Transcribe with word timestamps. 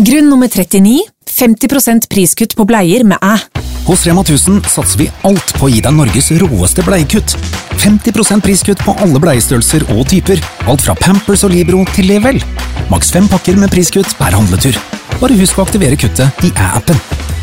Grunn 0.00 0.30
nummer 0.32 0.48
39 0.48 1.02
50% 1.28 2.06
priskutt 2.08 2.54
på 2.56 2.64
bleier 2.64 3.02
med 3.04 3.20
æ. 3.20 3.34
Hos 3.84 4.06
Rema 4.06 4.22
1000 4.24 4.62
satser 4.72 4.96
vi 4.96 5.08
alt 5.28 5.50
på 5.58 5.66
å 5.66 5.68
gi 5.68 5.82
deg 5.84 5.92
Norges 5.92 6.30
råeste 6.40 6.80
bleiekutt. 6.86 7.34
50% 7.82 8.40
priskutt 8.46 8.80
på 8.80 8.94
alle 9.04 9.20
bleiestørrelser 9.20 9.84
og 9.92 10.06
typer. 10.08 10.40
Alt 10.72 10.86
fra 10.86 10.94
Pampers 10.96 11.44
og 11.44 11.52
Libro 11.52 11.82
til 11.92 12.08
Level. 12.08 12.40
Maks 12.88 13.12
fem 13.12 13.28
pakker 13.28 13.58
med 13.60 13.68
priskutt 13.74 14.14
per 14.16 14.32
handletur. 14.38 14.78
Bare 15.20 15.36
husk 15.36 15.60
å 15.60 15.66
aktivere 15.66 16.00
kuttet 16.00 16.48
i 16.48 16.52
æ-appen. 16.54 16.96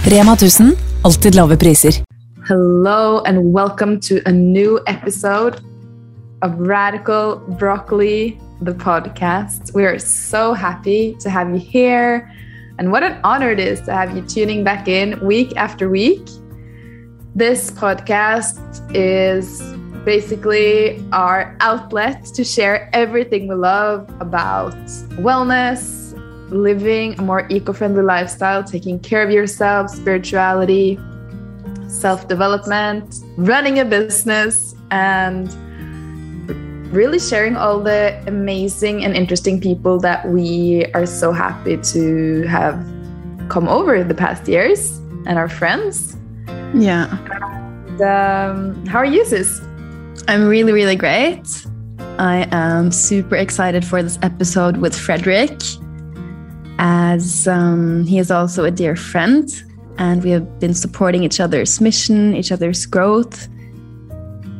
Rema 0.09 0.33
1000 0.33 0.73
alltid 1.05 1.37
lave 1.37 1.59
priser. 1.61 2.01
Hello 2.49 3.21
and 3.29 3.53
welcome 3.53 3.99
to 4.09 4.17
a 4.25 4.33
new 4.33 4.79
episode 4.87 5.61
of 6.41 6.57
Radical 6.57 7.37
Broccoli, 7.59 8.39
the 8.65 8.73
podcast. 8.73 9.75
We 9.75 9.85
are 9.85 9.99
so 9.99 10.55
happy 10.57 11.13
to 11.21 11.29
have 11.29 11.53
you 11.53 11.61
here. 11.61 12.25
And 12.79 12.91
what 12.91 13.03
an 13.03 13.19
honor 13.23 13.51
it 13.51 13.59
is 13.59 13.81
to 13.81 13.93
have 13.93 14.15
you 14.15 14.21
tuning 14.21 14.63
back 14.63 14.87
in 14.87 15.19
week 15.25 15.55
after 15.55 15.89
week. 15.89 16.27
This 17.33 17.71
podcast 17.71 18.59
is 18.95 19.61
basically 20.05 21.03
our 21.11 21.57
outlet 21.59 22.23
to 22.25 22.43
share 22.43 22.89
everything 22.93 23.47
we 23.47 23.55
love 23.55 24.09
about 24.19 24.73
wellness, 25.25 26.13
living 26.51 27.19
a 27.19 27.21
more 27.21 27.47
eco 27.49 27.73
friendly 27.73 28.03
lifestyle, 28.03 28.63
taking 28.63 28.99
care 28.99 29.23
of 29.23 29.31
yourself, 29.31 29.89
spirituality, 29.89 30.99
self 31.87 32.27
development, 32.27 33.23
running 33.37 33.79
a 33.79 33.85
business, 33.85 34.75
and 34.91 35.49
really 36.97 37.19
sharing 37.19 37.55
all 37.55 37.79
the 37.79 38.19
amazing 38.25 39.05
and 39.05 39.15
interesting 39.15 39.61
people 39.61 39.99
that 39.99 40.27
we 40.27 40.83
are 40.95 41.05
so 41.05 41.31
happy 41.31 41.77
to 41.77 42.41
have 42.47 42.75
come 43.49 43.67
over 43.69 44.03
the 44.03 44.15
past 44.15 44.47
years 44.47 44.97
and 45.27 45.37
our 45.37 45.47
friends. 45.47 46.17
Yeah. 46.73 47.05
And, 47.87 48.01
um, 48.01 48.85
how 48.87 48.97
are 48.97 49.05
you, 49.05 49.23
sis? 49.25 49.61
I'm 50.27 50.47
really, 50.47 50.73
really 50.73 50.95
great. 50.95 51.45
I 52.17 52.47
am 52.51 52.91
super 52.91 53.35
excited 53.35 53.85
for 53.85 54.01
this 54.01 54.17
episode 54.23 54.77
with 54.77 54.95
Fredrik, 54.95 55.61
as 56.79 57.47
um, 57.47 58.05
he 58.05 58.17
is 58.17 58.31
also 58.31 58.65
a 58.65 58.71
dear 58.71 58.95
friend, 58.95 59.47
and 59.99 60.23
we 60.23 60.31
have 60.31 60.59
been 60.59 60.73
supporting 60.73 61.23
each 61.23 61.39
other's 61.39 61.79
mission, 61.79 62.35
each 62.35 62.51
other's 62.51 62.87
growth 62.87 63.47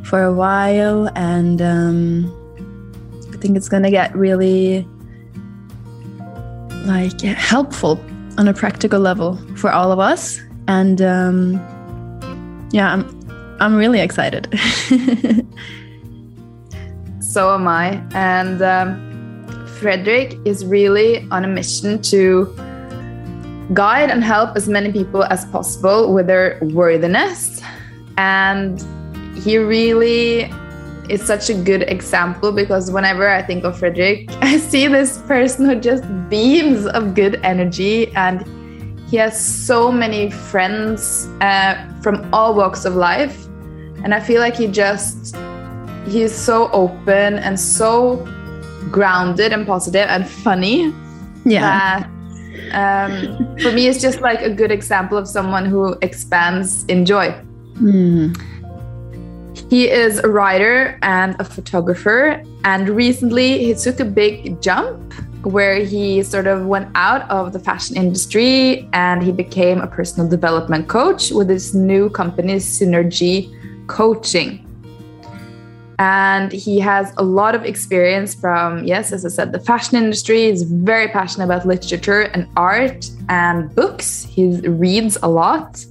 for 0.08 0.24
a 0.24 0.34
while, 0.34 1.10
and 1.16 1.62
um, 1.62 2.32
I 3.34 3.38
think 3.38 3.58
it's 3.58 3.68
gonna 3.68 3.92
get 3.92 4.16
really 4.16 4.88
like 6.86 7.20
helpful 7.22 8.00
on 8.38 8.48
a 8.48 8.54
practical 8.54 9.02
level 9.02 9.38
for 9.58 9.70
all 9.70 9.92
of 9.92 10.00
us. 10.00 10.40
And 10.70 11.02
um, 11.02 11.56
yeah, 12.72 12.94
I'm 12.94 13.58
I'm 13.60 13.76
really 13.76 14.00
excited. 14.00 14.48
so 17.20 17.54
am 17.54 17.68
I. 17.68 18.02
And 18.14 18.62
um, 18.62 19.46
Fredrik 19.80 20.40
is 20.46 20.66
really 20.66 21.28
on 21.32 21.44
a 21.44 21.48
mission 21.50 22.02
to 22.04 22.46
guide 23.74 24.10
and 24.10 24.24
help 24.24 24.56
as 24.56 24.70
many 24.70 24.94
people 24.94 25.26
as 25.26 25.44
possible 25.48 26.14
with 26.14 26.28
their 26.28 26.58
worthiness. 26.62 27.62
And 28.18 28.82
he 29.38 29.58
really 29.58 30.52
is 31.10 31.22
such 31.26 31.50
a 31.50 31.54
good 31.54 31.84
example 31.84 32.52
because 32.52 32.92
whenever 32.92 33.30
I 33.30 33.42
think 33.42 33.64
of 33.64 33.80
Fredrik, 33.80 34.30
I 34.42 34.58
see 34.58 34.88
this 34.88 35.20
person 35.20 35.66
who 35.66 35.76
just 35.80 36.04
beams 36.30 36.86
of 36.88 37.16
good 37.16 37.40
energy 37.44 38.12
and 38.16 38.46
he 39.10 39.18
has 39.18 39.40
so 39.40 39.92
many 39.92 40.30
friends 40.30 41.28
uh, 41.40 41.76
from 42.02 42.28
all 42.34 42.54
walks 42.54 42.84
of 42.84 42.96
life. 42.96 43.46
And 44.04 44.14
I 44.14 44.20
feel 44.20 44.42
like 44.42 44.56
he 44.56 44.68
just, 44.68 45.36
he's 46.06 46.36
so 46.36 46.70
open 46.72 47.36
and 47.36 47.58
so 47.58 48.18
grounded 48.92 49.54
and 49.54 49.66
positive 49.66 50.08
and 50.10 50.28
funny. 50.28 50.94
Yeah. 51.46 52.06
um, 52.74 53.58
for 53.60 53.72
me, 53.72 53.88
it's 53.88 54.02
just 54.02 54.20
like 54.20 54.42
a 54.42 54.50
good 54.50 54.72
example 54.72 55.18
of 55.18 55.28
someone 55.28 55.66
who 55.66 55.96
expands 56.02 56.84
in 56.86 57.06
joy. 57.06 57.34
Mm. 57.76 58.36
He 59.70 59.90
is 59.90 60.20
a 60.20 60.30
writer 60.30 60.98
and 61.02 61.36
a 61.40 61.44
photographer, 61.44 62.42
and 62.64 62.90
recently 62.90 63.66
he 63.66 63.74
took 63.74 64.00
a 64.00 64.06
big 64.06 64.62
jump 64.62 65.14
where 65.44 65.84
he 65.84 66.24
sort 66.24 66.48
of 66.48 66.66
went 66.66 66.90
out 66.96 67.30
of 67.30 67.54
the 67.54 67.60
fashion 67.60 67.96
industry 67.96 68.88
and 68.94 69.22
he 69.22 69.32
became 69.32 69.80
a 69.80 69.88
personal 69.88 70.28
development 70.28 70.88
coach 70.88 71.32
with 71.32 71.50
his 71.50 71.76
new 71.76 72.10
company, 72.10 72.56
Snrgy 72.56 73.88
Coaching. 73.88 74.64
And 76.00 76.52
he 76.52 76.80
has 76.80 77.12
a 77.18 77.24
lot 77.24 77.56
of 77.56 77.64
experience 77.66 78.36
from, 78.36 78.84
yes, 78.84 79.12
as 79.12 79.26
I 79.26 79.30
said, 79.30 79.52
the 79.52 79.60
fashion 79.60 79.98
industry. 79.98 80.50
He's 80.50 80.64
very 80.64 81.08
passionate 81.08 81.46
about 81.46 81.66
literature 81.66 82.24
and 82.34 82.48
art 82.56 83.10
and 83.30 83.74
books. 83.74 84.24
He 84.24 84.58
reads 84.68 85.18
a 85.24 85.28
lot. 85.28 85.84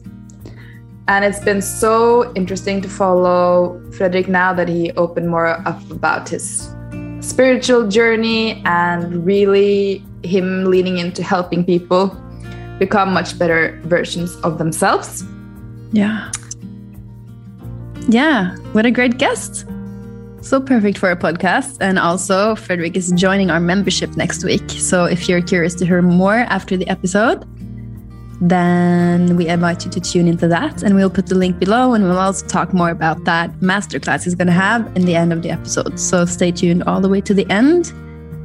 And 1.09 1.25
it's 1.25 1.41
been 1.41 1.63
so 1.63 2.33
interesting 2.35 2.81
to 2.81 2.89
follow 2.89 3.81
Fredrik 3.93 4.29
now 4.29 4.53
that 4.55 4.69
he 4.69 4.91
opened 4.93 5.29
more 5.29 5.47
up 5.47 5.91
about 5.91 6.29
his 6.29 6.69
spiritual 7.21 7.89
journey 7.89 8.61
and 8.65 9.25
really 9.25 10.05
him 10.25 10.65
leaning 10.65 10.99
into 10.99 11.23
helping 11.23 11.65
people 11.65 12.09
become 12.79 13.13
much 13.13 13.39
better 13.39 13.81
versions 13.85 14.35
of 14.37 14.59
themselves. 14.59 15.25
Yeah. 15.93 16.31
Yeah, 18.09 18.57
what 18.73 18.85
a 18.85 18.91
great 18.91 19.19
guest. 19.19 19.65
So 20.41 20.61
perfect 20.61 20.99
for 20.99 21.11
a 21.11 21.17
podcast. 21.17 21.79
And 21.81 21.99
also, 21.99 22.55
Fredrik 22.55 22.97
is 22.97 23.11
joining 23.13 23.51
our 23.51 23.59
membership 23.59 24.17
next 24.17 24.45
week. 24.45 24.71
So 24.71 25.05
if 25.05 25.29
you're 25.29 25.43
curious 25.43 25.75
to 25.77 25.87
hear 25.87 26.03
more 26.03 26.35
after 26.35 26.77
the 26.77 26.89
episode, 26.89 27.45
then 28.41 29.37
we 29.37 29.49
invite 29.49 29.85
you 29.85 29.91
to 29.91 30.01
tune 30.01 30.29
into 30.29 30.47
that. 30.49 30.83
And 30.83 30.95
we'll 30.95 31.11
put 31.11 31.27
the 31.27 31.35
link 31.35 31.59
below 31.59 31.95
and 31.95 32.05
we'll 32.05 32.19
also 32.19 32.47
talk 32.47 32.75
more 32.75 32.91
about 32.91 33.25
that 33.25 33.51
masterclass 33.61 34.25
he's 34.25 34.35
going 34.35 34.49
to 34.49 34.53
have 34.53 34.87
in 34.97 35.05
the 35.05 35.15
end 35.15 35.33
of 35.33 35.43
the 35.43 35.51
episode. 35.51 35.99
So 35.99 36.25
stay 36.27 36.53
tuned 36.53 36.85
all 36.85 37.01
the 37.01 37.09
way 37.09 37.21
to 37.23 37.35
the 37.35 37.49
end 37.51 37.93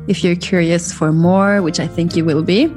if 0.08 0.24
you're 0.24 0.36
curious 0.36 0.94
for 0.94 1.12
more, 1.12 1.62
which 1.62 1.80
I 1.80 1.88
think 1.88 2.16
you 2.16 2.26
will 2.26 2.44
be. 2.44 2.68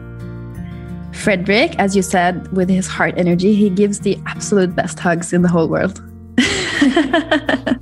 Fredrik, 1.12 1.76
as 1.78 1.94
you 1.94 2.02
said, 2.02 2.50
with 2.52 2.68
his 2.68 2.88
heart 2.88 3.14
energy, 3.16 3.54
he 3.54 3.70
gives 3.70 4.00
the 4.00 4.18
absolute 4.26 4.74
best 4.74 4.98
hugs 4.98 5.32
in 5.32 5.42
the 5.42 5.48
whole 5.48 5.68
world. 5.68 6.02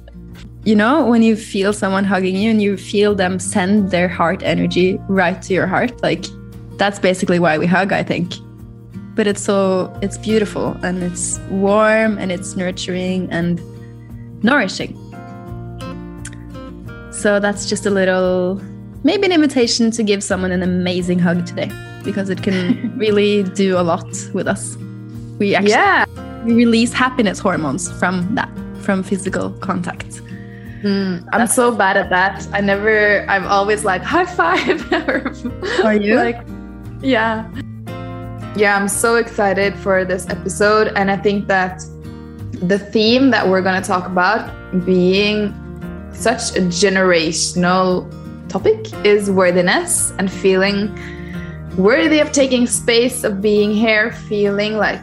you 0.65 0.77
know, 0.77 1.07
when 1.07 1.23
you 1.23 1.35
feel 1.35 1.73
someone 1.73 2.05
hugging 2.05 2.37
you 2.37 2.51
and 2.51 2.61
you 2.61 2.77
feel 2.77 3.15
them 3.15 3.39
send 3.39 3.91
their 3.91 4.07
heart 4.07 4.43
energy 4.43 4.99
right 5.09 5.41
to 5.43 5.55
your 5.55 5.67
heart, 5.67 6.03
like 6.03 6.27
that's 6.77 6.99
basically 6.99 7.39
why 7.39 7.57
we 7.57 7.67
hug, 7.67 7.91
I 7.93 8.03
think 8.03 8.35
but 9.15 9.27
it's 9.27 9.43
so 9.43 9.93
it's 10.03 10.17
beautiful 10.19 10.77
and 10.83 11.03
it's 11.03 11.39
warm 11.51 12.19
and 12.19 12.33
it's 12.33 12.57
nurturing 12.57 13.31
and 13.31 13.61
nourishing 14.43 14.97
so 17.13 17.39
that's 17.39 17.69
just 17.69 17.87
a 17.87 17.91
little 17.91 18.61
maybe 19.05 19.25
an 19.27 19.33
invitation 19.33 19.91
to 19.91 20.03
give 20.03 20.23
someone 20.23 20.51
an 20.53 20.63
amazing 20.63 21.19
hug 21.19 21.45
today 21.47 21.71
because 22.05 22.31
it 22.31 22.43
can 22.43 22.97
really 23.05 23.43
do 23.43 23.79
a 23.79 23.83
lot 23.83 24.07
with 24.33 24.47
us 24.49 24.77
we 25.39 25.55
actually 25.55 25.73
Yeah. 25.73 26.05
we 26.45 26.55
release 26.55 26.93
happiness 26.93 27.39
hormones 27.39 27.91
from 27.99 28.35
that 28.35 28.51
from 28.81 29.03
physical 29.03 29.51
contact 29.61 30.21
mm, 30.83 31.25
I'm 31.33 31.47
so 31.47 31.71
bad 31.71 31.97
at 31.97 32.11
that. 32.11 32.49
I 32.53 32.61
never, 32.61 33.25
I'm 33.29 33.47
always 33.47 33.85
like, 33.85 34.03
high 34.03 34.27
five. 34.27 34.93
Are 35.85 35.95
you? 35.95 36.17
like, 36.17 36.41
yeah. 37.01 37.49
Yeah, 38.55 38.77
I'm 38.77 38.89
so 38.89 39.17
excited 39.17 39.75
for 39.77 40.05
this 40.05 40.29
episode. 40.29 40.89
And 40.95 41.11
I 41.11 41.17
think 41.17 41.49
that 41.49 41.83
the 42.53 42.79
theme 42.79 43.31
that 43.31 43.49
we're 43.49 43.63
going 43.63 43.81
to 43.81 43.87
talk 43.87 44.07
about 44.07 44.85
being 44.85 45.55
such 46.13 46.55
a 46.57 46.61
generational 46.61 48.11
topic 48.51 48.93
is 49.07 49.31
worthiness 49.31 50.13
and 50.19 50.31
feeling 50.31 50.95
worthy 51.79 52.21
of 52.21 52.31
taking 52.33 52.67
space, 52.67 53.25
of 53.25 53.41
being 53.41 53.73
here, 53.73 54.13
feeling 54.13 54.77
like 54.77 55.01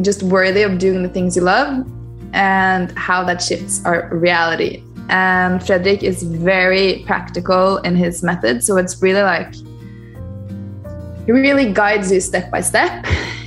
just 0.00 0.22
worthy 0.22 0.62
of 0.62 0.78
doing 0.78 1.02
the 1.02 1.08
things 1.08 1.34
you 1.34 1.42
love 1.42 1.84
and 2.32 2.96
how 2.96 3.24
that 3.24 3.42
shifts 3.42 3.84
our 3.84 4.08
reality. 4.14 4.84
And 5.08 5.60
Fredrik 5.60 6.04
is 6.04 6.22
very 6.22 7.02
practical 7.06 7.78
in 7.78 7.96
his 7.96 8.22
method. 8.22 8.62
So 8.62 8.76
it's 8.76 9.02
really 9.02 9.22
like 9.22 9.54
he 11.26 11.32
really 11.32 11.72
guides 11.72 12.12
you 12.12 12.20
step 12.20 12.50
by 12.50 12.60
step 12.60 13.06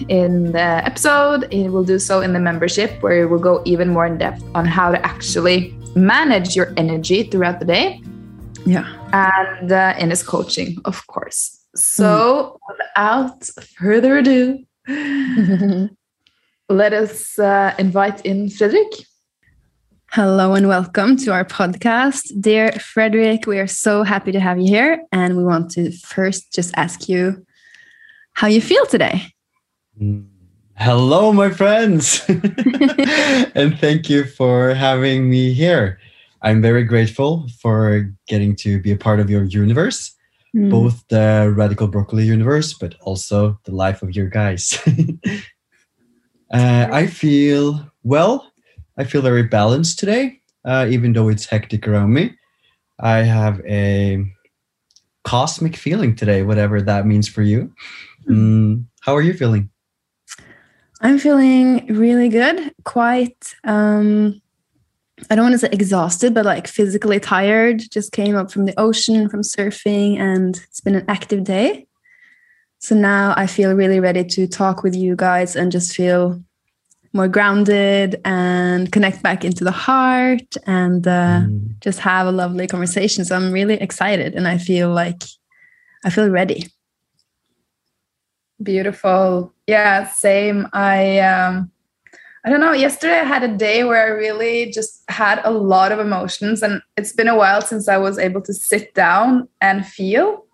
in 0.09 0.51
the 0.51 0.85
episode. 0.85 1.51
He 1.51 1.69
will 1.69 1.83
do 1.83 1.99
so 1.99 2.21
in 2.21 2.33
the 2.33 2.39
membership, 2.39 3.01
where 3.01 3.19
he 3.19 3.25
will 3.25 3.39
go 3.39 3.61
even 3.65 3.89
more 3.89 4.05
in 4.05 4.17
depth 4.17 4.43
on 4.55 4.65
how 4.65 4.91
to 4.91 5.05
actually 5.05 5.75
manage 5.95 6.55
your 6.55 6.73
energy 6.77 7.23
throughout 7.23 7.59
the 7.59 7.65
day 7.65 8.01
yeah 8.67 8.97
and 9.13 9.71
uh, 9.71 9.93
in 9.97 10.09
his 10.09 10.21
coaching, 10.21 10.77
of 10.85 11.07
course. 11.07 11.63
So, 11.75 12.59
without 12.67 13.45
further 13.79 14.17
ado, 14.17 14.65
let 16.69 16.91
us 16.93 17.39
uh, 17.39 17.73
invite 17.79 18.25
in 18.25 18.49
Fredrik. 18.49 19.05
Hello 20.11 20.55
and 20.55 20.67
welcome 20.67 21.15
to 21.17 21.31
our 21.31 21.45
podcast. 21.45 22.31
Dear 22.41 22.71
Fredrik, 22.71 23.45
we 23.45 23.59
are 23.59 23.67
so 23.67 24.03
happy 24.03 24.31
to 24.31 24.39
have 24.39 24.59
you 24.59 24.67
here. 24.67 25.03
And 25.11 25.37
we 25.37 25.43
want 25.43 25.71
to 25.71 25.91
first 25.91 26.53
just 26.53 26.73
ask 26.75 27.07
you 27.07 27.45
how 28.37 28.45
you 28.45 28.61
feel 28.61 28.85
today. 28.85 29.33
Hello, 30.75 31.33
my 31.33 31.49
friends. 31.49 32.23
and 32.29 33.79
thank 33.79 34.11
you 34.11 34.25
for 34.25 34.75
having 34.75 35.27
me 35.27 35.53
here. 35.53 35.99
I'm 36.43 36.61
very 36.61 36.83
grateful 36.83 37.47
for 37.59 38.07
getting 38.27 38.55
to 38.57 38.79
be 38.79 38.91
a 38.91 38.95
part 38.95 39.19
of 39.19 39.29
your 39.29 39.43
universe, 39.45 40.13
Mm. 40.55 40.69
both 40.69 41.03
the 41.09 41.51
Radical 41.57 41.87
Broccoli 41.87 42.25
universe, 42.25 42.73
but 42.73 42.95
also 43.01 43.59
the 43.65 43.75
life 43.75 44.01
of 44.01 44.15
your 44.15 44.29
guys. 44.29 44.79
uh, 46.53 46.87
I 46.89 47.07
feel 47.07 47.91
well. 48.03 48.49
I 48.97 49.03
feel 49.03 49.21
very 49.21 49.43
balanced 49.43 49.99
today, 49.99 50.39
uh, 50.63 50.87
even 50.89 51.11
though 51.13 51.27
it's 51.27 51.45
hectic 51.45 51.87
around 51.87 52.13
me. 52.13 52.37
I 52.99 53.17
have 53.23 53.59
a 53.65 54.23
cosmic 55.25 55.75
feeling 55.75 56.15
today, 56.15 56.43
whatever 56.43 56.81
that 56.81 57.05
means 57.05 57.27
for 57.27 57.41
you. 57.41 57.73
Mm, 58.27 58.85
how 59.01 59.15
are 59.15 59.21
you 59.21 59.33
feeling? 59.33 59.69
I'm 61.01 61.19
feeling 61.19 61.85
really 61.87 62.29
good, 62.29 62.73
quite 62.83 63.55
um 63.63 64.41
I 65.31 65.35
don't 65.35 65.45
want 65.45 65.53
to 65.53 65.59
say 65.59 65.69
exhausted, 65.71 66.33
but 66.35 66.45
like 66.45 66.67
physically 66.67 67.19
tired. 67.19 67.81
Just 67.91 68.11
came 68.11 68.35
up 68.35 68.51
from 68.51 68.65
the 68.65 68.79
ocean, 68.79 69.29
from 69.29 69.41
surfing, 69.41 70.17
and 70.19 70.55
it's 70.67 70.79
been 70.81 70.95
an 70.95 71.05
active 71.07 71.43
day. 71.43 71.87
So 72.79 72.95
now 72.95 73.33
I 73.35 73.47
feel 73.47 73.73
really 73.73 73.99
ready 73.99 74.23
to 74.23 74.47
talk 74.47 74.83
with 74.83 74.95
you 74.95 75.15
guys 75.15 75.55
and 75.55 75.71
just 75.71 75.95
feel 75.95 76.39
more 77.13 77.27
grounded 77.27 78.21
and 78.25 78.91
connect 78.91 79.23
back 79.23 79.43
into 79.43 79.63
the 79.63 79.71
heart 79.71 80.55
and 80.67 81.07
uh, 81.07 81.41
Mm. 81.47 81.79
just 81.79 81.99
have 81.99 82.27
a 82.27 82.31
lovely 82.31 82.67
conversation. 82.67 83.25
So 83.25 83.35
I'm 83.35 83.51
really 83.51 83.75
excited 83.81 84.35
and 84.35 84.47
I 84.47 84.59
feel 84.59 84.89
like 84.93 85.23
I 86.05 86.11
feel 86.11 86.29
ready. 86.29 86.67
Beautiful. 88.61 89.53
Yeah, 89.67 90.07
same. 90.07 90.67
I 90.73 91.19
um 91.19 91.71
I 92.45 92.49
don't 92.49 92.61
know, 92.61 92.71
yesterday 92.71 93.19
I 93.19 93.25
had 93.25 93.43
a 93.43 93.57
day 93.57 93.83
where 93.83 94.05
I 94.05 94.09
really 94.09 94.71
just 94.71 95.03
had 95.09 95.41
a 95.43 95.51
lot 95.51 95.91
of 95.91 95.99
emotions 95.99 96.63
and 96.63 96.81
it's 96.95 97.11
been 97.11 97.27
a 97.27 97.35
while 97.35 97.61
since 97.61 97.89
I 97.89 97.97
was 97.97 98.17
able 98.17 98.41
to 98.43 98.53
sit 98.53 98.93
down 98.93 99.49
and 99.59 99.85
feel 99.85 100.45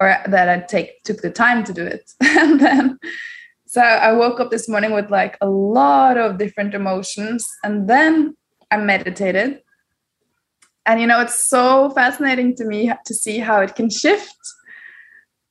or 0.00 0.16
that 0.26 0.48
I 0.48 0.60
take 0.60 1.02
took 1.04 1.20
the 1.20 1.30
time 1.30 1.62
to 1.64 1.74
do 1.74 1.84
it. 1.84 2.10
and 2.20 2.58
then 2.58 2.98
so 3.66 3.82
I 3.82 4.12
woke 4.12 4.40
up 4.40 4.50
this 4.50 4.68
morning 4.68 4.92
with 4.92 5.10
like 5.10 5.36
a 5.40 5.48
lot 5.48 6.16
of 6.16 6.38
different 6.38 6.74
emotions 6.74 7.46
and 7.62 7.88
then 7.88 8.34
I 8.70 8.78
meditated. 8.78 9.62
And 10.86 11.00
you 11.00 11.06
know, 11.06 11.20
it's 11.20 11.48
so 11.48 11.90
fascinating 11.90 12.56
to 12.56 12.64
me 12.64 12.90
to 13.04 13.14
see 13.14 13.38
how 13.38 13.60
it 13.60 13.76
can 13.76 13.90
shift 13.90 14.38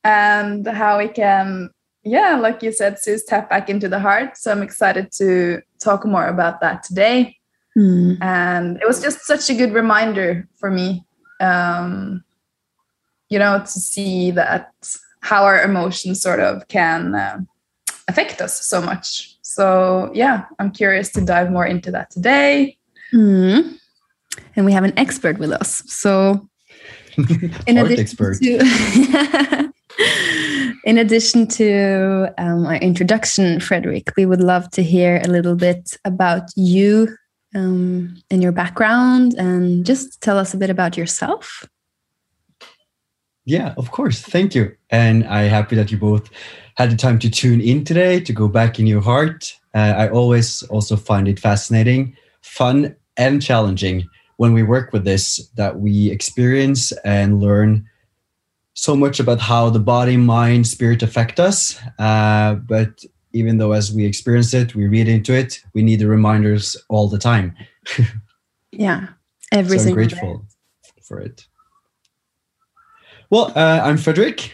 and 0.04 0.66
how 0.66 0.98
we 0.98 1.08
can 1.08 1.70
yeah 2.04 2.36
like 2.36 2.62
you 2.62 2.72
said 2.72 2.98
Suze 2.98 3.24
tap 3.24 3.50
back 3.50 3.68
into 3.68 3.88
the 3.88 3.98
heart 3.98 4.36
so 4.36 4.50
i'm 4.50 4.62
excited 4.62 5.12
to 5.12 5.60
talk 5.78 6.06
more 6.06 6.26
about 6.26 6.60
that 6.60 6.82
today 6.82 7.36
and 7.76 8.76
it 8.76 8.86
was 8.86 9.00
just 9.00 9.20
such 9.20 9.48
a 9.48 9.54
good 9.54 9.72
reminder 9.72 10.46
for 10.58 10.70
me 10.70 11.02
um 11.40 12.22
you 13.30 13.38
know 13.38 13.60
to 13.60 13.66
see 13.66 14.30
that 14.30 14.72
how 15.20 15.44
our 15.44 15.62
emotions 15.62 16.20
sort 16.20 16.40
of 16.40 16.66
can 16.68 17.14
uh, 17.14 17.38
affect 18.08 18.42
us 18.42 18.60
so 18.66 18.82
much 18.82 19.36
so 19.40 20.10
yeah 20.12 20.44
i'm 20.58 20.70
curious 20.70 21.10
to 21.10 21.24
dive 21.24 21.50
more 21.50 21.64
into 21.64 21.90
that 21.90 22.10
today 22.10 22.76
Mm. 23.12 23.78
And 24.56 24.66
we 24.66 24.72
have 24.72 24.84
an 24.84 24.92
expert 24.96 25.38
with 25.38 25.52
us. 25.52 25.82
So, 25.86 26.48
in 27.66 27.76
Heart 27.76 27.90
addition 27.90 28.00
expert. 28.00 28.38
to 28.42 29.72
in 30.84 30.98
addition 30.98 31.46
to 31.46 32.32
um, 32.38 32.66
our 32.66 32.76
introduction, 32.76 33.60
Fredrik, 33.60 34.10
we 34.16 34.26
would 34.26 34.40
love 34.40 34.70
to 34.72 34.82
hear 34.82 35.20
a 35.24 35.28
little 35.28 35.56
bit 35.56 35.96
about 36.04 36.50
you 36.56 37.16
um, 37.54 38.16
and 38.30 38.42
your 38.42 38.52
background, 38.52 39.34
and 39.34 39.84
just 39.84 40.20
tell 40.20 40.38
us 40.38 40.54
a 40.54 40.56
bit 40.56 40.70
about 40.70 40.96
yourself. 40.96 41.68
Yeah, 43.44 43.74
of 43.76 43.90
course. 43.90 44.20
Thank 44.20 44.54
you. 44.54 44.76
And 44.90 45.26
I'm 45.26 45.50
happy 45.50 45.74
that 45.74 45.90
you 45.90 45.98
both 45.98 46.30
had 46.76 46.90
the 46.90 46.96
time 46.96 47.18
to 47.18 47.30
tune 47.30 47.60
in 47.60 47.84
today 47.84 48.20
to 48.20 48.32
go 48.32 48.46
back 48.46 48.78
in 48.78 48.86
your 48.86 49.00
heart. 49.00 49.52
Uh, 49.74 49.94
I 49.96 50.08
always 50.08 50.62
also 50.64 50.96
find 50.96 51.26
it 51.26 51.40
fascinating, 51.40 52.16
fun, 52.42 52.94
and 53.16 53.42
challenging 53.42 54.08
when 54.36 54.52
we 54.52 54.62
work 54.62 54.92
with 54.92 55.04
this 55.04 55.48
that 55.56 55.80
we 55.80 56.10
experience 56.10 56.92
and 57.04 57.40
learn 57.40 57.89
so 58.80 58.96
much 58.96 59.20
about 59.20 59.38
how 59.40 59.68
the 59.68 59.78
body, 59.78 60.16
mind, 60.16 60.66
spirit 60.66 61.02
affect 61.02 61.38
us. 61.38 61.78
Uh, 61.98 62.54
but 62.54 63.04
even 63.34 63.58
though 63.58 63.72
as 63.72 63.92
we 63.92 64.06
experience 64.06 64.54
it, 64.54 64.74
we 64.74 64.88
read 64.88 65.06
into 65.06 65.34
it, 65.34 65.62
we 65.74 65.82
need 65.82 66.00
the 66.00 66.08
reminders 66.08 66.76
all 66.88 67.08
the 67.08 67.18
time. 67.18 67.54
Yeah, 68.72 69.08
every 69.50 69.78
so 69.78 69.82
I'm 69.82 69.88
single 69.88 70.06
day. 70.06 70.16
grateful 70.16 70.46
for 71.02 71.18
it. 71.18 71.44
Well, 73.28 73.52
uh, 73.56 73.80
I'm 73.82 73.96
Fredrik. 73.96 74.52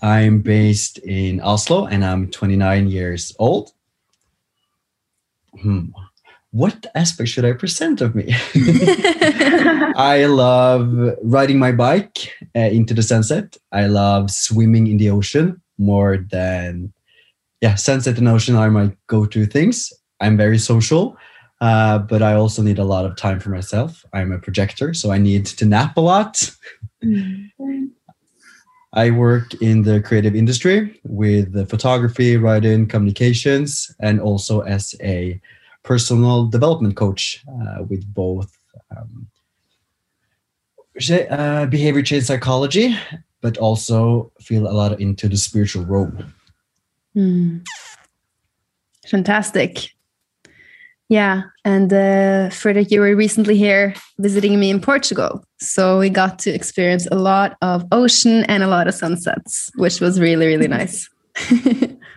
I'm 0.00 0.40
based 0.40 0.98
in 0.98 1.40
Oslo 1.40 1.86
and 1.86 2.04
I'm 2.04 2.30
29 2.30 2.86
years 2.86 3.34
old. 3.40 3.72
Hmm. 5.60 5.86
What 6.56 6.86
aspect 6.94 7.28
should 7.28 7.44
I 7.44 7.52
present 7.52 8.00
of 8.00 8.14
me? 8.14 8.34
I 9.94 10.24
love 10.24 10.88
riding 11.22 11.58
my 11.58 11.70
bike 11.70 12.32
uh, 12.56 12.60
into 12.60 12.94
the 12.94 13.02
sunset. 13.02 13.58
I 13.72 13.88
love 13.88 14.30
swimming 14.30 14.86
in 14.86 14.96
the 14.96 15.10
ocean 15.10 15.60
more 15.76 16.16
than, 16.16 16.94
yeah, 17.60 17.74
sunset 17.74 18.16
and 18.16 18.26
ocean 18.26 18.54
are 18.54 18.70
my 18.70 18.96
go 19.06 19.26
to 19.26 19.44
things. 19.44 19.92
I'm 20.22 20.38
very 20.38 20.56
social, 20.56 21.18
uh, 21.60 21.98
but 21.98 22.22
I 22.22 22.32
also 22.32 22.62
need 22.62 22.78
a 22.78 22.84
lot 22.84 23.04
of 23.04 23.16
time 23.16 23.38
for 23.38 23.50
myself. 23.50 24.02
I'm 24.14 24.32
a 24.32 24.38
projector, 24.38 24.94
so 24.94 25.10
I 25.10 25.18
need 25.18 25.44
to 25.44 25.66
nap 25.66 25.98
a 25.98 26.00
lot. 26.00 26.50
I 28.94 29.10
work 29.10 29.52
in 29.60 29.82
the 29.82 30.00
creative 30.00 30.34
industry 30.34 30.98
with 31.04 31.52
the 31.52 31.66
photography, 31.66 32.38
writing, 32.38 32.86
communications, 32.86 33.94
and 34.00 34.20
also 34.22 34.60
as 34.60 34.94
a 35.02 35.38
personal 35.86 36.46
development 36.46 36.96
coach 36.96 37.42
uh, 37.48 37.84
with 37.88 38.04
both 38.12 38.52
um, 38.90 39.28
uh, 41.30 41.66
behavior 41.66 42.02
change 42.02 42.24
psychology, 42.24 42.94
but 43.40 43.56
also 43.58 44.32
feel 44.40 44.66
a 44.66 44.74
lot 44.74 45.00
into 45.00 45.28
the 45.28 45.36
spiritual 45.36 45.84
realm. 45.84 46.34
Mm. 47.16 47.64
Fantastic. 49.06 49.92
Yeah. 51.08 51.42
And 51.64 51.92
uh, 51.92 52.50
Fredrik, 52.50 52.90
you 52.90 53.00
were 53.00 53.14
recently 53.14 53.56
here 53.56 53.94
visiting 54.18 54.58
me 54.58 54.70
in 54.70 54.80
Portugal. 54.80 55.44
So 55.60 56.00
we 56.00 56.10
got 56.10 56.40
to 56.40 56.50
experience 56.50 57.06
a 57.12 57.16
lot 57.16 57.56
of 57.62 57.84
ocean 57.92 58.44
and 58.44 58.64
a 58.64 58.66
lot 58.66 58.88
of 58.88 58.94
sunsets, 58.94 59.70
which 59.76 60.00
was 60.00 60.18
really, 60.18 60.46
really 60.46 60.68
nice. 60.78 61.08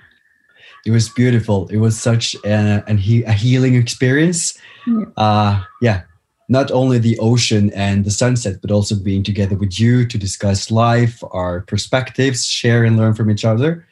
It 0.85 0.91
was 0.91 1.09
beautiful. 1.09 1.67
It 1.69 1.77
was 1.77 1.99
such 1.99 2.35
a, 2.45 2.83
an 2.87 2.97
he- 2.97 3.23
a 3.23 3.33
healing 3.33 3.75
experience. 3.75 4.57
Yeah. 4.87 5.05
Uh, 5.17 5.63
yeah, 5.81 6.01
not 6.47 6.71
only 6.71 6.97
the 6.99 7.17
ocean 7.19 7.71
and 7.73 8.05
the 8.05 8.11
sunset, 8.11 8.61
but 8.61 8.71
also 8.71 8.95
being 8.95 9.23
together 9.23 9.55
with 9.55 9.79
you 9.79 10.05
to 10.07 10.17
discuss 10.17 10.71
life, 10.71 11.23
our 11.31 11.61
perspectives, 11.61 12.45
share 12.45 12.83
and 12.83 12.97
learn 12.97 13.13
from 13.13 13.29
each 13.29 13.45
other, 13.45 13.85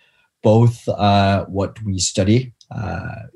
both 0.43 0.87
uh, 0.89 1.45
what 1.45 1.81
we 1.83 1.99
study 1.99 2.53
uh, 2.71 3.27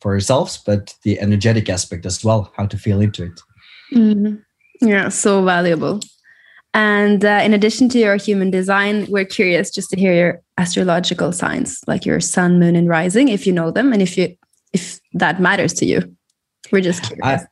for 0.00 0.12
ourselves, 0.14 0.58
but 0.66 0.94
the 1.02 1.20
energetic 1.20 1.68
aspect 1.68 2.06
as 2.06 2.24
well, 2.24 2.50
how 2.56 2.66
to 2.66 2.78
feel 2.78 3.00
into 3.00 3.24
it. 3.24 3.40
Mhm. 3.92 4.42
Yeah, 4.80 5.10
so 5.10 5.44
valuable. 5.44 6.00
And 6.72 7.24
uh, 7.24 7.40
in 7.42 7.52
addition 7.52 7.88
to 7.90 7.98
your 7.98 8.16
human 8.16 8.50
design, 8.50 9.06
we're 9.08 9.24
curious 9.24 9.70
just 9.70 9.90
to 9.90 9.96
hear 9.98 10.14
your 10.14 10.42
astrological 10.56 11.32
signs, 11.32 11.80
like 11.86 12.06
your 12.06 12.20
sun, 12.20 12.60
moon, 12.60 12.76
and 12.76 12.88
rising, 12.88 13.28
if 13.28 13.46
you 13.46 13.52
know 13.52 13.70
them, 13.70 13.92
and 13.92 14.00
if 14.00 14.16
you 14.16 14.36
if 14.72 15.00
that 15.14 15.40
matters 15.40 15.72
to 15.74 15.86
you. 15.86 16.16
We're 16.70 16.82
just 16.82 17.02
curious. 17.02 17.44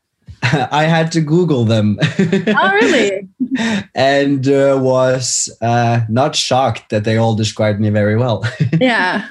I, 0.42 0.68
I 0.70 0.84
had 0.84 1.10
to 1.12 1.20
Google 1.20 1.64
them. 1.64 1.98
oh, 2.00 2.72
really? 2.72 3.28
and 3.94 4.46
uh, 4.46 4.78
was 4.80 5.48
uh, 5.60 6.02
not 6.08 6.36
shocked 6.36 6.90
that 6.90 7.02
they 7.02 7.16
all 7.16 7.34
described 7.34 7.80
me 7.80 7.90
very 7.90 8.16
well. 8.16 8.44
yeah. 8.80 9.28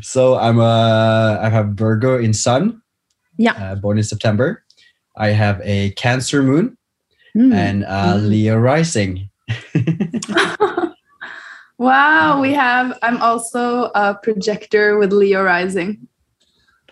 so 0.00 0.38
I'm 0.38 0.60
a 0.60 1.40
I 1.42 1.48
have 1.48 1.70
Virgo 1.70 2.18
in 2.18 2.32
Sun. 2.32 2.80
Yeah. 3.36 3.52
Uh, 3.52 3.74
born 3.74 3.98
in 3.98 4.04
September. 4.04 4.62
I 5.16 5.28
have 5.28 5.60
a 5.64 5.90
Cancer 5.92 6.42
Moon 6.42 6.76
Mm. 7.36 7.54
and 7.54 7.82
a 7.84 8.16
Mm. 8.16 8.28
Leo 8.28 8.56
Rising. 8.58 9.30
Wow, 11.80 12.42
we 12.42 12.52
have. 12.52 12.98
I'm 13.00 13.16
also 13.22 13.84
a 13.94 14.14
projector 14.14 14.98
with 14.98 15.14
Leo 15.14 15.42
rising. 15.42 16.06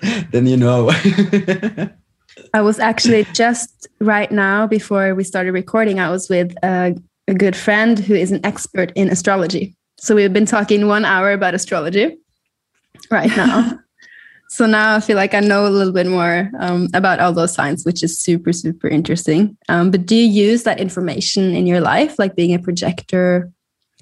then 0.30 0.46
you 0.46 0.56
know. 0.56 0.90
I 2.54 2.62
was 2.62 2.78
actually 2.78 3.24
just 3.34 3.86
right 4.00 4.32
now 4.32 4.66
before 4.66 5.14
we 5.14 5.24
started 5.24 5.52
recording, 5.52 6.00
I 6.00 6.08
was 6.08 6.30
with 6.30 6.54
a, 6.62 6.96
a 7.28 7.34
good 7.34 7.54
friend 7.54 7.98
who 7.98 8.14
is 8.14 8.32
an 8.32 8.40
expert 8.46 8.90
in 8.94 9.10
astrology. 9.10 9.76
So 9.98 10.14
we've 10.14 10.32
been 10.32 10.46
talking 10.46 10.86
one 10.86 11.04
hour 11.04 11.32
about 11.32 11.52
astrology 11.54 12.16
right 13.10 13.36
now. 13.36 13.78
So 14.48 14.66
now 14.66 14.96
I 14.96 15.00
feel 15.00 15.16
like 15.16 15.34
I 15.34 15.40
know 15.40 15.66
a 15.66 15.68
little 15.68 15.92
bit 15.92 16.06
more 16.06 16.50
um, 16.58 16.88
about 16.94 17.20
all 17.20 17.32
those 17.32 17.52
signs, 17.52 17.84
which 17.84 18.02
is 18.02 18.18
super, 18.18 18.52
super 18.52 18.88
interesting. 18.88 19.56
Um, 19.68 19.90
but 19.90 20.06
do 20.06 20.16
you 20.16 20.26
use 20.26 20.62
that 20.62 20.80
information 20.80 21.54
in 21.54 21.66
your 21.66 21.80
life, 21.80 22.18
like 22.18 22.34
being 22.34 22.54
a 22.54 22.58
projector 22.58 23.52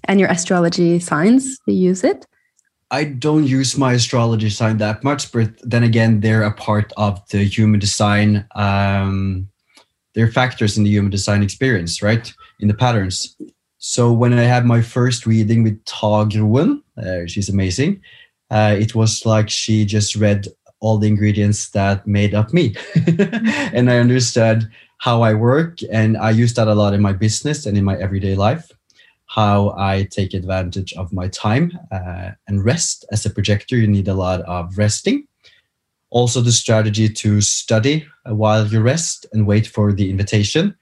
and 0.05 0.21
your 0.21 0.29
astrology 0.29 1.01
signs? 1.01 1.59
Do 1.67 1.73
you 1.73 1.89
use 1.89 2.05
it? 2.05 2.27
I 2.93 3.03
don't 3.03 3.49
use 3.49 3.77
my 3.77 3.95
astrology 3.95 4.49
sign 4.49 4.77
that 4.79 5.03
much, 5.03 5.33
but 5.33 5.51
then 5.63 5.83
again, 5.83 6.21
they're 6.21 6.45
a 6.45 6.55
part 6.55 6.93
of 6.97 7.21
the 7.31 7.45
human 7.45 7.81
design. 7.81 8.47
Um, 8.55 9.49
they're 10.15 10.31
factors 10.31 10.79
in 10.79 10.85
the 10.85 10.91
human 10.91 11.11
design 11.11 11.43
experience, 11.43 12.01
right? 12.03 12.33
In 12.61 12.69
the 12.69 12.75
patterns. 12.75 13.37
So 13.79 14.13
when 14.13 14.33
I 14.33 14.43
had 14.43 14.65
my 14.65 14.81
first 14.81 15.27
reading 15.27 15.65
with 15.65 15.85
Tag 15.85 16.37
uh, 16.37 17.27
she's 17.27 17.49
amazing. 17.49 18.01
Uh, 18.51 18.77
it 18.79 18.95
was 18.95 19.27
like 19.27 19.51
she 19.51 19.85
just 19.85 20.17
read 20.17 20.47
all 20.81 20.99
the 20.99 21.09
ingredients 21.09 21.71
that 21.71 22.07
made 22.07 22.35
up 22.35 22.53
me, 22.53 22.75
and 23.73 23.91
I 23.91 23.99
understood 23.99 24.69
how 24.99 25.23
I 25.23 25.35
work, 25.35 25.79
and 25.91 26.17
I 26.17 26.31
use 26.31 26.55
that 26.55 26.69
a 26.69 26.75
lot 26.75 26.95
in 26.95 27.03
my 27.03 27.13
business 27.13 27.67
and 27.67 27.77
in 27.77 27.85
my 27.85 27.97
everyday 27.97 28.35
life 28.35 28.71
how 29.27 29.75
I 29.77 30.05
take 30.05 30.35
advantage 30.35 30.93
of 30.95 31.13
my 31.13 31.29
time 31.29 31.79
uh, 31.91 32.31
and 32.47 32.65
rest. 32.65 33.05
As 33.11 33.27
a 33.27 33.31
projector, 33.31 33.77
you 33.77 33.87
need 33.87 34.09
a 34.09 34.15
lot 34.15 34.41
of 34.43 34.79
resting. 34.79 35.27
Also, 36.11 36.41
the 36.41 36.53
strategy 36.53 37.09
to 37.09 37.41
study 37.41 38.07
while 38.25 38.67
you 38.67 38.81
rest 38.81 39.27
and 39.33 39.47
wait 39.47 39.67
for 39.67 39.93
the 39.93 40.09
invitation. 40.09 40.75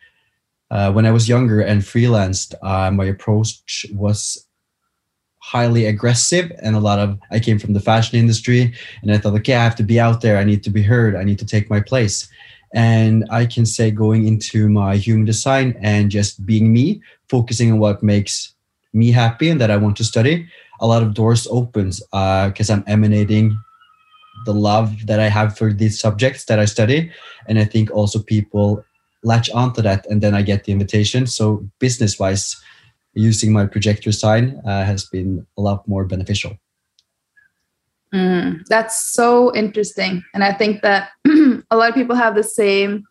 Uh, 0.70 0.92
when 0.92 1.06
I 1.06 1.10
was 1.10 1.28
younger 1.28 1.60
and 1.60 1.82
freelanced, 1.82 2.54
uh, 2.62 2.90
my 2.90 3.06
approach 3.06 3.86
was 3.92 4.46
highly 5.52 5.84
aggressive 5.86 6.50
and 6.62 6.74
a 6.74 6.80
lot 6.80 6.98
of 6.98 7.18
i 7.30 7.38
came 7.38 7.58
from 7.58 7.74
the 7.74 7.80
fashion 7.80 8.18
industry 8.18 8.72
and 9.02 9.12
i 9.12 9.18
thought 9.18 9.34
okay 9.34 9.54
i 9.54 9.62
have 9.62 9.76
to 9.76 9.82
be 9.82 10.00
out 10.00 10.20
there 10.22 10.38
i 10.38 10.44
need 10.44 10.62
to 10.64 10.70
be 10.70 10.82
heard 10.82 11.14
i 11.14 11.22
need 11.22 11.38
to 11.38 11.46
take 11.46 11.68
my 11.68 11.80
place 11.80 12.28
and 12.74 13.24
I 13.30 13.46
can 13.46 13.64
say 13.64 13.92
going 13.92 14.26
into 14.26 14.68
my 14.68 14.96
human 14.96 15.24
design 15.24 15.78
and 15.80 16.10
just 16.10 16.44
being 16.44 16.72
me, 16.72 17.00
focusing 17.28 17.70
on 17.70 17.78
what 17.78 18.02
makes 18.02 18.52
me 18.92 19.12
happy 19.12 19.48
and 19.48 19.60
that 19.60 19.70
I 19.70 19.76
want 19.76 19.96
to 19.98 20.04
study, 20.04 20.48
a 20.80 20.86
lot 20.86 21.02
of 21.02 21.14
doors 21.14 21.46
opens 21.46 22.00
because 22.00 22.70
uh, 22.70 22.74
I'm 22.74 22.84
emanating 22.88 23.56
the 24.44 24.52
love 24.52 25.06
that 25.06 25.20
I 25.20 25.28
have 25.28 25.56
for 25.56 25.72
these 25.72 26.00
subjects 26.00 26.46
that 26.46 26.58
I 26.58 26.64
study. 26.64 27.12
And 27.46 27.60
I 27.60 27.64
think 27.64 27.92
also 27.92 28.20
people 28.20 28.84
latch 29.22 29.48
onto 29.50 29.80
that 29.82 30.04
and 30.10 30.20
then 30.20 30.34
I 30.34 30.42
get 30.42 30.64
the 30.64 30.72
invitation. 30.72 31.28
So 31.28 31.64
business 31.78 32.18
wise, 32.18 32.60
using 33.14 33.52
my 33.52 33.66
projector 33.66 34.12
sign 34.12 34.60
uh, 34.66 34.84
has 34.84 35.06
been 35.06 35.46
a 35.56 35.60
lot 35.60 35.86
more 35.88 36.04
beneficial. 36.04 36.56
Mm, 38.12 38.64
that's 38.68 39.00
so 39.12 39.54
interesting. 39.56 40.22
And 40.34 40.44
I 40.44 40.52
think 40.52 40.82
that 40.82 41.10
a 41.70 41.76
lot 41.76 41.88
of 41.88 41.94
people 41.94 42.14
have 42.14 42.36
the 42.36 42.44
same 42.44 43.04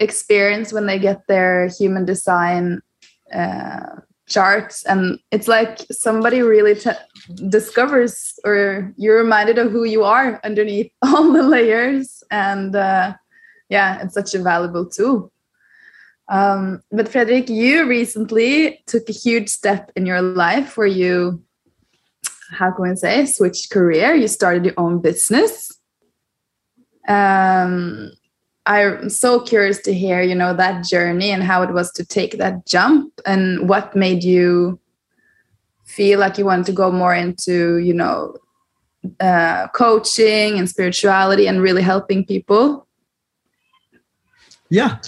experience 0.00 0.72
when 0.72 0.86
they 0.86 0.98
get 0.98 1.26
their 1.28 1.68
human 1.68 2.06
design 2.06 2.80
uh, 3.34 4.00
charts. 4.26 4.84
And 4.86 5.18
it's 5.30 5.46
like 5.46 5.78
somebody 5.90 6.40
really 6.40 6.80
discovers, 7.48 8.38
or 8.44 8.94
you're 8.96 9.22
reminded 9.22 9.58
of 9.58 9.70
who 9.70 9.84
you 9.84 10.04
are 10.04 10.40
underneath 10.42 10.90
all 11.02 11.30
the 11.30 11.42
layers. 11.42 12.22
And 12.30 12.74
uh, 12.74 13.14
yeah, 13.68 14.02
it's 14.02 14.14
such 14.14 14.34
a 14.34 14.42
valuable 14.42 14.86
tool. 14.86 15.32
Um, 16.28 16.82
but 16.90 17.08
Fredrik, 17.08 17.48
you 17.48 17.86
recently 17.86 18.82
took 18.86 19.08
a 19.08 19.12
huge 19.12 19.48
step 19.48 19.90
in 19.94 20.06
your 20.06 20.22
life 20.22 20.76
where 20.76 20.86
you 20.86 21.42
how 22.50 22.70
can 22.70 22.88
we 22.88 22.96
say 22.96 23.26
switched 23.26 23.70
career. 23.70 24.14
You 24.14 24.28
started 24.28 24.64
your 24.64 24.74
own 24.76 25.00
business. 25.00 25.72
Um, 27.08 28.12
i'm 28.66 29.10
so 29.10 29.40
curious 29.40 29.78
to 29.82 29.92
hear 29.92 30.22
you 30.22 30.34
know 30.34 30.54
that 30.54 30.84
journey 30.84 31.30
and 31.30 31.42
how 31.42 31.60
it 31.62 31.70
was 31.74 31.92
to 31.92 32.02
take 32.02 32.38
that 32.38 32.64
jump 32.66 33.12
and 33.26 33.68
what 33.68 33.94
made 33.94 34.24
you 34.24 34.80
feel 35.84 36.18
like 36.18 36.38
you 36.38 36.46
wanted 36.46 36.64
to 36.64 36.72
go 36.72 36.90
more 36.90 37.14
into 37.14 37.76
you 37.76 37.92
know 37.92 38.34
uh, 39.20 39.68
coaching 39.68 40.58
and 40.58 40.70
spirituality 40.70 41.46
and 41.46 41.60
really 41.60 41.82
helping 41.82 42.24
people? 42.24 42.86
Yeah 44.70 44.98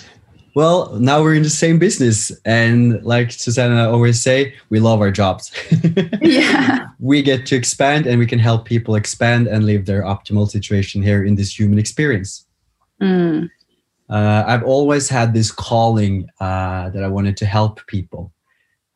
well, 0.56 0.98
now 0.98 1.20
we're 1.22 1.34
in 1.34 1.42
the 1.42 1.50
same 1.50 1.78
business. 1.78 2.32
And 2.46 3.04
like 3.04 3.30
Susanne 3.30 3.76
always 3.76 4.22
say, 4.22 4.54
we 4.70 4.80
love 4.80 5.02
our 5.02 5.10
jobs. 5.10 5.52
yeah. 6.22 6.86
We 6.98 7.20
get 7.20 7.44
to 7.46 7.56
expand 7.56 8.06
and 8.06 8.18
we 8.18 8.24
can 8.24 8.38
help 8.38 8.64
people 8.64 8.94
expand 8.94 9.48
and 9.48 9.66
live 9.66 9.84
their 9.84 10.02
optimal 10.02 10.48
situation 10.48 11.02
here 11.02 11.22
in 11.22 11.34
this 11.34 11.60
human 11.60 11.78
experience. 11.78 12.46
Mm. 13.02 13.50
Uh, 14.08 14.44
I've 14.46 14.64
always 14.64 15.10
had 15.10 15.34
this 15.34 15.52
calling 15.52 16.26
uh, 16.40 16.88
that 16.88 17.04
I 17.04 17.08
wanted 17.08 17.36
to 17.36 17.44
help 17.44 17.86
people 17.86 18.32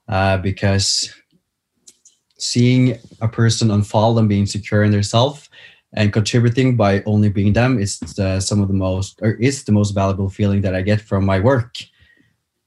uh, 0.09 0.39
because 0.39 1.13
seeing 2.39 2.97
a 3.21 3.29
person 3.29 3.71
unfold 3.71 4.19
and 4.19 4.31
being 4.31 4.47
secure 4.47 4.83
in 4.83 4.93
their 4.93 5.03
self 5.03 5.51
and 5.93 6.13
contributing 6.13 6.77
by 6.77 7.03
only 7.05 7.29
being 7.29 7.53
them 7.53 7.79
is 7.79 8.01
some 8.39 8.61
of 8.61 8.69
the 8.69 8.75
most 8.75 9.19
or 9.23 9.33
is 9.33 9.65
the 9.65 9.73
most 9.73 9.91
valuable 9.91 10.31
feeling 10.31 10.61
that 10.63 10.75
i 10.75 10.83
get 10.83 11.01
from 11.01 11.25
my 11.25 11.41
work. 11.41 11.77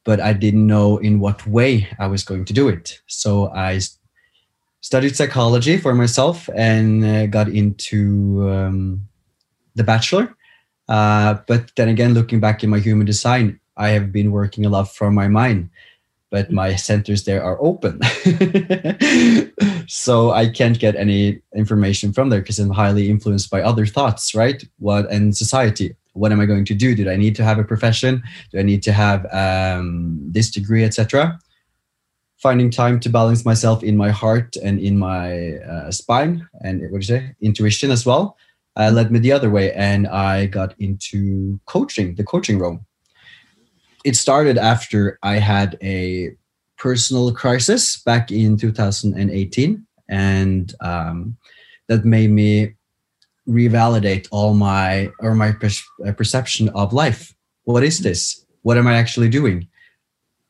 But 0.03 0.19
i 0.19 0.33
didn't 0.33 0.67
know 0.67 0.97
in 0.97 1.19
what 1.19 1.47
way 1.47 1.87
i 1.99 2.07
was 2.07 2.23
going 2.23 2.45
to 2.45 2.53
do 2.53 2.67
it. 2.67 2.99
So 3.07 3.49
i 3.53 3.79
studied 4.81 5.15
psychology 5.15 5.77
for 5.77 5.93
myself 5.95 6.49
and 6.55 7.05
uh, 7.05 7.25
got 7.27 7.47
into 7.47 8.49
um, 8.49 9.07
the 9.75 9.83
bachelor. 9.83 10.35
Uh, 10.89 11.35
but 11.47 11.71
then 11.77 11.87
again 11.87 12.13
looking 12.13 12.41
back 12.41 12.63
in 12.63 12.69
my 12.69 12.79
human 12.79 13.05
design 13.05 13.57
i 13.77 13.89
have 13.89 14.11
been 14.11 14.31
working 14.31 14.65
a 14.65 14.69
lot 14.69 14.93
from 14.93 15.15
my 15.15 15.29
mind 15.29 15.69
but 16.33 16.51
my 16.51 16.75
centers 16.75 17.25
there 17.25 17.43
are 17.43 17.61
open. 17.61 18.01
so 19.87 20.31
I 20.31 20.49
can't 20.49 20.79
get 20.79 20.95
any 20.95 21.43
information 21.55 22.11
from 22.11 22.31
there 22.31 22.39
because 22.39 22.57
I'm 22.57 22.71
highly 22.71 23.07
influenced 23.11 23.51
by 23.51 23.61
other 23.61 23.85
thoughts, 23.85 24.33
right? 24.33 24.63
What 24.79 25.11
and 25.11 25.37
society. 25.37 25.95
What 26.13 26.31
am 26.31 26.41
I 26.41 26.47
going 26.47 26.65
to 26.65 26.73
do? 26.73 26.95
Do 26.95 27.07
I 27.07 27.17
need 27.17 27.35
to 27.35 27.43
have 27.43 27.59
a 27.59 27.63
profession? 27.63 28.23
Do 28.51 28.57
I 28.57 28.63
need 28.63 28.81
to 28.81 28.91
have 28.91 29.27
um, 29.31 30.17
this 30.27 30.49
degree, 30.49 30.83
etc.? 30.83 31.37
Finding 32.37 32.71
time 32.71 32.99
to 33.01 33.09
balance 33.09 33.45
myself 33.45 33.83
in 33.83 33.95
my 33.95 34.09
heart 34.09 34.55
and 34.55 34.79
in 34.79 34.97
my 34.97 35.57
uh, 35.57 35.91
spine 35.91 36.47
and 36.61 36.81
what 36.89 37.01
do 37.01 37.13
you 37.13 37.19
say, 37.19 37.35
intuition 37.41 37.91
as 37.91 38.07
well, 38.07 38.37
uh, 38.75 38.89
led 38.91 39.11
me 39.11 39.19
the 39.19 39.31
other 39.31 39.51
way, 39.51 39.71
and 39.73 40.07
I 40.07 40.47
got 40.47 40.73
into 40.79 41.59
coaching, 41.67 42.15
the 42.15 42.23
coaching 42.23 42.57
realm 42.57 42.87
it 44.03 44.15
started 44.15 44.57
after 44.57 45.17
I 45.23 45.35
had 45.35 45.77
a 45.81 46.35
personal 46.77 47.33
crisis 47.33 47.97
back 47.97 48.31
in 48.31 48.57
2018, 48.57 49.85
and 50.09 50.75
um, 50.81 51.37
that 51.87 52.05
made 52.05 52.29
me 52.29 52.75
revalidate 53.47 54.27
all 54.31 54.53
my 54.53 55.09
or 55.19 55.35
my 55.35 55.51
per- 55.51 55.69
uh, 56.05 56.11
perception 56.13 56.69
of 56.69 56.93
life. 56.93 57.33
What 57.63 57.83
is 57.83 57.99
this? 57.99 58.45
What 58.61 58.77
am 58.77 58.87
I 58.87 58.95
actually 58.95 59.29
doing? 59.29 59.67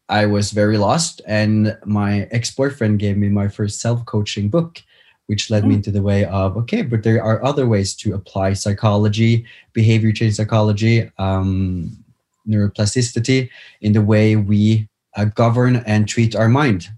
I 0.10 0.26
was 0.26 0.52
very 0.52 0.78
lost, 0.78 1.22
and 1.26 1.78
my 1.86 2.28
ex 2.32 2.54
boyfriend 2.54 3.00
gave 3.00 3.18
me 3.18 3.30
my 3.30 3.48
first 3.48 3.80
self 3.80 4.06
coaching 4.06 4.50
book, 4.50 4.82
which 5.28 5.50
led 5.50 5.66
me 5.66 5.74
mm. 5.74 5.78
into 5.78 5.92
the 5.92 6.02
way 6.02 6.26
of 6.26 6.58
okay, 6.58 6.82
but 6.82 7.04
there 7.04 7.24
are 7.24 7.44
other 7.44 7.68
ways 7.68 7.96
to 7.98 8.14
apply 8.14 8.54
psychology, 8.54 9.46
behavior 9.74 10.12
change 10.12 10.36
psychology, 10.36 11.10
um, 11.18 12.03
neuroplasticity 12.48 13.50
in 13.82 13.94
the 13.94 14.02
way 14.02 14.36
we 14.36 14.88
uh, 15.16 15.26
govern 15.26 15.78
and 15.86 16.08
treat 16.08 16.36
our 16.36 16.50
mind. 16.50 16.90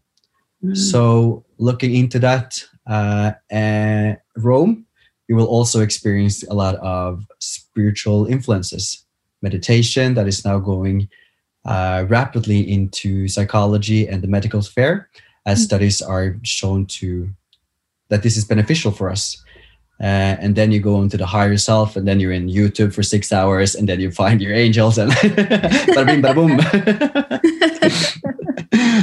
Mm. 0.63 0.75
So, 0.75 1.45
looking 1.57 1.95
into 1.95 2.19
that, 2.19 2.63
uh, 2.87 3.33
uh, 3.51 4.13
realm, 4.37 4.85
you 5.27 5.35
will 5.35 5.47
also 5.47 5.81
experience 5.81 6.43
a 6.43 6.53
lot 6.53 6.75
of 6.75 7.25
spiritual 7.39 8.27
influences. 8.27 9.05
Meditation 9.41 10.13
that 10.15 10.27
is 10.27 10.45
now 10.45 10.59
going 10.59 11.09
uh, 11.65 12.05
rapidly 12.07 12.61
into 12.61 13.27
psychology 13.27 14.07
and 14.07 14.21
the 14.21 14.27
medical 14.27 14.61
sphere, 14.61 15.09
as 15.45 15.59
mm. 15.59 15.65
studies 15.65 16.01
are 16.01 16.37
shown 16.43 16.85
to 16.85 17.29
that 18.09 18.23
this 18.23 18.37
is 18.37 18.45
beneficial 18.45 18.91
for 18.91 19.09
us. 19.09 19.43
Uh, 20.01 20.35
and 20.41 20.55
then 20.55 20.71
you 20.71 20.81
go 20.81 21.01
into 21.01 21.15
the 21.15 21.25
higher 21.25 21.57
self, 21.57 21.95
and 21.95 22.05
then 22.07 22.19
you're 22.19 22.33
in 22.33 22.47
YouTube 22.49 22.93
for 22.93 23.01
six 23.01 23.31
hours, 23.31 23.75
and 23.75 23.87
then 23.87 23.99
you 24.01 24.11
find 24.11 24.41
your 24.41 24.53
angels, 24.53 24.97
and 24.97 25.11
bada 25.11 26.05
bing, 26.05 26.21
bada 26.21 26.35
boom. 26.35 26.59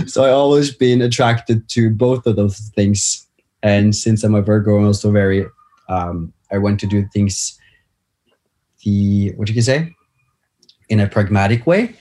so 0.09 0.25
I 0.25 0.31
always 0.31 0.75
been 0.75 1.01
attracted 1.01 1.69
to 1.71 1.89
both 1.89 2.27
of 2.27 2.37
those 2.37 2.59
things. 2.77 3.27
And 3.63 3.97
since 3.97 4.23
I'm 4.23 4.35
a 4.35 4.43
Virgo, 4.43 4.77
I'm 4.77 4.87
also 4.87 5.11
very 5.11 5.47
um, 5.89 6.33
I 6.51 6.59
want 6.59 6.81
to 6.81 6.87
do 6.87 7.07
things 7.13 7.59
the 8.85 9.33
what 9.37 9.49
you 9.49 9.55
can 9.55 9.63
say 9.63 9.95
in 10.89 11.01
a 11.01 11.09
pragmatic 11.09 11.67
way. 11.67 11.95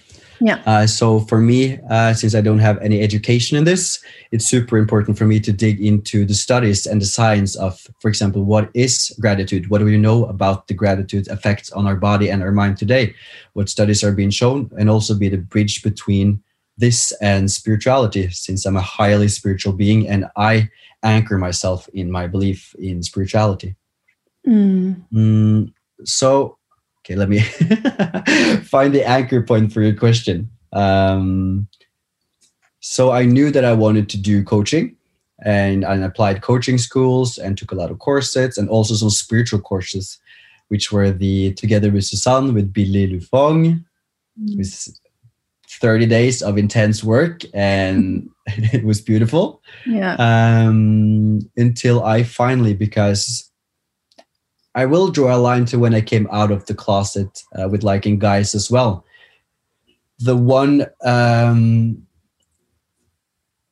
Yeah. 0.44 0.62
Uh, 0.66 0.88
so 0.88 1.20
for 1.20 1.40
me, 1.40 1.80
uh, 1.90 2.14
since 2.16 2.34
I 2.34 2.42
don't 2.42 2.60
have 2.60 2.80
any 2.80 3.02
education 3.02 3.58
in 3.58 3.64
this, 3.64 4.04
it's 4.32 4.46
super 4.46 4.78
important 4.78 5.18
for 5.18 5.26
me 5.26 5.40
to 5.40 5.52
dig 5.52 5.80
into 5.80 6.26
the 6.26 6.34
studies 6.34 6.88
and 6.88 7.00
the 7.00 7.06
science 7.06 7.56
of, 7.56 7.88
for 8.00 8.10
example, 8.10 8.44
what 8.44 8.72
is 8.74 9.16
gratitude? 9.20 9.70
What 9.70 9.78
do 9.78 9.86
we 9.86 9.98
know 9.98 10.26
about 10.26 10.68
the 10.68 10.74
gratitude 10.74 11.28
effects 11.28 11.72
on 11.72 11.86
our 11.86 11.96
body 11.96 12.32
and 12.32 12.42
our 12.42 12.52
mind 12.52 12.78
today? 12.78 13.14
What 13.54 13.70
studies 13.70 14.04
are 14.04 14.12
being 14.12 14.32
shown, 14.32 14.72
and 14.80 14.90
also 14.90 15.14
be 15.14 15.30
the 15.30 15.38
bridge 15.38 15.84
between 15.84 16.42
this 16.76 17.12
and 17.22 17.52
spirituality, 17.52 18.32
since 18.32 18.66
I'm 18.66 18.78
a 18.78 18.82
highly 18.82 19.28
spiritual 19.28 19.74
being 19.74 20.08
and 20.08 20.26
I 20.36 20.70
anchor 21.04 21.38
myself 21.38 21.88
in 21.94 22.10
my 22.10 22.26
belief 22.26 22.74
in 22.80 23.04
spirituality. 23.04 23.76
Mm. 24.48 25.06
Mm, 25.14 25.74
so, 26.04 26.58
okay, 27.04 27.16
let 27.16 27.30
me 27.30 27.40
find 28.64 28.94
the 28.94 29.04
anchor 29.06 29.42
point 29.42 29.74
for 29.74 29.82
your 29.82 29.96
question. 29.96 30.50
Um, 30.74 31.68
so 32.80 33.12
I 33.12 33.26
knew 33.26 33.52
that 33.52 33.66
I 33.66 33.74
wanted 33.74 34.10
to 34.10 34.18
do 34.18 34.44
coaching, 34.44 34.96
and 35.44 35.86
I 35.86 35.96
applied 35.98 36.42
coaching 36.42 36.78
schools 36.78 37.38
and 37.38 37.58
took 37.58 37.72
a 37.72 37.76
lot 37.76 37.92
of 37.92 38.00
courses 38.00 38.58
and 38.58 38.70
also 38.70 38.94
some 38.96 39.10
spiritual 39.10 39.60
courses, 39.60 40.20
which 40.70 40.92
were 40.92 41.12
the 41.12 41.54
Together 41.54 41.92
with 41.92 42.06
Susan 42.06 42.54
with 42.54 42.72
Billy 42.74 43.08
Lufong. 43.08 43.84
It 44.46 44.58
was 44.58 45.00
30 45.70 46.06
days 46.06 46.42
of 46.42 46.58
intense 46.58 47.04
work 47.04 47.42
and 47.54 48.30
it 48.48 48.84
was 48.84 49.02
beautiful 49.02 49.62
Yeah. 49.86 50.16
um, 50.18 51.40
until 51.58 52.04
I 52.04 52.24
finally, 52.24 52.74
because 52.74 53.51
I 54.74 54.86
will 54.86 55.10
draw 55.10 55.36
a 55.36 55.38
line 55.38 55.66
to 55.66 55.80
when 55.80 55.94
I 55.94 56.02
came 56.02 56.28
out 56.32 56.52
of 56.52 56.66
the 56.66 56.74
closet 56.74 57.44
uh, 57.60 57.68
with 57.68 57.84
liking 57.84 58.20
guys 58.20 58.56
as 58.56 58.72
well. 58.72 59.06
The 60.20 60.36
one 60.38 60.86
um, 61.04 62.08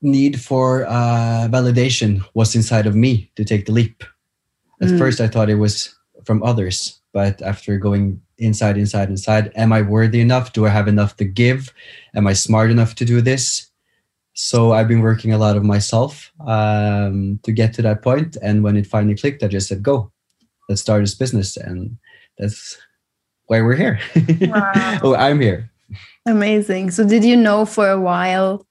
need 0.02 0.42
for 0.42 0.86
uh, 0.86 1.48
validation 1.50 2.24
was 2.34 2.56
inside 2.56 2.86
of 2.86 2.96
me 2.96 3.32
to 3.36 3.46
take 3.46 3.66
the 3.66 3.72
leap. 3.72 4.04
At 4.82 4.90
Mm. 4.90 4.98
first, 4.98 5.22
I 5.22 5.28
thought 5.28 5.50
it 5.50 5.56
was 5.56 5.96
from 6.26 6.44
others, 6.44 7.00
but 7.14 7.42
after 7.42 7.78
going 7.78 8.22
inside, 8.38 8.78
inside, 8.78 9.10
inside, 9.10 9.52
am 9.56 9.72
I 9.74 9.82
worthy 9.82 10.20
enough? 10.22 10.54
Do 10.54 10.66
I 10.66 10.70
have 10.70 10.88
enough 10.88 11.16
to 11.18 11.26
give? 11.26 11.74
Am 12.16 12.28
I 12.28 12.34
smart 12.34 12.72
enough 12.72 12.96
to 12.96 13.06
do 13.06 13.22
this? 13.22 13.70
So 14.34 14.72
I've 14.72 14.88
been 14.88 15.02
working 15.02 15.34
a 15.34 15.38
lot 15.38 15.58
of 15.58 15.64
myself 15.64 16.32
um, 16.48 17.40
to 17.44 17.52
get 17.52 17.74
to 17.74 17.82
that 17.82 18.02
point. 18.02 18.38
And 18.42 18.64
when 18.64 18.78
it 18.78 18.88
finally 18.88 19.16
clicked, 19.16 19.44
I 19.44 19.48
just 19.48 19.68
said, 19.68 19.84
"Go, 19.84 20.12
let's 20.70 20.82
start 20.82 21.02
this 21.02 21.16
business," 21.16 21.58
and 21.58 21.98
that's 22.38 22.78
why 23.48 23.62
we're 23.62 23.76
here. 23.76 24.00
Wow. 24.42 25.00
oh, 25.04 25.16
I'm 25.16 25.42
here. 25.42 25.70
Amazing. 26.26 26.92
So, 26.92 27.04
did 27.06 27.24
you 27.26 27.36
know 27.36 27.66
for 27.66 27.90
a 27.90 28.00
while 28.00 28.66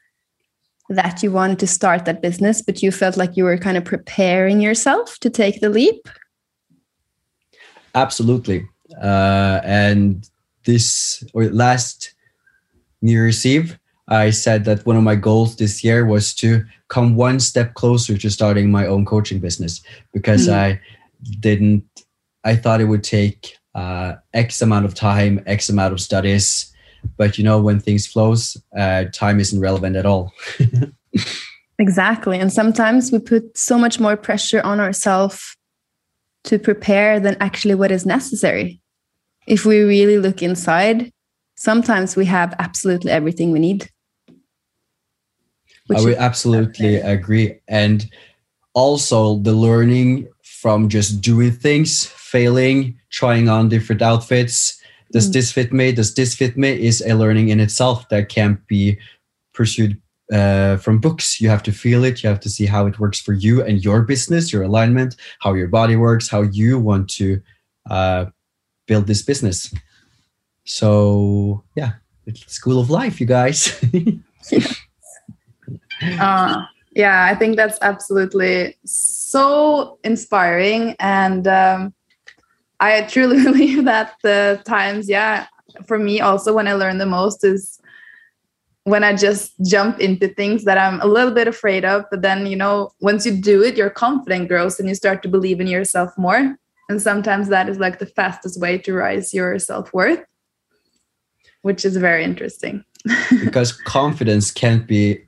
that 0.88 1.22
you 1.22 1.30
wanted 1.30 1.58
to 1.58 1.66
start 1.66 2.04
that 2.06 2.22
business, 2.22 2.62
but 2.62 2.82
you 2.82 2.90
felt 2.90 3.16
like 3.18 3.36
you 3.36 3.44
were 3.44 3.58
kind 3.58 3.76
of 3.76 3.84
preparing 3.84 4.60
yourself 4.62 5.18
to 5.18 5.28
take 5.28 5.60
the 5.60 5.68
leap? 5.68 6.08
Absolutely. 7.94 8.66
Uh, 9.02 9.60
and 9.64 10.28
this 10.64 11.24
or 11.34 11.44
last 11.46 12.14
New 13.02 13.12
Year's 13.12 13.44
Eve, 13.44 13.78
I 14.08 14.30
said 14.30 14.64
that 14.64 14.86
one 14.86 14.96
of 14.96 15.02
my 15.02 15.14
goals 15.14 15.56
this 15.56 15.84
year 15.84 16.06
was 16.06 16.34
to 16.36 16.64
come 16.88 17.16
one 17.16 17.40
step 17.40 17.74
closer 17.74 18.16
to 18.16 18.30
starting 18.30 18.70
my 18.70 18.86
own 18.86 19.04
coaching 19.04 19.40
business 19.40 19.82
because 20.12 20.48
Mm. 20.48 20.54
I 20.54 20.80
didn't, 21.40 21.84
I 22.44 22.56
thought 22.56 22.80
it 22.80 22.84
would 22.86 23.04
take 23.04 23.56
uh, 23.74 24.14
X 24.34 24.62
amount 24.62 24.84
of 24.84 24.94
time, 24.94 25.42
X 25.46 25.68
amount 25.68 25.92
of 25.92 26.00
studies. 26.00 26.72
But 27.16 27.38
you 27.38 27.44
know, 27.44 27.60
when 27.60 27.80
things 27.80 28.06
flows, 28.06 28.56
uh, 28.76 29.04
time 29.12 29.40
isn't 29.40 29.60
relevant 29.60 29.96
at 29.96 30.06
all. 30.06 30.32
Exactly. 31.78 32.38
And 32.38 32.52
sometimes 32.52 33.12
we 33.12 33.20
put 33.20 33.56
so 33.56 33.78
much 33.78 34.00
more 34.00 34.16
pressure 34.16 34.60
on 34.62 34.80
ourselves 34.80 35.56
to 36.44 36.58
prepare 36.58 37.20
than 37.20 37.36
actually 37.40 37.76
what 37.76 37.92
is 37.92 38.04
necessary. 38.04 38.80
If 39.46 39.64
we 39.64 39.80
really 39.80 40.18
look 40.18 40.42
inside, 40.42 41.12
sometimes 41.56 42.16
we 42.16 42.24
have 42.26 42.54
absolutely 42.58 43.10
everything 43.12 43.52
we 43.52 43.60
need. 43.60 43.88
I 45.94 46.00
would 46.02 46.16
absolutely 46.16 46.96
agree. 46.96 47.58
And 47.68 48.10
also 48.74 49.38
the 49.38 49.52
learning 49.52 50.28
from 50.60 50.88
just 50.88 51.20
doing 51.20 51.52
things, 51.52 52.06
failing, 52.06 52.98
trying 53.10 53.48
on 53.48 53.68
different 53.68 54.02
outfits. 54.02 54.80
Does 55.12 55.28
Mm. 55.28 55.32
this 55.32 55.52
fit 55.52 55.72
me? 55.72 55.92
Does 55.92 56.14
this 56.14 56.34
fit 56.34 56.56
me? 56.56 56.70
Is 56.88 57.00
a 57.06 57.14
learning 57.14 57.48
in 57.50 57.60
itself 57.60 58.08
that 58.08 58.28
can't 58.28 58.58
be 58.66 58.98
pursued 59.54 60.00
uh, 60.32 60.76
from 60.76 60.98
books. 61.00 61.40
You 61.40 61.48
have 61.48 61.62
to 61.62 61.72
feel 61.72 62.04
it. 62.04 62.22
You 62.22 62.28
have 62.28 62.40
to 62.40 62.50
see 62.50 62.66
how 62.66 62.86
it 62.86 62.98
works 62.98 63.20
for 63.20 63.32
you 63.32 63.62
and 63.62 63.82
your 63.82 64.02
business, 64.02 64.52
your 64.52 64.62
alignment, 64.64 65.16
how 65.38 65.54
your 65.54 65.68
body 65.68 65.96
works, 65.96 66.28
how 66.28 66.42
you 66.42 66.78
want 66.78 67.08
to 67.10 67.40
uh, 67.90 68.26
build 68.86 69.06
this 69.06 69.22
business. 69.22 69.72
So 70.64 71.64
yeah, 71.76 71.92
it's 72.26 72.52
school 72.52 72.78
of 72.78 72.90
life, 72.90 73.20
you 73.20 73.26
guys. 73.26 73.80
Uh, 76.20 76.62
yeah, 76.94 77.24
I 77.24 77.34
think 77.34 77.56
that's 77.56 77.78
absolutely 77.82 78.76
so 78.84 79.17
inspiring. 80.04 80.96
And 80.98 81.46
um, 81.46 81.94
I 82.80 83.02
truly 83.02 83.42
believe 83.44 83.84
that 83.84 84.14
the 84.22 84.60
times, 84.64 85.08
yeah, 85.08 85.46
for 85.86 85.98
me 85.98 86.20
also, 86.20 86.52
when 86.52 86.68
I 86.68 86.74
learn 86.74 86.98
the 86.98 87.06
most 87.06 87.44
is 87.44 87.80
when 88.84 89.04
I 89.04 89.14
just 89.14 89.52
jump 89.66 90.00
into 90.00 90.28
things 90.28 90.64
that 90.64 90.78
I'm 90.78 91.00
a 91.02 91.06
little 91.06 91.32
bit 91.32 91.46
afraid 91.46 91.84
of. 91.84 92.04
But 92.10 92.22
then, 92.22 92.46
you 92.46 92.56
know, 92.56 92.90
once 93.00 93.26
you 93.26 93.32
do 93.32 93.62
it, 93.62 93.76
your 93.76 93.90
confidence 93.90 94.48
grows 94.48 94.80
and 94.80 94.88
you 94.88 94.94
start 94.94 95.22
to 95.22 95.28
believe 95.28 95.60
in 95.60 95.66
yourself 95.66 96.16
more. 96.16 96.56
And 96.88 97.02
sometimes 97.02 97.48
that 97.48 97.68
is 97.68 97.78
like 97.78 97.98
the 97.98 98.06
fastest 98.06 98.58
way 98.58 98.78
to 98.78 98.94
rise 98.94 99.34
your 99.34 99.58
self 99.58 99.92
worth, 99.92 100.24
which 101.60 101.84
is 101.84 101.98
very 101.98 102.24
interesting. 102.24 102.82
because 103.44 103.72
confidence 103.72 104.50
can't 104.50 104.86
be 104.86 105.20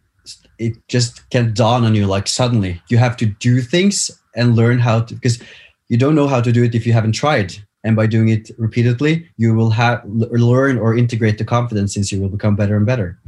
it 0.60 0.76
just 0.88 1.28
can't 1.30 1.54
dawn 1.54 1.84
on 1.84 1.94
you 1.94 2.06
like 2.06 2.28
suddenly 2.28 2.80
you 2.88 2.98
have 2.98 3.16
to 3.16 3.26
do 3.26 3.60
things 3.60 4.10
and 4.36 4.54
learn 4.54 4.78
how 4.78 5.00
to 5.00 5.14
because 5.14 5.42
you 5.88 5.96
don't 5.96 6.14
know 6.14 6.28
how 6.28 6.40
to 6.40 6.52
do 6.52 6.62
it 6.62 6.74
if 6.74 6.86
you 6.86 6.92
haven't 6.92 7.12
tried. 7.12 7.54
And 7.82 7.96
by 7.96 8.06
doing 8.06 8.28
it 8.28 8.50
repeatedly 8.58 9.28
you 9.38 9.54
will 9.54 9.70
have 9.70 10.02
learn 10.06 10.78
or 10.78 10.96
integrate 10.96 11.38
the 11.38 11.44
confidence 11.44 11.94
since 11.94 12.12
you 12.12 12.20
will 12.20 12.28
become 12.28 12.54
better 12.54 12.76
and 12.76 12.86
better. 12.86 13.18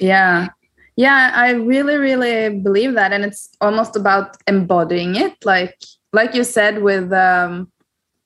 Yeah. 0.00 0.48
Yeah, 0.96 1.32
I 1.34 1.50
really 1.50 1.96
really 1.96 2.58
believe 2.60 2.94
that. 2.94 3.12
And 3.12 3.24
it's 3.24 3.50
almost 3.60 3.94
about 3.94 4.38
embodying 4.48 5.16
it. 5.16 5.36
Like 5.44 5.76
like 6.12 6.34
you 6.34 6.44
said 6.44 6.82
with 6.82 7.12
um 7.12 7.70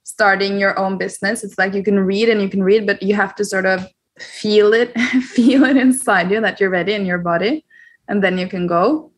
starting 0.05 0.59
your 0.59 0.79
own 0.79 0.97
business 0.97 1.45
it's 1.45 1.59
like 1.59 1.75
you 1.75 1.83
can 1.83 2.01
read 2.01 2.31
and 2.31 2.41
you 2.41 2.49
can 2.49 2.63
read 2.63 2.87
but 2.87 3.03
you 3.03 3.15
have 3.15 3.35
to 3.35 3.45
sort 3.45 3.67
of 3.67 3.87
feel 4.19 4.73
it 4.73 4.99
feel 5.37 5.65
it 5.65 5.77
inside 5.77 6.31
you 6.31 6.41
that 6.41 6.59
you're 6.59 6.71
ready 6.71 6.95
in 6.95 7.05
your 7.05 7.19
body 7.19 7.63
and 8.09 8.23
then 8.23 8.39
you 8.39 8.49
can 8.49 8.67
go. 8.67 9.13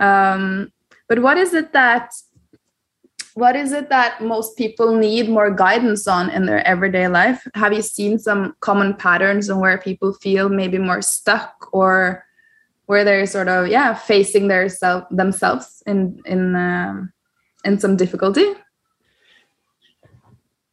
Um 0.00 0.72
but 1.08 1.20
what 1.20 1.36
is 1.38 1.54
it 1.54 1.72
that 1.72 2.12
what 3.34 3.56
is 3.56 3.72
it 3.72 3.88
that 3.90 4.22
most 4.22 4.56
people 4.56 4.94
need 4.96 5.28
more 5.28 5.50
guidance 5.50 6.06
on 6.06 6.30
in 6.30 6.46
their 6.46 6.64
everyday 6.66 7.08
life? 7.08 7.46
Have 7.54 7.72
you 7.72 7.82
seen 7.82 8.18
some 8.18 8.54
common 8.60 8.94
patterns 8.94 9.50
on 9.50 9.60
where 9.60 9.76
people 9.78 10.14
feel 10.14 10.48
maybe 10.48 10.78
more 10.78 11.02
stuck 11.02 11.68
or 11.72 12.24
where 12.86 13.02
they're 13.02 13.26
sort 13.26 13.48
of 13.48 13.68
yeah 13.68 13.94
facing 13.94 14.48
their 14.48 14.68
self 14.68 15.04
themselves 15.10 15.82
in 15.86 16.20
in 16.26 16.54
um, 16.54 17.12
in 17.64 17.78
some 17.78 17.96
difficulty? 17.96 18.46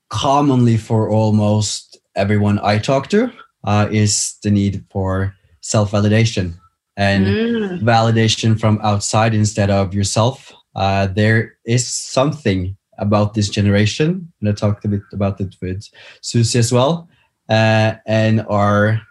Commonly 0.09 0.77
for 0.77 1.09
almost 1.09 1.91
everyone 2.15 2.59
i 2.59 2.77
talk 2.77 3.07
to 3.07 3.31
uh, 3.63 3.87
is 3.91 4.37
the 4.43 4.51
need 4.51 4.83
for 4.89 5.33
self-validation 5.61 6.53
and 6.97 7.25
Mm. 7.25 7.81
validation 7.81 8.59
from 8.59 8.79
outside 8.83 9.33
instead 9.33 9.69
of 9.69 9.93
yourself. 9.93 10.53
Uh, 10.75 11.07
there 11.07 11.55
is 11.65 11.87
something 11.87 12.75
about 12.97 13.33
this 13.33 13.49
generation, 13.49 14.31
and 14.39 14.49
I 14.49 14.53
talked 14.53 14.85
a 14.85 14.87
bit 14.87 15.01
about 15.11 15.41
it 15.41 15.55
with 15.61 15.83
Susie 16.21 16.59
as 16.59 16.71
well, 16.71 17.07
uh, 17.49 17.93
and 18.05 18.45
our 18.49 19.01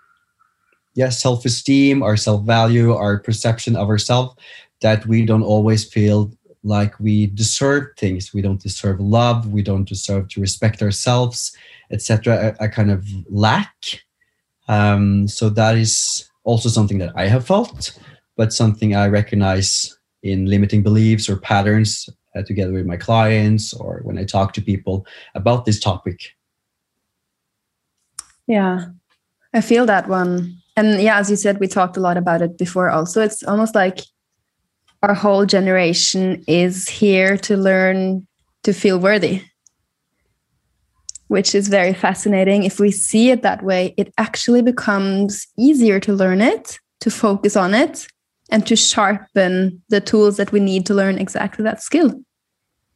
yeah 0.95 1.09
self-esteem, 1.11 2.03
our 2.03 2.16
self-value, 2.16 2.93
our 2.95 3.19
perception 3.19 3.77
of 3.77 3.88
ourselves 3.88 4.35
that 4.81 5.07
we 5.07 5.25
don't 5.27 5.43
always 5.43 5.85
feel 5.85 6.33
like 6.64 6.99
we 7.01 7.27
deserve 7.27 7.85
things. 7.97 8.33
We 8.35 8.43
don't 8.43 8.61
deserve 8.61 9.01
love. 9.01 9.47
We 9.49 9.62
don't 9.62 9.88
deserve 9.88 10.29
to 10.29 10.40
respect 10.40 10.83
ourselves, 10.83 11.53
etc. 11.90 12.55
A, 12.61 12.64
a 12.64 12.69
kind 12.69 12.90
of 12.90 13.07
lack. 13.29 13.73
Um, 14.69 15.27
so 15.29 15.49
that 15.51 15.77
is 15.77 16.30
also 16.44 16.68
something 16.68 16.98
that 16.98 17.12
I 17.16 17.26
have 17.29 17.46
felt 17.46 17.98
but 18.40 18.55
something 18.55 18.96
I 18.96 19.07
recognize 19.07 19.98
in 20.22 20.46
limiting 20.46 20.83
beliefs 20.83 21.29
or 21.29 21.37
patterns 21.37 22.09
uh, 22.35 22.42
together 22.42 22.72
with 22.72 22.87
my 22.87 22.96
clients 22.96 23.74
or 23.74 24.00
when 24.03 24.16
I 24.16 24.24
talk 24.24 24.55
to 24.55 24.62
people 24.62 25.07
about 25.35 25.66
this 25.66 25.79
topic. 25.79 26.37
Yeah, 28.46 28.87
I 29.53 29.61
feel 29.61 29.85
that 29.85 30.09
one. 30.09 30.57
And 30.74 31.03
yeah, 31.03 31.18
as 31.18 31.29
you 31.29 31.37
said, 31.37 31.61
we 31.61 31.66
talked 31.66 31.98
a 31.98 32.00
lot 32.00 32.16
about 32.16 32.40
it 32.40 32.57
before 32.57 32.88
also. 32.88 33.20
It's 33.20 33.42
almost 33.42 33.74
like 33.74 34.00
our 35.03 35.12
whole 35.12 35.44
generation 35.44 36.42
is 36.48 36.88
here 36.88 37.37
to 37.37 37.59
learn 37.59 38.26
to 38.62 38.72
feel 38.72 38.98
worthy, 38.98 39.42
which 41.31 41.55
is 41.55 41.69
very 41.69 41.95
fascinating. 41.95 42.64
If 42.64 42.81
we 42.81 42.90
see 42.90 43.31
it 43.31 43.43
that 43.43 43.62
way, 43.62 43.95
it 43.97 44.12
actually 44.19 44.62
becomes 44.62 45.47
easier 45.57 46.01
to 46.01 46.12
learn 46.12 46.40
it, 46.40 46.81
to 47.03 47.09
focus 47.09 47.55
on 47.55 47.73
it, 47.73 48.09
and 48.51 48.66
to 48.66 48.75
sharpen 48.75 49.81
the 49.90 50.01
tools 50.01 50.38
that 50.38 50.51
we 50.51 50.59
need 50.59 50.87
to 50.87 50.95
learn 50.95 51.19
exactly 51.19 51.62
that 51.62 51.81
skill. 51.81 52.21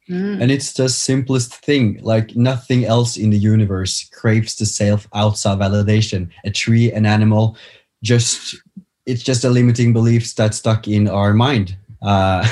Mm. 0.09 0.41
And 0.41 0.51
it's 0.51 0.73
the 0.73 0.89
simplest 0.89 1.55
thing. 1.55 1.97
Like 2.01 2.35
nothing 2.35 2.83
else 2.83 3.15
in 3.15 3.29
the 3.29 3.37
universe 3.37 4.09
craves 4.09 4.57
the 4.57 4.65
self 4.65 5.07
outside 5.13 5.59
validation. 5.59 6.27
A 6.43 6.51
tree, 6.51 6.91
an 6.91 7.05
animal, 7.05 7.55
just 8.03 8.57
it's 9.05 9.23
just 9.23 9.45
a 9.45 9.49
limiting 9.49 9.93
beliefs 9.93 10.33
that's 10.33 10.57
stuck 10.57 10.89
in 10.89 11.07
our 11.07 11.33
mind. 11.33 11.77
Uh, 12.01 12.45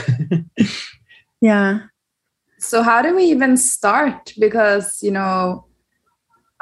yeah. 1.42 1.80
So 2.58 2.84
how 2.84 3.02
do 3.02 3.14
we 3.14 3.26
even 3.26 3.58
start? 3.58 4.34
Because 4.40 5.04
you 5.04 5.12
know, 5.12 5.66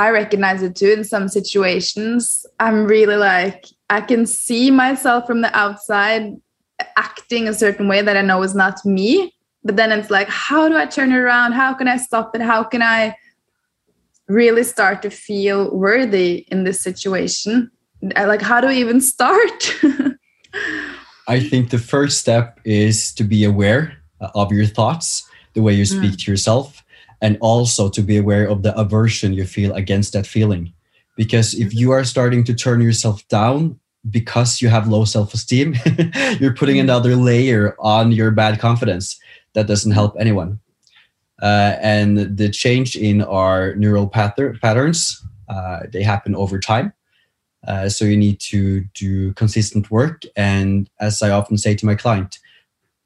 I 0.01 0.09
recognize 0.09 0.61
it 0.63 0.75
too 0.75 0.91
in 0.91 1.03
some 1.03 1.27
situations. 1.27 2.45
I'm 2.59 2.85
really 2.85 3.15
like 3.15 3.65
I 3.89 4.01
can 4.01 4.25
see 4.25 4.71
myself 4.71 5.27
from 5.27 5.41
the 5.41 5.55
outside 5.55 6.33
acting 6.97 7.47
a 7.47 7.53
certain 7.53 7.87
way 7.87 8.01
that 8.01 8.17
I 8.17 8.21
know 8.21 8.41
is 8.41 8.55
not 8.55 8.83
me 8.85 9.33
but 9.63 9.75
then 9.75 9.91
it's 9.91 10.09
like 10.09 10.27
how 10.27 10.67
do 10.67 10.75
i 10.75 10.85
turn 10.85 11.11
it 11.11 11.17
around 11.17 11.53
how 11.53 11.73
can 11.73 11.87
i 11.87 11.97
stop 11.97 12.35
it 12.35 12.41
how 12.41 12.63
can 12.63 12.81
i 12.81 13.15
really 14.27 14.63
start 14.63 15.01
to 15.01 15.09
feel 15.09 15.75
worthy 15.75 16.45
in 16.49 16.63
this 16.63 16.81
situation 16.81 17.69
like 18.15 18.41
how 18.41 18.61
do 18.61 18.67
we 18.67 18.77
even 18.77 19.01
start 19.01 19.75
i 21.27 21.39
think 21.39 21.69
the 21.69 21.77
first 21.77 22.19
step 22.19 22.59
is 22.63 23.13
to 23.13 23.23
be 23.23 23.43
aware 23.43 23.97
of 24.35 24.51
your 24.51 24.65
thoughts 24.65 25.27
the 25.53 25.61
way 25.61 25.73
you 25.73 25.85
speak 25.85 26.13
mm. 26.13 26.23
to 26.23 26.31
yourself 26.31 26.83
and 27.21 27.37
also 27.41 27.89
to 27.89 28.01
be 28.01 28.17
aware 28.17 28.47
of 28.47 28.63
the 28.63 28.77
aversion 28.77 29.33
you 29.33 29.45
feel 29.45 29.73
against 29.73 30.13
that 30.13 30.27
feeling 30.27 30.73
because 31.15 31.53
if 31.53 31.73
you 31.73 31.91
are 31.91 32.03
starting 32.03 32.43
to 32.43 32.53
turn 32.53 32.81
yourself 32.81 33.27
down 33.27 33.79
because 34.09 34.61
you 34.61 34.69
have 34.69 34.87
low 34.87 35.05
self-esteem 35.05 35.75
you're 36.39 36.55
putting 36.55 36.77
mm. 36.77 36.81
another 36.81 37.15
layer 37.15 37.75
on 37.79 38.11
your 38.11 38.31
bad 38.31 38.59
confidence 38.59 39.19
that 39.53 39.67
doesn't 39.67 39.91
help 39.91 40.15
anyone. 40.19 40.59
Uh, 41.41 41.75
and 41.81 42.37
the 42.37 42.49
change 42.49 42.95
in 42.95 43.21
our 43.23 43.75
neural 43.75 44.07
pattern, 44.07 44.57
patterns 44.61 45.25
uh, 45.49 45.79
they 45.91 46.03
happen 46.03 46.35
over 46.35 46.59
time. 46.59 46.93
Uh, 47.67 47.89
so 47.89 48.05
you 48.05 48.15
need 48.15 48.39
to 48.39 48.81
do 48.93 49.33
consistent 49.33 49.91
work. 49.91 50.23
And 50.35 50.89
as 50.99 51.21
I 51.21 51.31
often 51.31 51.57
say 51.57 51.75
to 51.75 51.85
my 51.85 51.95
client, 51.95 52.39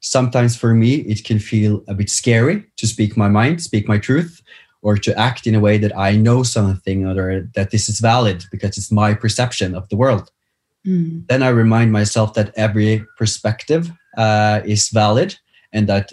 sometimes 0.00 0.56
for 0.56 0.74
me 0.74 0.96
it 0.96 1.24
can 1.24 1.38
feel 1.38 1.82
a 1.88 1.94
bit 1.94 2.10
scary 2.10 2.64
to 2.76 2.86
speak 2.86 3.16
my 3.16 3.28
mind, 3.28 3.62
speak 3.62 3.88
my 3.88 3.98
truth, 3.98 4.42
or 4.82 4.96
to 4.96 5.18
act 5.18 5.46
in 5.46 5.54
a 5.54 5.60
way 5.60 5.78
that 5.78 5.96
I 5.96 6.16
know 6.16 6.42
something 6.42 7.06
or 7.06 7.42
that 7.54 7.70
this 7.70 7.88
is 7.88 8.00
valid 8.00 8.44
because 8.50 8.78
it's 8.78 8.92
my 8.92 9.14
perception 9.14 9.74
of 9.74 9.88
the 9.88 9.96
world. 9.96 10.30
Mm. 10.86 11.26
Then 11.26 11.42
I 11.42 11.48
remind 11.48 11.92
myself 11.92 12.34
that 12.34 12.52
every 12.56 13.04
perspective 13.18 13.90
uh, 14.16 14.60
is 14.64 14.88
valid 14.90 15.36
and 15.72 15.88
that 15.88 16.12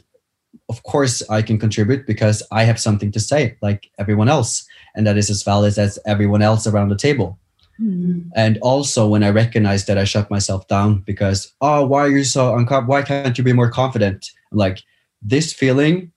of 0.69 0.81
course 0.83 1.21
I 1.29 1.41
can 1.41 1.59
contribute 1.59 2.07
because 2.07 2.41
I 2.51 2.63
have 2.63 2.79
something 2.79 3.11
to 3.11 3.19
say, 3.19 3.57
like 3.61 3.91
everyone 3.99 4.29
else, 4.29 4.65
and 4.95 5.05
that 5.05 5.17
is 5.17 5.29
as 5.29 5.43
valid 5.43 5.77
as 5.77 5.99
everyone 6.05 6.41
else 6.41 6.65
around 6.65 6.89
the 6.89 6.97
table. 6.97 7.37
Mm-hmm. 7.83 8.29
And 8.35 8.57
also, 8.61 9.07
when 9.07 9.23
I 9.23 9.29
recognize 9.29 9.85
that 9.85 9.97
I 9.97 10.05
shut 10.05 10.31
myself 10.31 10.67
down 10.67 10.99
because, 10.99 11.53
oh, 11.59 11.85
why 11.85 12.01
are 12.01 12.09
you 12.09 12.23
so 12.23 12.55
uncomfortable? 12.55 12.93
Why 12.93 13.01
can't 13.01 13.37
you 13.37 13.43
be 13.43 13.53
more 13.53 13.69
confident? 13.69 14.31
I'm 14.51 14.57
like, 14.57 14.79
this 15.21 15.51
feeling 15.51 16.11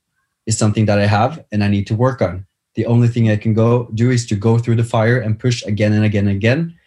is 0.46 0.56
something 0.56 0.86
that 0.86 0.98
I 0.98 1.06
have 1.06 1.44
and 1.50 1.64
I 1.64 1.68
need 1.68 1.86
to 1.88 1.94
work 1.94 2.22
on. 2.22 2.46
The 2.74 2.86
only 2.86 3.08
thing 3.08 3.30
I 3.30 3.36
can 3.36 3.54
go 3.54 3.90
do 3.94 4.10
is 4.10 4.26
to 4.26 4.36
go 4.36 4.58
through 4.58 4.76
the 4.76 4.84
fire 4.84 5.18
and 5.18 5.38
push 5.38 5.64
again 5.64 5.92
and 5.92 6.04
again 6.04 6.28
and 6.28 6.36
again. 6.36 6.78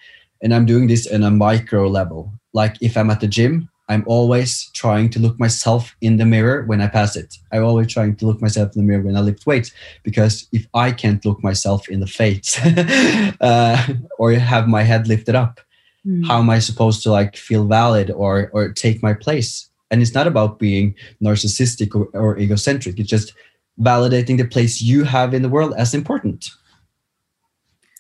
And 0.42 0.54
I'm 0.54 0.66
doing 0.66 0.88
this 0.88 1.06
in 1.06 1.24
a 1.24 1.32
micro 1.32 1.88
level. 1.90 2.32
Like 2.54 2.78
if 2.82 2.96
I'm 2.96 3.10
at 3.10 3.20
the 3.20 3.28
gym, 3.28 3.70
I'm 3.90 4.04
always 4.06 4.70
trying 4.72 5.10
to 5.10 5.20
look 5.20 5.40
myself 5.40 5.96
in 6.00 6.18
the 6.18 6.26
mirror 6.26 6.64
when 6.66 6.80
I 6.80 6.88
pass 6.88 7.16
it. 7.16 7.38
I'm 7.52 7.66
always 7.66 7.92
trying 7.92 8.16
to 8.18 8.26
look 8.28 8.40
myself 8.40 8.76
in 8.76 8.82
the 8.82 8.88
mirror 8.88 9.02
when 9.02 9.18
I 9.18 9.22
lift 9.22 9.48
weights 9.48 9.72
because 10.04 10.48
if 10.52 10.68
I 10.76 10.92
can't 10.92 11.26
look 11.26 11.44
myself 11.44 11.90
in 11.90 12.00
the 12.00 12.08
face 12.08 12.58
uh, 13.42 13.88
or 14.20 14.34
have 14.34 14.68
my 14.68 14.84
head 14.84 15.08
lifted 15.08 15.34
up, 15.34 15.60
mm. 16.06 16.26
how 16.28 16.38
am 16.38 16.52
I 16.52 16.60
supposed 16.60 17.02
to 17.04 17.12
like 17.12 17.36
feel 17.36 17.66
valid 17.66 18.12
or 18.12 18.52
or 18.54 18.72
take 18.72 19.02
my 19.02 19.14
place? 19.14 19.68
And 19.90 20.04
it's 20.04 20.14
not 20.14 20.28
about 20.28 20.60
being 20.60 20.94
narcissistic 21.20 21.96
or, 21.96 22.06
or 22.14 22.38
egocentric. 22.38 23.00
It's 23.00 23.10
just 23.10 23.34
validating 23.82 24.38
the 24.38 24.46
place 24.46 24.82
you 24.82 25.04
have 25.04 25.34
in 25.34 25.42
the 25.42 25.50
world 25.50 25.74
as 25.78 25.96
important. 25.96 26.52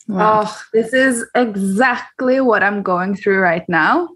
Wow. 0.08 0.43
Oh, 0.45 0.62
this 0.73 0.91
is 0.91 1.25
exactly 1.36 2.41
what 2.41 2.63
I'm 2.63 2.82
going 2.82 3.15
through 3.15 3.39
right 3.39 3.67
now. 3.69 4.10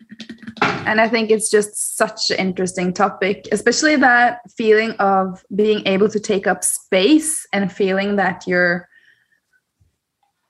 And 0.86 1.00
I 1.00 1.08
think 1.08 1.32
it's 1.32 1.50
just 1.50 1.98
such 1.98 2.30
an 2.32 2.38
interesting 2.38 2.93
topic, 2.93 3.48
especially 3.52 3.96
that 3.98 4.39
feeling 4.58 4.91
of 4.93 5.43
being 5.56 5.86
able 5.88 6.10
to 6.10 6.19
take 6.19 6.48
up 6.48 6.63
space 6.63 7.46
and 7.54 7.72
feeling 7.72 8.15
that 8.17 8.46
you're 8.48 8.88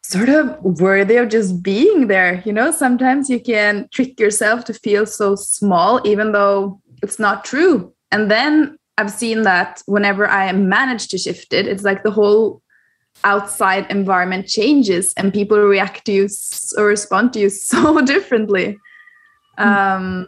sort 0.03 0.29
of 0.29 0.57
worthy 0.63 1.15
of 1.15 1.29
just 1.29 1.63
being 1.63 2.07
there. 2.07 2.41
You 2.45 2.53
know, 2.53 2.71
sometimes 2.71 3.29
you 3.29 3.39
can 3.39 3.87
trick 3.91 4.19
yourself 4.19 4.65
to 4.65 4.73
feel 4.73 5.05
so 5.05 5.35
small, 5.35 6.05
even 6.05 6.31
though 6.31 6.81
it's 7.01 7.19
not 7.19 7.45
true. 7.45 7.93
And 8.11 8.29
then 8.29 8.77
I've 8.97 9.11
seen 9.11 9.43
that 9.43 9.81
whenever 9.85 10.27
I 10.27 10.51
manage 10.51 11.07
to 11.09 11.17
shift 11.17 11.53
it, 11.53 11.67
it's 11.67 11.83
like 11.83 12.03
the 12.03 12.11
whole 12.11 12.61
outside 13.23 13.89
environment 13.89 14.47
changes 14.47 15.13
and 15.15 15.33
people 15.33 15.57
react 15.59 16.05
to 16.05 16.11
you 16.11 16.29
or 16.77 16.85
respond 16.85 17.33
to 17.33 17.39
you 17.39 17.49
so 17.71 18.01
differently. 18.01 18.77
Um, 19.57 20.27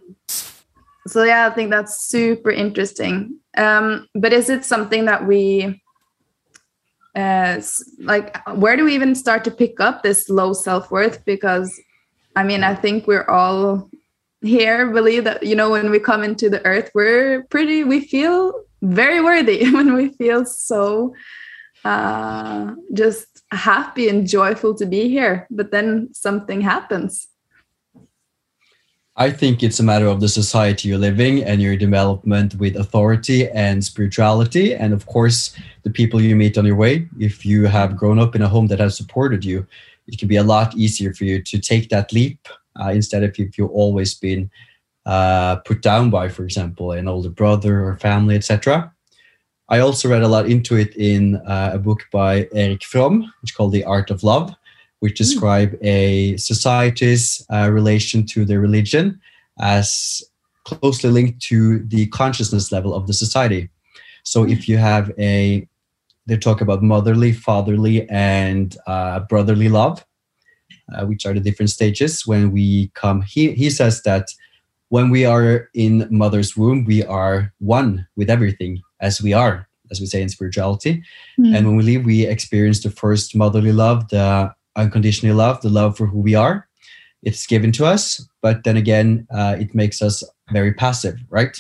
so 1.08 1.24
yeah, 1.24 1.48
I 1.48 1.50
think 1.52 1.70
that's 1.70 2.08
super 2.08 2.52
interesting. 2.52 3.40
Um, 3.58 4.08
but 4.16 4.34
is 4.34 4.50
it 4.50 4.66
something 4.66 5.06
that 5.06 5.26
we 5.26 5.82
uh, 7.16 7.62
like? 8.00 8.36
Where 8.56 8.76
do 8.76 8.86
we 8.86 8.96
even 8.96 9.16
start 9.16 9.44
to 9.46 9.52
pick 9.52 9.80
up 9.80 10.04
this 10.04 10.30
low 10.30 10.54
self 10.54 10.92
worth? 10.92 11.24
Because 11.26 11.80
I 12.36 12.44
mean, 12.44 12.64
I 12.64 12.76
think 12.76 13.08
we're 13.08 13.30
all 13.30 13.90
here 14.42 14.92
believe 14.92 15.24
that 15.24 15.44
you 15.44 15.56
know 15.56 15.72
when 15.72 15.90
we 15.90 16.00
come 16.00 16.24
into 16.24 16.50
the 16.50 16.66
earth, 16.66 16.92
we're 16.94 17.44
pretty. 17.46 17.84
We 17.84 18.02
feel 18.02 18.54
very 18.82 19.22
worthy 19.22 19.70
when 19.72 19.94
we 19.94 20.10
feel 20.10 20.46
so 20.46 21.14
uh, 21.84 22.74
just 22.94 23.44
happy 23.52 24.10
and 24.10 24.28
joyful 24.28 24.76
to 24.76 24.86
be 24.86 25.08
here. 25.08 25.48
But 25.50 25.72
then 25.72 26.10
something 26.14 26.62
happens. 26.62 27.28
I 29.18 29.32
think 29.32 29.64
it's 29.64 29.80
a 29.80 29.84
matter 29.84 30.08
of 30.08 30.20
the 30.20 30.28
society 30.28 30.90
you're 30.90 30.98
living 30.98 31.38
in 31.38 31.48
and 31.48 31.62
your 31.62 31.78
development 31.78 32.56
with 32.56 32.76
authority 32.76 33.50
and 33.50 33.82
spirituality. 33.82 34.76
And 34.76 34.94
of 34.94 35.06
course, 35.06 35.56
the 35.84 35.90
people 35.90 36.20
you 36.22 36.36
meet 36.36 36.58
on 36.58 36.66
your 36.66 36.76
way. 36.76 37.08
If 37.18 37.46
you 37.46 37.66
have 37.66 37.96
grown 37.96 38.20
up 38.20 38.36
in 38.36 38.42
a 38.42 38.50
home 38.50 38.68
that 38.68 38.80
has 38.80 38.98
supported 38.98 39.46
you, 39.46 39.66
it 40.08 40.20
can 40.20 40.28
be 40.28 40.36
a 40.36 40.44
lot 40.44 40.76
easier 40.76 41.14
for 41.14 41.24
you 41.24 41.42
to 41.44 41.60
take 41.60 41.88
that 41.90 42.12
leap 42.12 42.46
uh, 42.78 42.90
instead 42.90 43.24
of 43.24 43.40
if 43.40 43.58
you've 43.58 43.72
always 43.72 44.14
been 44.16 44.52
uh, 45.06 45.58
put 45.58 45.82
down 45.82 46.10
by, 46.10 46.28
for 46.28 46.44
example, 46.44 46.92
an 46.92 47.08
older 47.08 47.30
brother 47.30 47.86
or 47.86 47.96
family, 47.96 48.36
etc. 48.36 48.92
I 49.70 49.80
also 49.80 50.10
read 50.10 50.24
a 50.24 50.28
lot 50.28 50.50
into 50.50 50.76
it 50.76 50.94
in 50.98 51.38
uh, 51.38 51.72
a 51.74 51.80
book 51.80 52.02
by 52.12 52.50
Erich 52.54 52.84
Fromm, 52.84 53.32
which 53.42 53.56
called 53.56 53.72
The 53.72 53.86
Art 53.86 54.12
of 54.12 54.24
Love, 54.24 54.54
which 55.06 55.20
hmm. 55.20 55.24
describe 55.24 55.72
mm. 55.74 55.86
a 55.86 56.38
society's 56.38 57.46
uh, 57.54 57.70
relation 57.72 58.26
to 58.26 58.44
their 58.44 58.60
religion 58.60 59.22
as 59.60 60.24
closely 60.64 61.12
linked 61.12 61.40
to 61.40 61.80
the 61.94 62.08
consciousness 62.08 62.72
level 62.72 62.92
of 62.96 63.06
the 63.06 63.14
society. 63.14 63.70
So 64.24 64.48
if 64.56 64.68
you 64.68 64.78
have 64.78 65.12
a, 65.20 65.68
they 66.26 66.38
talk 66.38 66.60
about 66.60 66.82
motherly, 66.82 67.34
fatherly, 67.34 68.10
and 68.10 68.76
uh, 68.88 69.20
brotherly 69.20 69.70
love, 69.70 70.04
uh, 70.92 71.06
which 71.06 71.24
are 71.28 71.36
the 71.36 71.40
different 71.40 71.70
stages 71.70 72.26
when 72.26 72.52
we 72.52 72.90
come. 72.96 73.22
He, 73.22 73.52
he 73.52 73.70
says 73.70 74.02
that 74.10 74.26
when 74.90 75.12
we 75.12 75.24
are 75.24 75.70
in 75.76 76.08
mother's 76.10 76.58
womb, 76.58 76.84
we 76.86 77.04
are 77.04 77.54
one 77.60 78.08
with 78.16 78.32
everything 78.32 78.82
as 79.02 79.22
we 79.22 79.34
are, 79.34 79.68
as 79.92 80.00
we 80.00 80.08
say 80.08 80.24
in 80.24 80.30
spirituality. 80.30 81.04
Mm. 81.40 81.56
And 81.56 81.68
when 81.68 81.76
we 81.76 81.84
leave, 81.84 82.06
we 82.06 82.26
experience 82.26 82.82
the 82.82 82.90
first 82.90 83.36
motherly 83.36 83.72
love, 83.72 84.10
the 84.10 84.56
unconditional 84.76 85.36
love, 85.36 85.62
the 85.62 85.70
love 85.70 85.98
for 85.98 86.08
who 86.08 86.20
we 86.20 86.36
are. 86.36 86.68
It's 87.24 87.48
given 87.48 87.72
to 87.74 87.86
us, 87.86 88.26
but 88.42 88.64
then 88.64 88.78
again, 88.78 89.28
uh, 89.34 89.56
it 89.60 89.74
makes 89.74 90.02
us 90.02 90.24
very 90.52 90.74
passive, 90.74 91.18
right? 91.30 91.58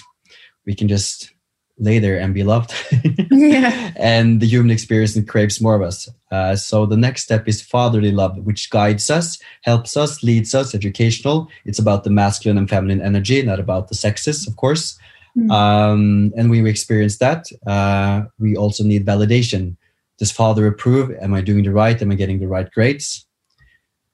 We 0.65 0.75
can 0.75 0.88
just 0.88 1.34
lay 1.78 1.99
there 1.99 2.19
and 2.19 2.34
be 2.34 2.43
loved. 2.43 2.73
Yeah. 3.32 3.91
and 3.97 4.39
the 4.39 4.47
human 4.47 4.71
experience 4.71 5.19
craves 5.28 5.60
more 5.60 5.75
of 5.75 5.82
us. 5.82 6.08
Uh, 6.32 6.56
so 6.56 6.86
the 6.86 6.95
next 6.95 7.23
step 7.23 7.47
is 7.49 7.62
fatherly 7.62 8.12
love, 8.12 8.38
which 8.38 8.69
guides 8.69 9.10
us, 9.10 9.38
helps 9.63 9.97
us, 9.97 10.23
leads 10.23 10.56
us, 10.56 10.73
educational. 10.73 11.49
It's 11.65 11.80
about 11.80 12.06
the 12.06 12.10
masculine 12.12 12.58
and 12.58 12.69
feminine 12.69 13.01
energy, 13.01 13.41
not 13.41 13.60
about 13.60 13.89
the 13.89 13.95
sexes, 13.95 14.47
of 14.47 14.56
course. 14.56 14.97
Mm. 15.38 15.51
Um, 15.51 16.34
and 16.38 16.49
when 16.49 16.63
we 16.63 16.69
experience 16.69 17.17
that, 17.17 17.47
uh, 17.67 18.23
we 18.39 18.56
also 18.56 18.84
need 18.84 19.06
validation. 19.06 19.75
Does 20.17 20.32
father 20.32 20.67
approve? 20.67 21.12
Am 21.21 21.34
I 21.34 21.41
doing 21.41 21.63
the 21.63 21.71
right? 21.71 22.01
Am 22.01 22.12
I 22.12 22.15
getting 22.15 22.39
the 22.39 22.47
right 22.47 22.69
grades? 22.71 23.25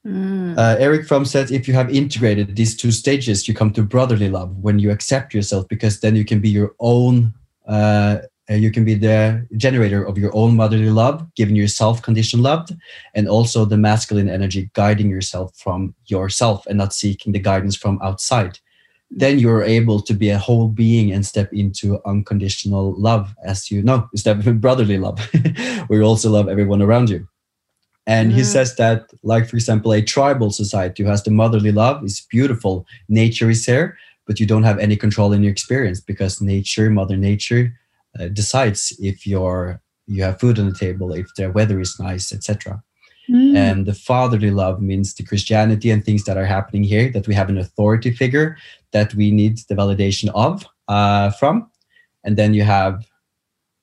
Mm. 0.05 0.57
Uh, 0.57 0.77
Erich 0.79 1.07
Fromm 1.07 1.25
said, 1.25 1.51
if 1.51 1.67
you 1.67 1.73
have 1.75 1.93
integrated 1.93 2.55
these 2.55 2.75
two 2.75 2.91
stages, 2.91 3.47
you 3.47 3.53
come 3.53 3.71
to 3.73 3.83
brotherly 3.83 4.29
love 4.29 4.57
when 4.57 4.79
you 4.79 4.89
accept 4.89 5.33
yourself, 5.33 5.67
because 5.67 5.99
then 5.99 6.15
you 6.15 6.25
can 6.25 6.39
be 6.39 6.49
your 6.49 6.73
own, 6.79 7.33
uh, 7.67 8.17
uh, 8.49 8.55
you 8.55 8.71
can 8.71 8.83
be 8.83 8.95
the 8.95 9.47
generator 9.57 10.03
of 10.03 10.17
your 10.17 10.35
own 10.35 10.55
motherly 10.55 10.89
love, 10.89 11.23
giving 11.35 11.55
yourself 11.55 12.01
conditioned 12.01 12.41
love, 12.41 12.67
and 13.13 13.29
also 13.29 13.63
the 13.63 13.77
masculine 13.77 14.27
energy 14.27 14.71
guiding 14.73 15.09
yourself 15.09 15.55
from 15.55 15.93
yourself 16.07 16.65
and 16.65 16.79
not 16.79 16.93
seeking 16.93 17.31
the 17.31 17.39
guidance 17.39 17.75
from 17.75 17.99
outside. 18.01 18.59
Then 19.13 19.39
you're 19.39 19.63
able 19.63 20.02
to 20.02 20.13
be 20.13 20.30
a 20.30 20.38
whole 20.38 20.67
being 20.69 21.12
and 21.12 21.26
step 21.26 21.52
into 21.54 22.00
unconditional 22.06 22.93
love, 22.97 23.36
as 23.43 23.69
you 23.69 23.82
know, 23.84 24.10
step 24.15 24.38
into 24.38 24.54
brotherly 24.54 24.97
love, 24.97 25.19
where 25.88 26.00
you 26.00 26.06
also 26.06 26.30
love 26.30 26.47
everyone 26.47 26.82
around 26.82 27.10
you. 27.10 27.28
And 28.08 28.32
he 28.32 28.41
Mm. 28.41 28.45
says 28.45 28.76
that, 28.76 29.12
like, 29.24 29.47
for 29.47 29.56
example, 29.58 29.91
a 29.93 30.02
tribal 30.02 30.50
society 30.52 31.04
who 31.04 31.10
has 31.10 31.24
the 31.24 31.32
motherly 31.32 31.71
love 31.71 32.04
is 32.04 32.26
beautiful. 32.32 32.86
Nature 33.10 33.50
is 33.52 33.65
there, 33.65 33.97
but 34.26 34.39
you 34.39 34.45
don't 34.45 34.63
have 34.63 34.80
any 34.80 34.95
control 34.95 35.34
in 35.34 35.43
your 35.43 35.52
experience 35.52 36.00
because 36.00 36.41
nature, 36.41 36.89
Mother 36.89 37.17
Nature, 37.17 37.74
uh, 38.19 38.28
decides 38.30 38.93
if 39.00 39.28
you're 39.28 39.82
you 40.08 40.24
have 40.24 40.39
food 40.39 40.60
on 40.60 40.67
the 40.67 40.76
table, 40.76 41.13
if 41.13 41.28
the 41.36 41.50
weather 41.52 41.80
is 41.80 42.00
nice, 42.00 42.34
etc. 42.34 42.82
Mm. 43.30 43.56
And 43.56 43.86
the 43.86 43.93
fatherly 43.93 44.52
love 44.52 44.82
means 44.82 45.13
the 45.13 45.24
Christianity 45.24 45.89
and 45.91 46.04
things 46.04 46.24
that 46.26 46.38
are 46.38 46.45
happening 46.45 46.84
here 46.84 47.10
that 47.12 47.28
we 47.28 47.36
have 47.36 47.50
an 47.50 47.58
authority 47.58 48.12
figure 48.12 48.58
that 48.91 49.13
we 49.15 49.32
need 49.32 49.58
the 49.69 49.75
validation 49.75 50.30
of 50.36 50.65
uh, 50.88 51.32
from. 51.32 51.69
And 52.23 52.38
then 52.38 52.54
you 52.54 52.63
have, 52.63 53.06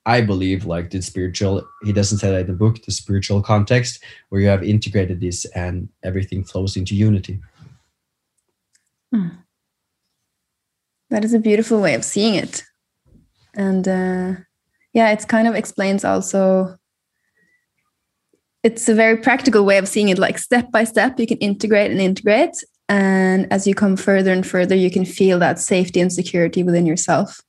I 0.06 0.20
believe, 0.20 0.64
like 0.64 0.90
the 0.90 1.02
spiritual, 1.02 1.66
he 1.82 1.92
doesn't 1.92 2.18
say 2.18 2.30
that 2.30 2.42
in 2.42 2.46
the 2.46 2.52
book, 2.52 2.82
the 2.84 2.92
spiritual 2.92 3.42
context 3.42 4.02
where 4.28 4.40
you 4.40 4.48
have 4.48 4.62
integrated 4.62 5.20
this 5.20 5.44
and 5.46 5.88
everything 6.02 6.44
flows 6.44 6.76
into 6.76 6.94
unity. 6.94 7.40
That 11.10 11.24
is 11.24 11.34
a 11.34 11.38
beautiful 11.38 11.80
way 11.80 11.94
of 11.94 12.04
seeing 12.04 12.34
it. 12.34 12.64
And 13.54 13.88
uh, 13.88 14.34
yeah, 14.92 15.10
it 15.10 15.26
kind 15.28 15.48
of 15.48 15.54
explains 15.54 16.04
also. 16.04 16.76
It's 18.62 18.88
a 18.88 18.94
very 18.94 19.16
practical 19.16 19.64
way 19.64 19.78
of 19.78 19.88
seeing 19.88 20.08
it, 20.08 20.18
like 20.18 20.38
step 20.38 20.70
by 20.70 20.84
step, 20.84 21.18
you 21.18 21.26
can 21.26 21.38
integrate 21.38 21.90
and 21.90 22.00
integrate. 22.00 22.56
And 22.88 23.52
as 23.52 23.66
you 23.66 23.74
come 23.74 23.96
further 23.96 24.32
and 24.32 24.46
further, 24.46 24.74
you 24.74 24.90
can 24.90 25.04
feel 25.04 25.38
that 25.40 25.58
safety 25.58 26.00
and 26.00 26.12
security 26.12 26.62
within 26.62 26.86
yourself. 26.86 27.40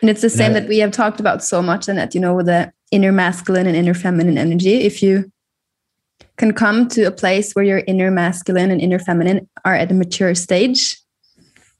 And 0.00 0.08
it's 0.08 0.22
the 0.22 0.30
same 0.30 0.52
that 0.52 0.68
we 0.68 0.78
have 0.78 0.92
talked 0.92 1.20
about 1.20 1.42
so 1.42 1.60
much, 1.60 1.88
and 1.88 1.98
that, 1.98 2.14
you 2.14 2.20
know, 2.20 2.34
with 2.34 2.46
the 2.46 2.72
inner 2.92 3.12
masculine 3.12 3.66
and 3.66 3.76
inner 3.76 3.94
feminine 3.94 4.38
energy. 4.38 4.82
If 4.82 5.02
you 5.02 5.30
can 6.36 6.52
come 6.52 6.88
to 6.88 7.02
a 7.02 7.10
place 7.10 7.52
where 7.52 7.64
your 7.64 7.82
inner 7.88 8.10
masculine 8.10 8.70
and 8.70 8.80
inner 8.80 9.00
feminine 9.00 9.48
are 9.64 9.74
at 9.74 9.90
a 9.90 9.94
mature 9.94 10.34
stage, 10.34 10.96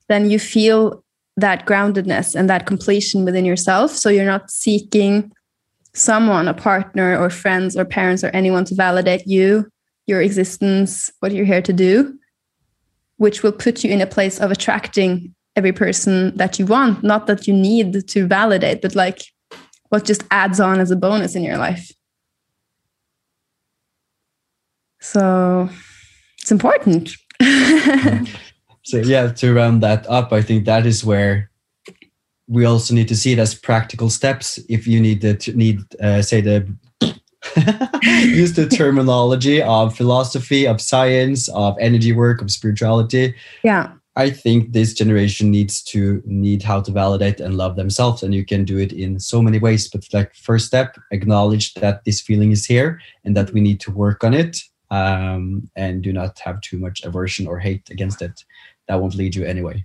then 0.08 0.28
you 0.28 0.38
feel 0.38 1.04
that 1.36 1.64
groundedness 1.64 2.34
and 2.34 2.50
that 2.50 2.66
completion 2.66 3.24
within 3.24 3.44
yourself. 3.44 3.92
So 3.92 4.08
you're 4.08 4.24
not 4.24 4.50
seeking 4.50 5.30
someone, 5.94 6.48
a 6.48 6.54
partner 6.54 7.16
or 7.16 7.30
friends 7.30 7.76
or 7.76 7.84
parents 7.84 8.24
or 8.24 8.28
anyone 8.28 8.64
to 8.64 8.74
validate 8.74 9.26
you, 9.26 9.70
your 10.06 10.20
existence, 10.20 11.10
what 11.20 11.30
you're 11.30 11.44
here 11.44 11.62
to 11.62 11.72
do, 11.72 12.17
which 13.18 13.42
will 13.42 13.52
put 13.52 13.84
you 13.84 13.90
in 13.90 14.00
a 14.00 14.06
place 14.06 14.40
of 14.40 14.50
attracting 14.50 15.34
every 15.54 15.72
person 15.72 16.36
that 16.36 16.58
you 16.58 16.66
want. 16.66 17.04
Not 17.04 17.26
that 17.26 17.46
you 17.46 17.54
need 17.54 18.08
to 18.08 18.26
validate, 18.26 18.82
but 18.82 18.94
like 18.94 19.22
what 19.90 20.04
just 20.04 20.24
adds 20.30 20.58
on 20.58 20.80
as 20.80 20.90
a 20.90 20.96
bonus 20.96 21.34
in 21.36 21.42
your 21.42 21.58
life. 21.58 21.90
So 25.00 25.68
it's 26.40 26.50
important. 26.50 27.10
So 28.88 28.96
yeah, 28.96 29.30
to 29.32 29.52
round 29.52 29.82
that 29.82 30.06
up, 30.08 30.32
I 30.32 30.40
think 30.40 30.64
that 30.64 30.86
is 30.86 31.04
where 31.04 31.50
we 32.46 32.64
also 32.64 32.94
need 32.94 33.08
to 33.08 33.16
see 33.16 33.32
it 33.32 33.38
as 33.38 33.54
practical 33.54 34.08
steps. 34.08 34.58
If 34.70 34.86
you 34.86 34.98
need 34.98 35.20
to 35.20 35.52
need 35.54 35.80
uh, 36.00 36.22
say 36.22 36.40
the 36.40 36.66
use 38.04 38.54
the 38.54 38.68
terminology 38.68 39.62
of 39.62 39.96
philosophy, 39.96 40.66
of 40.66 40.80
science, 40.80 41.48
of 41.50 41.76
energy 41.80 42.12
work, 42.12 42.42
of 42.42 42.50
spirituality, 42.50 43.34
yeah. 43.62 43.92
I 44.16 44.30
think 44.30 44.72
this 44.72 44.94
generation 44.94 45.48
needs 45.48 45.80
to 45.84 46.20
need 46.26 46.64
how 46.64 46.80
to 46.80 46.90
validate 46.90 47.38
and 47.38 47.56
love 47.56 47.76
themselves, 47.76 48.24
and 48.24 48.34
you 48.34 48.44
can 48.44 48.64
do 48.64 48.76
it 48.76 48.92
in 48.92 49.20
so 49.20 49.40
many 49.40 49.60
ways. 49.60 49.88
But 49.88 50.02
like 50.12 50.34
first 50.34 50.66
step, 50.66 50.98
acknowledge 51.12 51.74
that 51.74 52.04
this 52.04 52.20
feeling 52.20 52.50
is 52.50 52.66
here 52.66 53.00
and 53.24 53.36
that 53.36 53.52
we 53.52 53.60
need 53.60 53.78
to 53.80 53.92
work 53.92 54.24
on 54.24 54.34
it, 54.34 54.58
um, 54.90 55.70
and 55.76 56.02
do 56.02 56.12
not 56.12 56.36
have 56.40 56.60
too 56.62 56.78
much 56.80 57.04
aversion 57.04 57.46
or 57.46 57.60
hate 57.60 57.88
against 57.90 58.20
it. 58.20 58.44
That 58.88 59.00
won't 59.00 59.14
lead 59.14 59.36
you 59.36 59.44
anyway. 59.44 59.84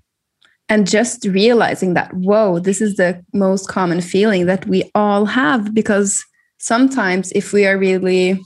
and 0.70 0.88
just 0.88 1.26
realizing 1.26 1.94
that 1.94 2.13
whoa 2.13 2.58
this 2.60 2.82
is 2.82 2.96
the 2.96 3.22
most 3.34 3.68
common 3.68 4.02
feeling 4.02 4.46
that 4.46 4.66
we 4.66 4.89
all 4.96 5.26
have 5.26 5.74
because 5.74 6.24
sometimes 6.63 7.32
if 7.34 7.52
we 7.52 7.65
are 7.67 7.78
really 7.78 8.39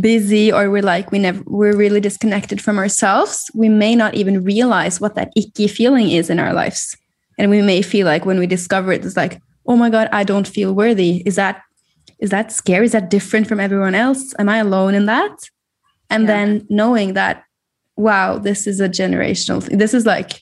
busy 0.00 0.50
or 0.52 0.70
we're 0.70 0.80
like 0.94 1.10
we 1.10 1.18
never 1.18 1.42
we're 1.46 1.76
really 1.76 2.00
disconnected 2.00 2.62
from 2.62 2.78
ourselves 2.78 3.50
we 3.54 3.68
may 3.68 3.94
not 3.94 4.14
even 4.14 4.42
realize 4.42 5.00
what 5.00 5.14
that 5.16 5.30
icky 5.36 5.66
feeling 5.68 6.08
is 6.10 6.30
in 6.30 6.38
our 6.38 6.54
lives. 6.54 6.96
And 7.38 7.50
we 7.50 7.60
may 7.62 7.82
feel 7.82 8.06
like 8.06 8.24
when 8.24 8.38
we 8.38 8.46
discover 8.46 8.92
it 8.92 9.04
it's 9.04 9.16
like 9.16 9.40
oh 9.66 9.76
my 9.76 9.90
god 9.90 10.08
i 10.12 10.22
don't 10.24 10.48
feel 10.48 10.72
worthy. 10.72 11.22
Is 11.26 11.36
that 11.36 11.62
is 12.20 12.30
that 12.30 12.52
scary? 12.52 12.86
Is 12.86 12.92
that 12.92 13.10
different 13.10 13.48
from 13.48 13.58
everyone 13.60 13.94
else? 13.94 14.22
Am 14.38 14.48
i 14.48 14.58
alone 14.58 14.94
in 14.94 15.06
that? 15.06 15.36
And 16.08 16.22
Yeah. 16.22 16.32
then 16.32 16.66
knowing 16.70 17.14
that 17.14 17.42
wow 17.96 18.38
this 18.38 18.66
is 18.66 18.80
a 18.80 18.88
generational 18.88 19.62
thing 19.62 19.78
this 19.78 19.92
is 19.98 20.06
like 20.06 20.40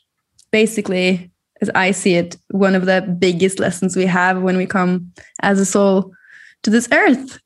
basically 0.52 1.30
as 1.62 1.70
i 1.74 1.90
see 1.90 2.14
it 2.14 2.36
one 2.66 2.76
of 2.76 2.84
the 2.86 2.98
biggest 3.18 3.58
lessons 3.58 3.96
we 3.96 4.06
have 4.06 4.40
when 4.46 4.56
we 4.56 4.66
come 4.66 4.92
as 5.42 5.58
a 5.58 5.64
soul 5.74 6.12
to 6.62 6.70
this 6.70 6.88
earth 6.92 7.40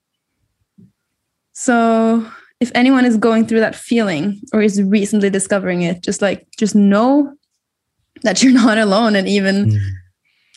so 1.53 2.27
if 2.61 2.71
anyone 2.75 3.05
is 3.05 3.17
going 3.17 3.47
through 3.47 3.61
that 3.61 3.75
feeling 3.75 4.41
or 4.53 4.63
is 4.63 4.83
recently 4.83 5.31
discovering 5.31 5.83
it 5.83 6.03
just 6.03 6.23
like 6.23 6.47
just 6.59 6.75
know 6.75 7.35
that 8.23 8.43
you're 8.43 8.53
not 8.53 8.79
alone 8.79 9.17
and 9.17 9.29
even 9.29 9.71
Mm. 9.71 9.81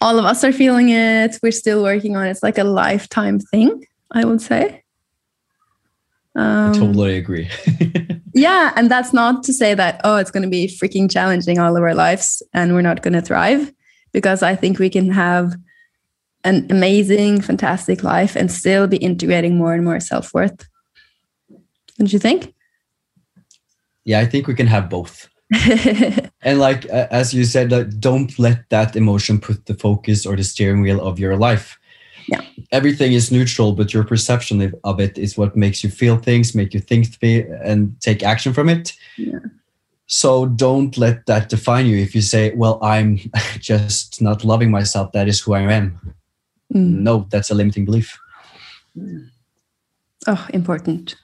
all 0.01 0.19
of 0.19 0.25
us 0.25 0.43
are 0.43 0.51
feeling 0.53 0.89
it 0.89 1.37
we're 1.41 1.51
still 1.51 1.83
working 1.83 2.15
on 2.15 2.25
it 2.25 2.31
it's 2.31 2.43
like 2.43 2.57
a 2.57 2.63
lifetime 2.63 3.39
thing 3.39 3.83
i 4.11 4.23
would 4.25 4.41
say 4.41 4.83
I 6.35 6.67
um, 6.67 6.73
totally 6.73 7.17
agree. 7.17 7.49
yeah, 8.35 8.71
and 8.75 8.91
that's 8.91 9.11
not 9.11 9.43
to 9.45 9.53
say 9.53 9.73
that 9.73 9.99
oh, 10.03 10.17
it's 10.17 10.29
going 10.29 10.43
to 10.43 10.49
be 10.49 10.67
freaking 10.67 11.09
challenging 11.09 11.57
all 11.57 11.75
of 11.75 11.81
our 11.81 11.95
lives 11.95 12.43
and 12.53 12.75
we're 12.75 12.83
not 12.83 13.01
going 13.01 13.15
to 13.15 13.21
thrive, 13.21 13.73
because 14.11 14.43
I 14.43 14.55
think 14.55 14.77
we 14.77 14.89
can 14.89 15.09
have 15.09 15.55
an 16.47 16.65
amazing, 16.69 17.41
fantastic 17.41 18.03
life 18.03 18.35
and 18.39 18.51
still 18.51 18.87
be 18.87 18.97
integrating 18.97 19.57
more 19.57 19.73
and 19.73 19.83
more 19.83 19.99
self 19.99 20.33
worth. 20.33 20.67
Don't 21.97 22.13
you 22.13 22.19
think? 22.19 22.53
yeah, 24.05 24.21
I 24.21 24.25
think 24.25 24.47
we 24.47 24.55
can 24.55 24.67
have 24.67 24.89
both. 24.89 25.27
And 26.47 26.59
like 26.59 26.85
uh, 26.89 27.07
as 27.11 27.33
you 27.33 27.43
said, 27.45 27.99
don't 27.99 28.39
let 28.39 28.59
that 28.69 28.95
emotion 28.95 29.39
put 29.39 29.65
the 29.65 29.73
focus 29.73 30.25
or 30.25 30.35
the 30.37 30.43
steering 30.43 30.81
wheel 30.81 31.01
of 31.01 31.19
your 31.19 31.35
life. 31.35 31.77
Yeah. 32.29 32.41
Everything 32.71 33.13
is 33.13 33.31
neutral, 33.31 33.73
but 33.73 33.93
your 33.93 34.03
perception 34.05 34.61
of- 34.61 34.75
of 34.83 34.99
it 34.99 35.17
is 35.17 35.37
what 35.37 35.55
makes 35.55 35.83
you 35.83 35.89
feel 35.89 36.17
things, 36.17 36.55
make 36.55 36.73
you 36.73 36.79
think 36.81 37.19
th- 37.19 37.47
and 37.63 37.99
take 38.01 38.23
action 38.23 38.53
from 38.53 38.69
it. 38.69 38.93
Yeah. 39.17 39.39
So 40.07 40.45
don't 40.45 40.97
let 40.97 41.25
that 41.25 41.49
define 41.49 41.85
you. 41.85 41.97
If 41.97 42.15
you 42.15 42.21
say, 42.21 42.53
"Well, 42.55 42.77
I'm 42.81 43.19
just 43.59 44.21
not 44.21 44.43
loving 44.45 44.71
myself," 44.71 45.11
that 45.11 45.27
is 45.27 45.41
who 45.41 45.53
I 45.53 45.61
am. 45.73 45.99
Mm. 46.73 46.99
No, 46.99 47.27
that's 47.29 47.49
a 47.49 47.55
limiting 47.55 47.85
belief. 47.85 48.19
Oh, 50.27 50.47
important. 50.53 51.15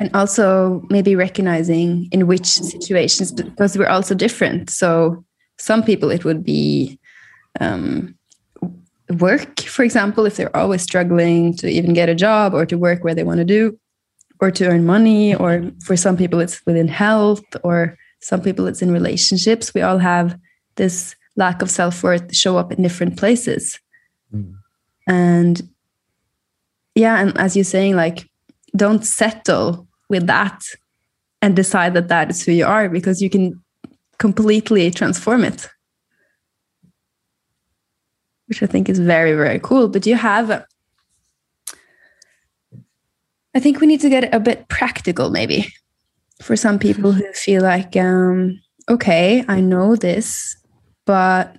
And 0.00 0.14
also 0.14 0.82
maybe 0.90 1.16
recognizing 1.16 2.08
in 2.12 2.26
which 2.26 2.46
situations, 2.46 3.32
because 3.32 3.76
we're 3.76 3.88
also 3.88 4.14
different. 4.14 4.70
So 4.70 5.24
some 5.58 5.82
people 5.82 6.10
it 6.10 6.24
would 6.24 6.44
be 6.44 6.98
um, 7.60 8.16
work, 9.18 9.60
for 9.60 9.82
example, 9.82 10.24
if 10.24 10.36
they're 10.36 10.56
always 10.56 10.82
struggling 10.82 11.56
to 11.56 11.68
even 11.68 11.94
get 11.94 12.08
a 12.08 12.14
job 12.14 12.54
or 12.54 12.64
to 12.66 12.78
work 12.78 13.02
where 13.02 13.14
they 13.14 13.24
want 13.24 13.38
to 13.38 13.44
do, 13.44 13.78
or 14.40 14.52
to 14.52 14.68
earn 14.68 14.86
money, 14.86 15.34
or 15.34 15.68
for 15.84 15.96
some 15.96 16.16
people 16.16 16.38
it's 16.38 16.64
within 16.64 16.86
health, 16.86 17.44
or 17.64 17.98
some 18.20 18.40
people 18.40 18.68
it's 18.68 18.82
in 18.82 18.92
relationships. 18.92 19.74
We 19.74 19.82
all 19.82 19.98
have 19.98 20.38
this 20.76 21.16
lack 21.34 21.60
of 21.60 21.70
self-worth 21.70 22.34
show 22.34 22.56
up 22.56 22.72
in 22.72 22.82
different 22.82 23.16
places 23.18 23.80
Mm. 24.34 24.58
and 25.06 25.62
yeah 26.94 27.18
and 27.18 27.38
as 27.38 27.56
you're 27.56 27.64
saying 27.64 27.96
like 27.96 28.28
don't 28.76 29.04
settle 29.06 29.88
with 30.10 30.26
that 30.26 30.62
and 31.40 31.56
decide 31.56 31.94
that 31.94 32.08
that 32.08 32.30
is 32.30 32.42
who 32.42 32.52
you 32.52 32.66
are 32.66 32.90
because 32.90 33.22
you 33.22 33.30
can 33.30 33.58
completely 34.18 34.90
transform 34.90 35.44
it 35.44 35.68
which 38.46 38.62
i 38.62 38.66
think 38.66 38.90
is 38.90 38.98
very 38.98 39.34
very 39.34 39.60
cool 39.60 39.88
but 39.88 40.04
you 40.04 40.14
have 40.16 40.50
i 43.54 43.60
think 43.60 43.80
we 43.80 43.86
need 43.86 44.00
to 44.00 44.10
get 44.10 44.34
a 44.34 44.40
bit 44.40 44.68
practical 44.68 45.30
maybe 45.30 45.72
for 46.42 46.54
some 46.54 46.78
people 46.78 47.12
who 47.12 47.32
feel 47.32 47.62
like 47.62 47.96
um, 47.96 48.60
okay 48.90 49.44
i 49.48 49.60
know 49.60 49.96
this 49.96 50.56
but 51.06 51.56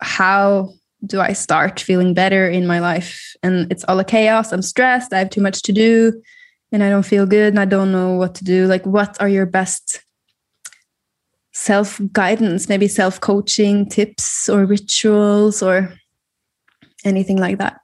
how 0.00 0.72
do 1.04 1.20
I 1.20 1.32
start 1.32 1.80
feeling 1.80 2.14
better 2.14 2.48
in 2.48 2.66
my 2.66 2.78
life? 2.78 3.34
And 3.42 3.70
it's 3.70 3.84
all 3.84 3.98
a 3.98 4.04
chaos. 4.04 4.52
I'm 4.52 4.62
stressed. 4.62 5.12
I 5.12 5.18
have 5.18 5.30
too 5.30 5.40
much 5.40 5.62
to 5.62 5.72
do 5.72 6.22
and 6.70 6.82
I 6.82 6.88
don't 6.88 7.04
feel 7.04 7.26
good 7.26 7.52
and 7.52 7.60
I 7.60 7.66
don't 7.66 7.92
know 7.92 8.14
what 8.14 8.34
to 8.36 8.44
do. 8.44 8.66
Like, 8.66 8.84
what 8.86 9.20
are 9.20 9.28
your 9.28 9.46
best 9.46 10.02
self 11.52 12.00
guidance, 12.12 12.68
maybe 12.68 12.88
self 12.88 13.20
coaching 13.20 13.88
tips 13.88 14.48
or 14.48 14.64
rituals 14.64 15.62
or 15.62 15.92
anything 17.04 17.38
like 17.38 17.58
that? 17.58 17.80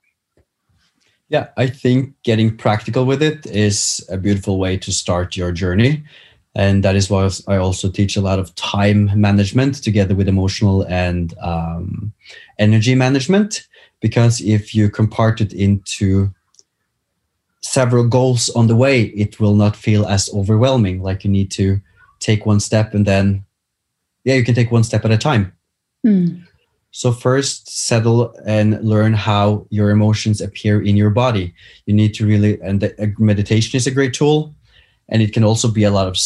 Yeah, 1.28 1.48
I 1.58 1.66
think 1.66 2.14
getting 2.22 2.56
practical 2.56 3.04
with 3.04 3.22
it 3.22 3.44
is 3.46 4.02
a 4.10 4.16
beautiful 4.16 4.58
way 4.58 4.78
to 4.78 4.90
start 4.90 5.36
your 5.36 5.52
journey. 5.52 6.02
And 6.58 6.82
that 6.82 6.96
is 6.96 7.08
why 7.08 7.30
I 7.46 7.56
also 7.56 7.88
teach 7.88 8.16
a 8.16 8.20
lot 8.20 8.40
of 8.40 8.52
time 8.56 9.12
management 9.14 9.76
together 9.76 10.16
with 10.16 10.26
emotional 10.26 10.82
and 10.88 11.32
um, 11.40 12.12
energy 12.58 12.96
management. 12.96 13.68
Because 14.00 14.40
if 14.40 14.74
you 14.74 14.90
compart 14.90 15.40
it 15.40 15.52
into 15.52 16.34
several 17.60 18.08
goals 18.08 18.50
on 18.50 18.66
the 18.66 18.74
way, 18.74 19.04
it 19.04 19.38
will 19.38 19.54
not 19.54 19.76
feel 19.76 20.04
as 20.04 20.28
overwhelming. 20.34 21.00
Like 21.00 21.22
you 21.22 21.30
need 21.30 21.52
to 21.52 21.80
take 22.18 22.44
one 22.44 22.58
step 22.58 22.92
and 22.92 23.06
then, 23.06 23.44
yeah, 24.24 24.34
you 24.34 24.42
can 24.42 24.56
take 24.56 24.72
one 24.72 24.82
step 24.82 25.04
at 25.04 25.12
a 25.12 25.18
time. 25.18 25.52
Hmm. 26.02 26.40
So 26.90 27.12
first 27.12 27.68
settle 27.68 28.34
and 28.44 28.82
learn 28.82 29.12
how 29.12 29.68
your 29.70 29.90
emotions 29.90 30.40
appear 30.40 30.82
in 30.82 30.96
your 30.96 31.10
body. 31.10 31.54
You 31.86 31.94
need 31.94 32.14
to 32.14 32.26
really 32.26 32.60
and 32.62 32.80
the, 32.80 33.00
uh, 33.00 33.06
meditation 33.16 33.76
is 33.76 33.86
a 33.86 33.92
great 33.92 34.12
tool 34.12 34.56
and 35.08 35.22
it 35.22 35.32
can 35.32 35.44
also 35.44 35.70
be 35.70 35.84
a 35.84 35.90
lot 35.92 36.08
of 36.08 36.18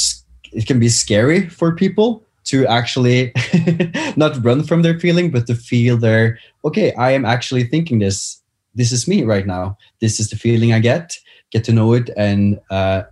it 0.52 0.66
can 0.66 0.78
be 0.78 0.88
scary 0.88 1.48
for 1.48 1.74
people 1.74 2.22
to 2.44 2.66
actually 2.66 3.32
not 4.16 4.42
run 4.44 4.64
from 4.64 4.82
their 4.82 4.98
feeling 4.98 5.30
but 5.30 5.46
to 5.46 5.54
feel 5.54 5.96
their 5.96 6.38
okay, 6.64 6.92
I 6.94 7.12
am 7.12 7.24
actually 7.24 7.64
thinking 7.64 7.98
this. 7.98 8.40
This 8.74 8.90
is 8.90 9.06
me 9.06 9.22
right 9.22 9.46
now. 9.46 9.76
This 10.00 10.18
is 10.18 10.30
the 10.30 10.36
feeling 10.36 10.72
I 10.72 10.78
get. 10.78 11.18
Get 11.50 11.64
to 11.64 11.72
know 11.72 11.92
it 11.92 12.08
and 12.16 12.58
uh, 12.70 13.02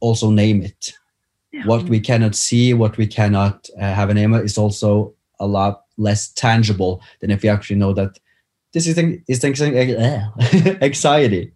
also 0.00 0.30
name 0.30 0.62
it. 0.62 0.94
What 1.64 1.84
we 1.84 2.00
cannot 2.00 2.34
see, 2.34 2.74
what 2.74 2.96
we 2.96 3.06
cannot 3.06 3.68
uh, 3.80 3.92
have 3.92 4.10
a 4.10 4.14
name 4.14 4.34
is 4.34 4.58
also 4.58 5.14
a 5.40 5.46
lot 5.46 5.84
less 5.96 6.28
tangible 6.28 7.02
than 7.20 7.30
if 7.30 7.42
we 7.42 7.48
actually 7.48 7.76
know 7.76 7.92
that 7.94 8.18
this 8.72 8.86
is 8.86 8.98
is 9.26 9.38
things 9.40 9.62
anxiety, 10.82 11.52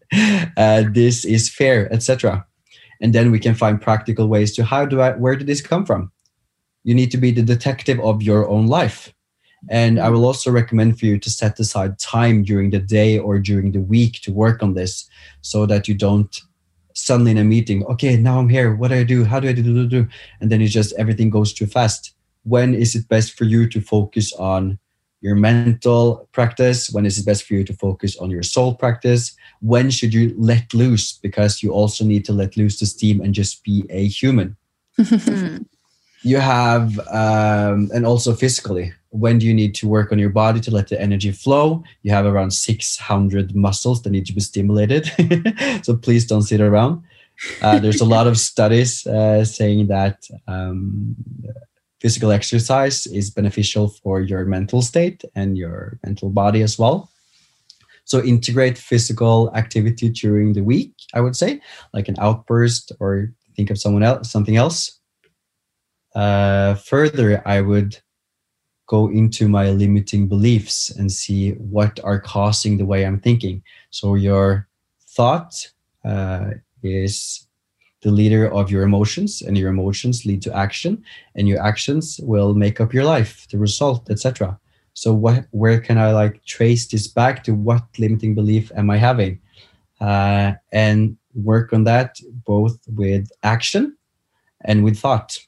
uh, 0.57 0.85
this 0.91 1.25
is 1.25 1.51
fear, 1.51 1.89
etc. 1.91 2.47
And 3.01 3.15
then 3.15 3.31
we 3.31 3.39
can 3.39 3.55
find 3.55 3.81
practical 3.81 4.29
ways 4.29 4.55
to 4.55 4.65
how 4.65 4.85
do 4.85 5.01
I 5.01 5.13
where 5.13 5.37
did 5.37 5.47
this 5.47 5.61
come 5.61 5.87
from? 5.87 6.13
You 6.85 6.95
need 6.95 7.11
to 7.13 7.19
be 7.19 7.31
the 7.31 7.43
detective 7.43 8.01
of 8.01 8.23
your 8.23 8.49
own 8.49 8.67
life. 8.67 9.13
And 9.69 10.01
I 10.01 10.09
will 10.09 10.25
also 10.25 10.51
recommend 10.51 10.99
for 10.99 11.07
you 11.07 11.19
to 11.19 11.31
set 11.31 11.61
aside 11.61 11.99
time 11.99 12.43
during 12.43 12.71
the 12.71 12.79
day 12.79 13.19
or 13.19 13.39
during 13.39 13.73
the 13.73 13.81
week 13.81 14.21
to 14.23 14.33
work 14.33 14.63
on 14.63 14.75
this 14.75 15.09
so 15.43 15.67
that 15.67 15.87
you 15.87 15.95
don't 15.95 16.41
suddenly 16.95 17.31
in 17.31 17.39
a 17.39 17.45
meeting, 17.45 17.85
okay, 17.87 18.17
now 18.17 18.39
I'm 18.39 18.49
here. 18.49 18.75
What 18.75 18.89
do 18.89 18.97
I 18.97 19.05
do? 19.05 19.25
How 19.25 19.41
do 19.41 19.49
I 19.49 19.53
do, 19.53 19.63
do, 19.63 19.87
do? 19.87 20.09
And 20.41 20.51
then 20.51 20.61
it's 20.61 20.73
just 20.73 20.95
everything 20.99 21.31
goes 21.31 21.53
too 21.53 21.67
fast. 21.67 22.15
When 22.45 22.75
is 22.75 22.95
it 22.95 23.09
best 23.09 23.37
for 23.37 23.45
you 23.45 23.69
to 23.69 23.81
focus 23.81 24.33
on 24.35 24.79
your 25.21 25.35
mental 25.35 26.29
practice? 26.33 26.91
When 26.91 27.07
is 27.07 27.19
it 27.19 27.27
best 27.27 27.45
for 27.45 27.55
you 27.55 27.65
to 27.65 27.75
focus 27.75 28.17
on 28.17 28.31
your 28.31 28.43
soul 28.43 28.75
practice? 28.75 29.37
When 29.61 29.91
should 29.91 30.15
you 30.15 30.35
let 30.39 30.73
loose? 30.75 31.13
Because 31.13 31.63
you 31.63 31.73
also 31.73 32.05
need 32.05 32.25
to 32.27 32.33
let 32.33 32.57
loose 32.57 32.81
the 32.81 32.87
steam 32.87 33.21
and 33.21 33.35
just 33.35 33.63
be 33.65 33.85
a 33.91 34.07
human. 34.07 34.57
You 36.23 36.37
have, 36.37 36.99
um, 37.09 37.91
and 37.95 38.05
also 38.05 38.35
physically, 38.35 38.93
when 39.09 39.39
do 39.39 39.47
you 39.47 39.55
need 39.55 39.75
to 39.77 39.89
work 39.89 40.13
on 40.13 40.19
your 40.19 40.31
body 40.31 40.61
to 40.61 40.71
let 40.71 40.89
the 40.89 41.01
energy 41.01 41.33
flow? 41.33 41.83
You 42.03 42.13
have 42.13 42.27
around 42.27 42.51
600 42.51 43.57
muscles 43.57 44.03
that 44.03 44.11
need 44.11 44.27
to 44.27 44.35
be 44.35 44.41
stimulated. 44.41 45.11
so 45.83 45.97
please 45.97 46.27
don't 46.27 46.43
sit 46.43 46.61
around. 46.61 47.03
Uh, 47.63 47.79
there's 47.79 48.03
a 48.03 48.05
lot 48.05 48.27
of 48.27 48.39
studies 48.39 49.07
uh, 49.07 49.45
saying 49.47 49.87
that 49.87 50.29
um, 50.47 51.17
physical 52.01 52.31
exercise 52.31 53.07
is 53.07 53.31
beneficial 53.31 53.89
for 53.89 54.21
your 54.21 54.45
mental 54.45 54.83
state 54.83 55.25
and 55.35 55.57
your 55.57 55.99
mental 56.05 56.29
body 56.29 56.63
as 56.63 56.79
well. 56.79 57.10
So 58.11 58.21
integrate 58.25 58.77
physical 58.77 59.55
activity 59.55 60.09
during 60.09 60.53
the 60.53 60.65
week, 60.65 60.93
I 61.15 61.21
would 61.21 61.37
say, 61.37 61.61
like 61.95 62.09
an 62.09 62.17
outburst 62.19 62.91
or 62.99 63.33
think 63.55 63.71
of 63.71 63.79
someone 63.79 64.03
else, 64.03 64.29
something 64.29 64.57
else. 64.57 64.99
Uh, 66.17 66.75
further, 66.75 67.41
I 67.47 67.61
would 67.61 67.99
go 68.89 69.07
into 69.07 69.49
my 69.49 69.71
limiting 69.71 70.27
beliefs 70.27 70.91
and 70.91 71.13
see 71.13 71.53
what 71.53 72.01
are 72.03 72.19
causing 72.19 72.79
the 72.79 72.85
way 72.85 73.07
I'm 73.07 73.21
thinking. 73.21 73.63
So 73.91 74.17
your 74.17 74.67
thought 75.11 75.55
uh, 76.05 76.51
is 76.83 77.47
the 78.03 78.11
leader 78.11 78.53
of 78.53 78.73
your 78.73 78.83
emotions, 78.83 79.41
and 79.41 79.57
your 79.57 79.71
emotions 79.71 80.27
lead 80.27 80.43
to 80.43 80.57
action, 80.57 81.05
and 81.37 81.47
your 81.47 81.63
actions 81.63 82.19
will 82.25 82.55
make 82.55 82.81
up 82.81 82.93
your 82.93 83.05
life, 83.05 83.47
the 83.53 83.59
result, 83.59 84.11
etc. 84.11 84.59
So 85.01 85.15
what, 85.15 85.47
where 85.53 85.81
can 85.81 85.97
I 85.97 86.13
like 86.13 86.45
trace 86.45 86.87
this 86.87 87.09
back 87.09 87.43
to? 87.45 87.55
What 87.55 87.85
limiting 87.99 88.35
belief 88.35 88.71
am 88.77 88.91
I 88.91 88.99
having? 88.99 89.41
Uh, 89.99 90.53
and 90.73 91.17
work 91.33 91.73
on 91.73 91.85
that 91.85 92.17
both 92.45 92.79
with 92.87 93.31
action 93.43 93.97
and 94.67 94.85
with 94.85 94.99
thought. 94.99 95.39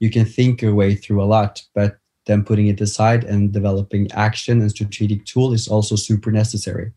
You 0.00 0.10
can 0.10 0.24
think 0.24 0.60
your 0.60 0.74
way 0.74 0.96
through 0.96 1.22
a 1.22 1.30
lot, 1.36 1.62
but 1.76 2.00
then 2.26 2.42
putting 2.42 2.66
it 2.66 2.80
aside 2.80 3.22
and 3.22 3.52
developing 3.52 4.10
action 4.10 4.60
and 4.60 4.68
strategic 4.68 5.24
tool 5.26 5.52
is 5.52 5.68
also 5.68 5.94
super 5.94 6.32
necessary. 6.32 6.90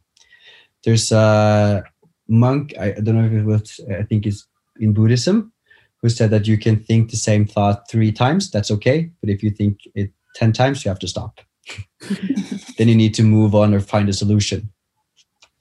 There's 0.83 1.11
a 1.11 1.83
monk, 2.27 2.73
I, 2.79 2.93
don't 2.93 3.15
know 3.15 3.25
if 3.25 3.31
it 3.31 3.45
was, 3.45 3.79
I 3.95 4.01
think 4.01 4.25
it's 4.25 4.47
in 4.79 4.93
Buddhism, 4.93 5.53
who 6.01 6.09
said 6.09 6.31
that 6.31 6.47
you 6.47 6.57
can 6.57 6.77
think 6.77 7.11
the 7.11 7.17
same 7.17 7.45
thought 7.45 7.87
three 7.91 8.11
times, 8.11 8.49
that's 8.49 8.71
okay. 8.71 9.11
But 9.21 9.29
if 9.29 9.43
you 9.43 9.51
think 9.51 9.81
it 9.93 10.09
10 10.33 10.51
times, 10.53 10.83
you 10.83 10.89
have 10.89 10.97
to 10.97 11.07
stop. 11.07 11.41
then 12.77 12.87
you 12.87 12.95
need 12.95 13.13
to 13.15 13.23
move 13.23 13.55
on 13.55 13.73
or 13.73 13.79
find 13.79 14.09
a 14.09 14.13
solution. 14.13 14.69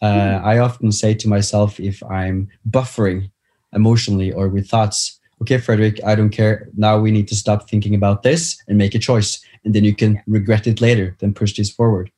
Uh, 0.02 0.40
I 0.42 0.58
often 0.58 0.92
say 0.92 1.14
to 1.14 1.28
myself 1.28 1.78
if 1.78 2.02
I'm 2.04 2.48
buffering 2.68 3.30
emotionally 3.72 4.32
or 4.32 4.48
with 4.48 4.68
thoughts, 4.68 5.20
okay, 5.42 5.58
Fredrik, 5.58 6.02
I 6.04 6.14
don't 6.14 6.30
care. 6.30 6.68
Now 6.76 6.98
we 6.98 7.10
need 7.10 7.28
to 7.28 7.36
stop 7.36 7.68
thinking 7.68 7.94
about 7.94 8.22
this 8.22 8.62
and 8.68 8.78
make 8.78 8.94
a 8.94 8.98
choice. 8.98 9.40
And 9.64 9.74
then 9.74 9.84
you 9.84 9.94
can 9.94 10.22
regret 10.26 10.66
it 10.66 10.80
later, 10.80 11.16
then 11.20 11.34
push 11.34 11.54
this 11.54 11.70
forward. 11.70 12.10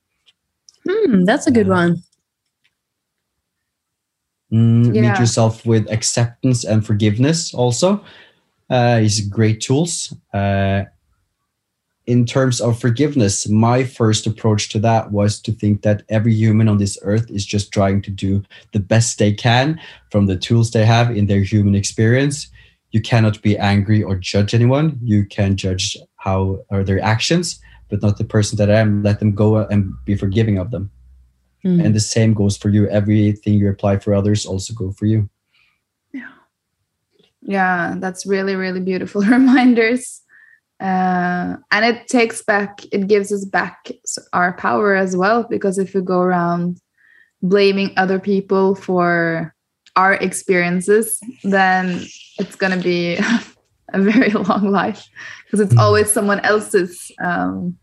Hmm, 0.88 1.24
that's 1.24 1.46
a 1.46 1.50
good 1.50 1.66
Yeah. 1.66 1.72
one. 1.72 2.02
Mm, 4.52 4.94
Yeah. 4.94 5.00
Meet 5.02 5.18
yourself 5.18 5.64
with 5.66 5.90
acceptance 5.90 6.62
and 6.64 6.84
forgiveness 6.84 7.54
also 7.54 8.04
uh, 8.70 9.00
is 9.02 9.20
great 9.22 9.60
tools. 9.60 10.14
Uh, 10.32 10.84
in 12.06 12.26
terms 12.26 12.60
of 12.60 12.80
forgiveness, 12.80 13.48
my 13.48 13.84
first 13.84 14.26
approach 14.26 14.68
to 14.70 14.78
that 14.80 15.12
was 15.12 15.40
to 15.40 15.52
think 15.52 15.82
that 15.82 16.02
every 16.08 16.34
human 16.34 16.68
on 16.68 16.78
this 16.78 16.98
earth 17.02 17.30
is 17.30 17.46
just 17.46 17.72
trying 17.72 18.02
to 18.02 18.10
do 18.10 18.42
the 18.72 18.80
best 18.80 19.18
they 19.18 19.32
can 19.32 19.80
from 20.10 20.26
the 20.26 20.36
tools 20.36 20.72
they 20.72 20.84
have 20.84 21.16
in 21.16 21.26
their 21.26 21.42
human 21.42 21.74
experience. 21.74 22.48
You 22.90 23.00
cannot 23.00 23.40
be 23.40 23.56
angry 23.56 24.02
or 24.02 24.16
judge 24.16 24.52
anyone. 24.52 24.98
You 25.02 25.24
can 25.24 25.56
judge 25.56 25.96
how 26.16 26.64
are 26.70 26.82
their 26.82 27.00
actions, 27.00 27.60
but 27.88 28.02
not 28.02 28.18
the 28.18 28.24
person 28.24 28.56
that 28.58 28.70
I 28.70 28.80
am. 28.80 29.02
Let 29.02 29.20
them 29.20 29.32
go 29.32 29.58
and 29.58 29.92
be 30.04 30.16
forgiving 30.16 30.58
of 30.58 30.72
them. 30.72 30.90
Hmm. 31.62 31.80
And 31.80 31.94
the 31.94 32.00
same 32.00 32.34
goes 32.34 32.56
for 32.56 32.68
you. 32.68 32.88
Everything 32.88 33.54
you 33.54 33.70
apply 33.70 33.98
for 33.98 34.12
others 34.12 34.44
also 34.44 34.74
go 34.74 34.90
for 34.90 35.06
you. 35.06 35.30
Yeah. 36.12 36.32
Yeah, 37.42 37.94
that's 37.98 38.26
really, 38.26 38.56
really 38.56 38.80
beautiful 38.80 39.22
reminders. 39.22 40.21
Uh, 40.82 41.56
and 41.70 41.84
it 41.84 42.08
takes 42.08 42.42
back, 42.42 42.80
it 42.90 43.06
gives 43.06 43.30
us 43.32 43.44
back 43.44 43.88
our 44.32 44.52
power 44.54 44.96
as 44.96 45.16
well. 45.16 45.44
Because 45.48 45.78
if 45.78 45.94
we 45.94 46.00
go 46.00 46.18
around 46.20 46.80
blaming 47.40 47.92
other 47.96 48.18
people 48.18 48.74
for 48.74 49.54
our 49.94 50.14
experiences, 50.14 51.20
then 51.44 52.02
it's 52.38 52.56
going 52.56 52.72
to 52.76 52.82
be 52.82 53.16
a 53.92 54.00
very 54.00 54.30
long 54.48 54.70
life 54.70 55.06
because 55.44 55.60
it's 55.60 55.74
Mhm. 55.74 55.80
always 55.80 56.10
someone 56.10 56.40
else's 56.40 57.12
um, 57.22 57.78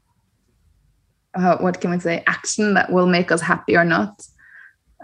uh, 1.36 1.58
what 1.58 1.80
can 1.80 1.92
we 1.92 2.00
say 2.00 2.24
action 2.28 2.74
that 2.74 2.92
will 2.92 3.06
make 3.06 3.32
us 3.32 3.42
happy 3.42 3.78
or 3.78 3.86
not 3.86 4.22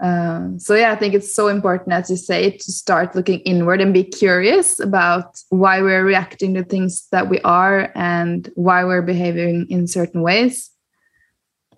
um, 0.02 0.58
so 0.58 0.74
yeah 0.74 0.92
i 0.92 0.96
think 0.96 1.14
it's 1.14 1.34
so 1.34 1.48
important 1.48 1.92
as 1.92 2.10
you 2.10 2.16
say 2.16 2.50
to 2.50 2.72
start 2.72 3.14
looking 3.14 3.40
inward 3.40 3.80
and 3.80 3.94
be 3.94 4.04
curious 4.04 4.78
about 4.78 5.40
why 5.48 5.80
we're 5.80 6.04
reacting 6.04 6.54
to 6.54 6.62
things 6.62 7.08
that 7.12 7.28
we 7.28 7.40
are 7.40 7.90
and 7.94 8.50
why 8.54 8.84
we're 8.84 9.02
behaving 9.02 9.66
in 9.70 9.86
certain 9.86 10.22
ways. 10.22 10.70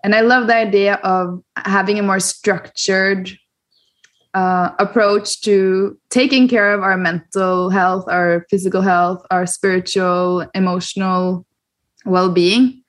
And 0.03 0.15
i 0.15 0.21
love 0.21 0.47
the 0.47 0.55
idea 0.55 0.95
of 0.95 1.41
having 1.55 1.99
a 1.99 2.03
more 2.03 2.19
structured 2.19 3.31
uh, 4.33 4.71
approach 4.77 5.41
to 5.41 5.97
taking 6.09 6.47
care 6.47 6.73
of 6.73 6.81
our 6.83 6.97
mental 6.97 7.69
health 7.69 8.05
our 8.07 8.45
physical 8.49 8.81
health 8.81 9.25
our 9.31 9.45
spiritual 9.45 10.45
emotional 10.53 11.45
well-being. 12.05 12.81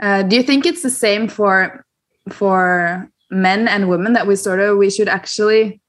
Uh, 0.00 0.22
do 0.22 0.36
you 0.36 0.42
think 0.42 0.66
it's 0.66 0.82
the 0.82 0.90
same 0.90 1.28
for 1.28 1.84
for 2.28 3.08
men 3.32 3.66
and 3.66 3.88
women 3.88 4.12
that 4.12 4.26
we 4.26 4.36
sort 4.36 4.60
of 4.60 4.76
we 4.76 4.90
should 4.90 5.08
actually 5.08 5.80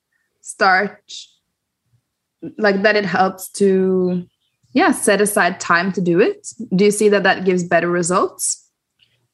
start 0.41 1.13
like 2.57 2.81
that 2.81 2.95
it 2.95 3.05
helps 3.05 3.49
to 3.49 4.25
yeah 4.73 4.91
set 4.91 5.21
aside 5.21 5.59
time 5.59 5.91
to 5.91 6.01
do 6.01 6.19
it. 6.19 6.47
Do 6.75 6.85
you 6.85 6.91
see 6.91 7.09
that 7.09 7.23
that 7.23 7.45
gives 7.45 7.63
better 7.63 7.89
results? 7.89 8.69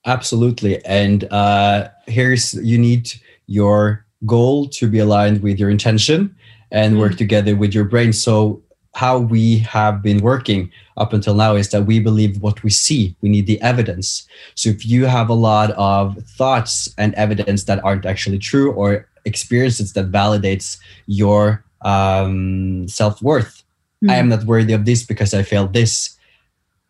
Absolutely. 0.06 0.84
And 0.86 1.26
uh 1.32 1.90
here's 2.08 2.56
you 2.56 2.78
need 2.78 3.14
your 3.46 4.06
goal 4.26 4.68
to 4.68 4.88
be 4.88 5.00
aligned 5.00 5.42
with 5.42 5.60
your 5.60 5.70
intention 5.70 6.36
and 6.72 6.96
mm. 6.96 7.00
work 7.00 7.16
together 7.16 7.56
with 7.56 7.74
your 7.74 7.86
brain. 7.86 8.12
So 8.12 8.62
how 8.96 9.20
we 9.20 9.60
have 9.60 10.02
been 10.02 10.20
working 10.20 10.72
up 10.98 11.14
until 11.14 11.36
now 11.36 11.56
is 11.56 11.70
that 11.70 11.86
we 11.86 12.00
believe 12.00 12.42
what 12.42 12.64
we 12.64 12.70
see. 12.70 13.16
We 13.22 13.30
need 13.30 13.48
the 13.48 13.62
evidence. 13.62 14.28
So 14.56 14.70
if 14.70 14.86
you 14.86 15.06
have 15.06 15.30
a 15.30 15.34
lot 15.34 15.72
of 15.72 16.18
thoughts 16.24 16.94
and 16.98 17.14
evidence 17.16 17.66
that 17.66 17.84
aren't 17.84 18.06
actually 18.06 18.40
true 18.40 18.72
or 18.74 19.08
experiences 19.26 19.94
that 19.94 20.12
validates 20.12 20.78
your 21.06 21.64
um, 21.82 22.88
self-worth 22.88 23.64
mm. 24.04 24.12
i 24.12 24.16
am 24.16 24.30
not 24.30 24.44
worthy 24.44 24.74
of 24.74 24.86
this 24.86 25.06
because 25.06 25.34
i 25.34 25.44
failed 25.44 25.74
this. 25.74 26.18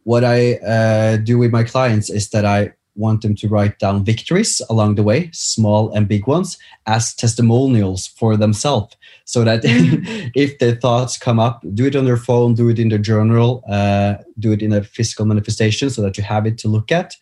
What 0.04 0.24
i 0.24 0.54
uh, 0.56 1.18
do 1.18 1.38
with 1.38 1.52
my 1.52 1.64
clients 1.64 2.10
is 2.10 2.30
that 2.30 2.46
i 2.46 2.74
want 3.00 3.22
them 3.22 3.34
to 3.36 3.48
write 3.48 3.80
down 3.80 4.04
victories 4.04 4.62
along 4.70 4.96
the 4.96 5.04
way, 5.04 5.30
small 5.34 5.92
and 5.94 6.08
big 6.08 6.28
ones, 6.28 6.58
as 6.86 7.16
testimonials 7.16 8.08
for 8.08 8.38
themselves. 8.38 8.96
So 9.26 9.44
that 9.44 9.64
mm. 9.64 10.32
if 10.36 10.60
their 10.60 10.76
thoughts 10.76 11.18
come 11.18 11.40
up, 11.40 11.64
do 11.74 11.86
it 11.86 11.96
on 11.96 12.06
their 12.06 12.18
phone, 12.18 12.54
do 12.54 12.70
it 12.70 12.80
in 12.80 12.90
their 12.90 13.00
journal, 13.00 13.64
uh, 13.70 14.16
do 14.38 14.52
it 14.52 14.62
in 14.62 14.74
a 14.74 14.84
physical 14.84 15.26
manifestation 15.26 15.90
so 15.90 16.02
that 16.02 16.18
you 16.18 16.24
have 16.24 16.46
it 16.46 16.58
to 16.60 16.68
look 16.68 16.92
at. 16.92 17.16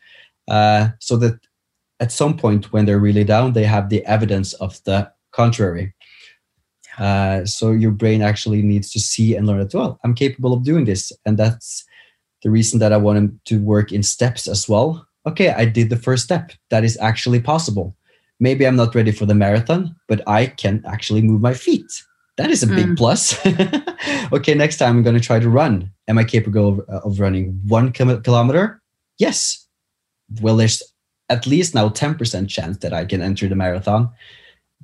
Uh, 0.47 0.89
so 0.99 1.15
that 1.17 1.39
at 1.99 2.11
some 2.11 2.37
point 2.37 2.71
when 2.73 2.85
they're 2.85 2.99
really 2.99 3.23
down, 3.23 3.53
they 3.53 3.65
have 3.65 3.89
the 3.89 4.05
evidence 4.05 4.53
of 4.53 4.83
the 4.83 5.11
contrary. 5.31 5.93
Uh, 6.97 7.45
so 7.45 7.71
your 7.71 7.91
brain 7.91 8.21
actually 8.21 8.61
needs 8.61 8.91
to 8.91 8.99
see 8.99 9.35
and 9.35 9.45
learn 9.45 9.59
that, 9.59 9.73
well, 9.73 9.99
I'm 10.03 10.15
capable 10.15 10.53
of 10.53 10.63
doing 10.63 10.85
this. 10.85 11.11
And 11.25 11.37
that's 11.37 11.85
the 12.43 12.49
reason 12.49 12.79
that 12.79 12.93
I 12.93 12.97
want 12.97 13.17
them 13.17 13.39
to 13.45 13.61
work 13.61 13.91
in 13.91 14.03
steps 14.03 14.47
as 14.47 14.67
well 14.67 15.06
okay, 15.27 15.49
I 15.49 15.65
did 15.65 15.89
the 15.89 15.97
first 15.97 16.23
step. 16.23 16.51
That 16.69 16.83
is 16.83 16.97
actually 16.99 17.39
possible. 17.39 17.95
Maybe 18.39 18.65
I'm 18.65 18.75
not 18.75 18.95
ready 18.95 19.11
for 19.11 19.25
the 19.25 19.35
marathon, 19.35 19.95
but 20.07 20.21
I 20.27 20.47
can 20.47 20.83
actually 20.85 21.21
move 21.21 21.41
my 21.41 21.53
feet. 21.53 21.91
That 22.37 22.51
is 22.51 22.61
a 22.61 22.67
big 22.67 22.85
mm. 22.85 22.97
plus. 22.97 23.33
okay, 24.31 24.53
next 24.53 24.77
time 24.77 24.97
I'm 24.97 25.03
going 25.03 25.15
to 25.15 25.21
try 25.21 25.39
to 25.39 25.49
run. 25.49 25.91
Am 26.07 26.19
I 26.19 26.23
capable 26.23 26.69
of, 26.69 26.79
uh, 26.87 27.07
of 27.07 27.19
running 27.19 27.59
one 27.65 27.91
kilometer? 27.91 28.81
Yes. 29.17 29.67
Well, 30.41 30.55
there's 30.55 30.83
at 31.29 31.47
least 31.47 31.73
now 31.73 31.89
10% 31.89 32.47
chance 32.47 32.77
that 32.77 32.93
I 32.93 33.05
can 33.05 33.21
enter 33.21 33.47
the 33.47 33.55
marathon. 33.55 34.11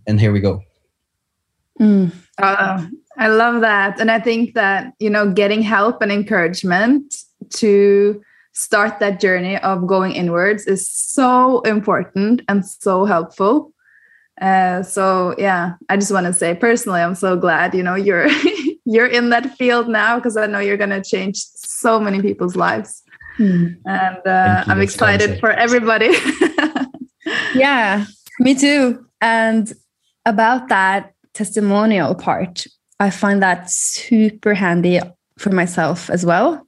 And 0.08 0.20
here 0.20 0.32
we 0.32 0.39
go. 0.39 0.64
Mm. 1.80 2.12
Uh, 2.39 2.88
I 3.18 3.28
love 3.28 3.62
that. 3.62 4.00
And 4.00 4.10
I 4.10 4.20
think 4.20 4.56
that, 4.56 4.94
you 5.00 5.10
know, 5.10 5.32
getting 5.32 5.62
help 5.62 6.02
and 6.02 6.12
encouragement 6.12 7.16
to 7.52 8.22
start 8.54 8.99
that 8.99 9.20
journey 9.20 9.58
of 9.58 9.88
going 9.88 10.14
inwards 10.14 10.66
is 10.66 10.89
so 10.89 11.62
important 11.62 12.41
and 12.47 12.66
so 12.66 13.06
helpful. 13.06 13.74
Uh, 14.41 14.82
so 14.84 15.36
yeah, 15.38 15.74
I 15.89 15.97
just 15.97 16.12
want 16.12 16.28
to 16.28 16.34
say 16.34 16.56
personally, 16.56 17.01
I'm 17.01 17.16
so 17.16 17.36
glad 17.36 17.76
you 17.76 17.84
know 17.84 17.95
you're 17.95 18.28
you're 18.86 19.08
in 19.08 19.30
that 19.30 19.56
field 19.58 19.88
now 19.88 20.18
because 20.18 20.38
I 20.38 20.47
know 20.47 20.60
you're 20.60 20.78
gonna 20.78 21.04
change 21.04 21.38
so 21.38 21.99
many 21.99 22.22
people's 22.22 22.56
lives, 22.56 23.04
hmm. 23.38 23.68
and 23.86 24.18
uh, 24.26 24.64
I'm 24.68 24.82
excited 24.82 25.39
for 25.39 25.51
everybody. 25.51 26.12
yeah, 27.56 28.06
me 28.39 28.56
too. 28.56 29.06
And 29.22 29.72
about 30.26 30.70
that 30.70 31.14
testimonial 31.34 32.16
part, 32.16 32.66
I 32.99 33.12
find 33.12 33.41
that 33.43 33.70
super 33.70 34.54
handy 34.54 34.99
for 35.38 35.51
myself 35.51 36.10
as 36.10 36.26
well 36.26 36.66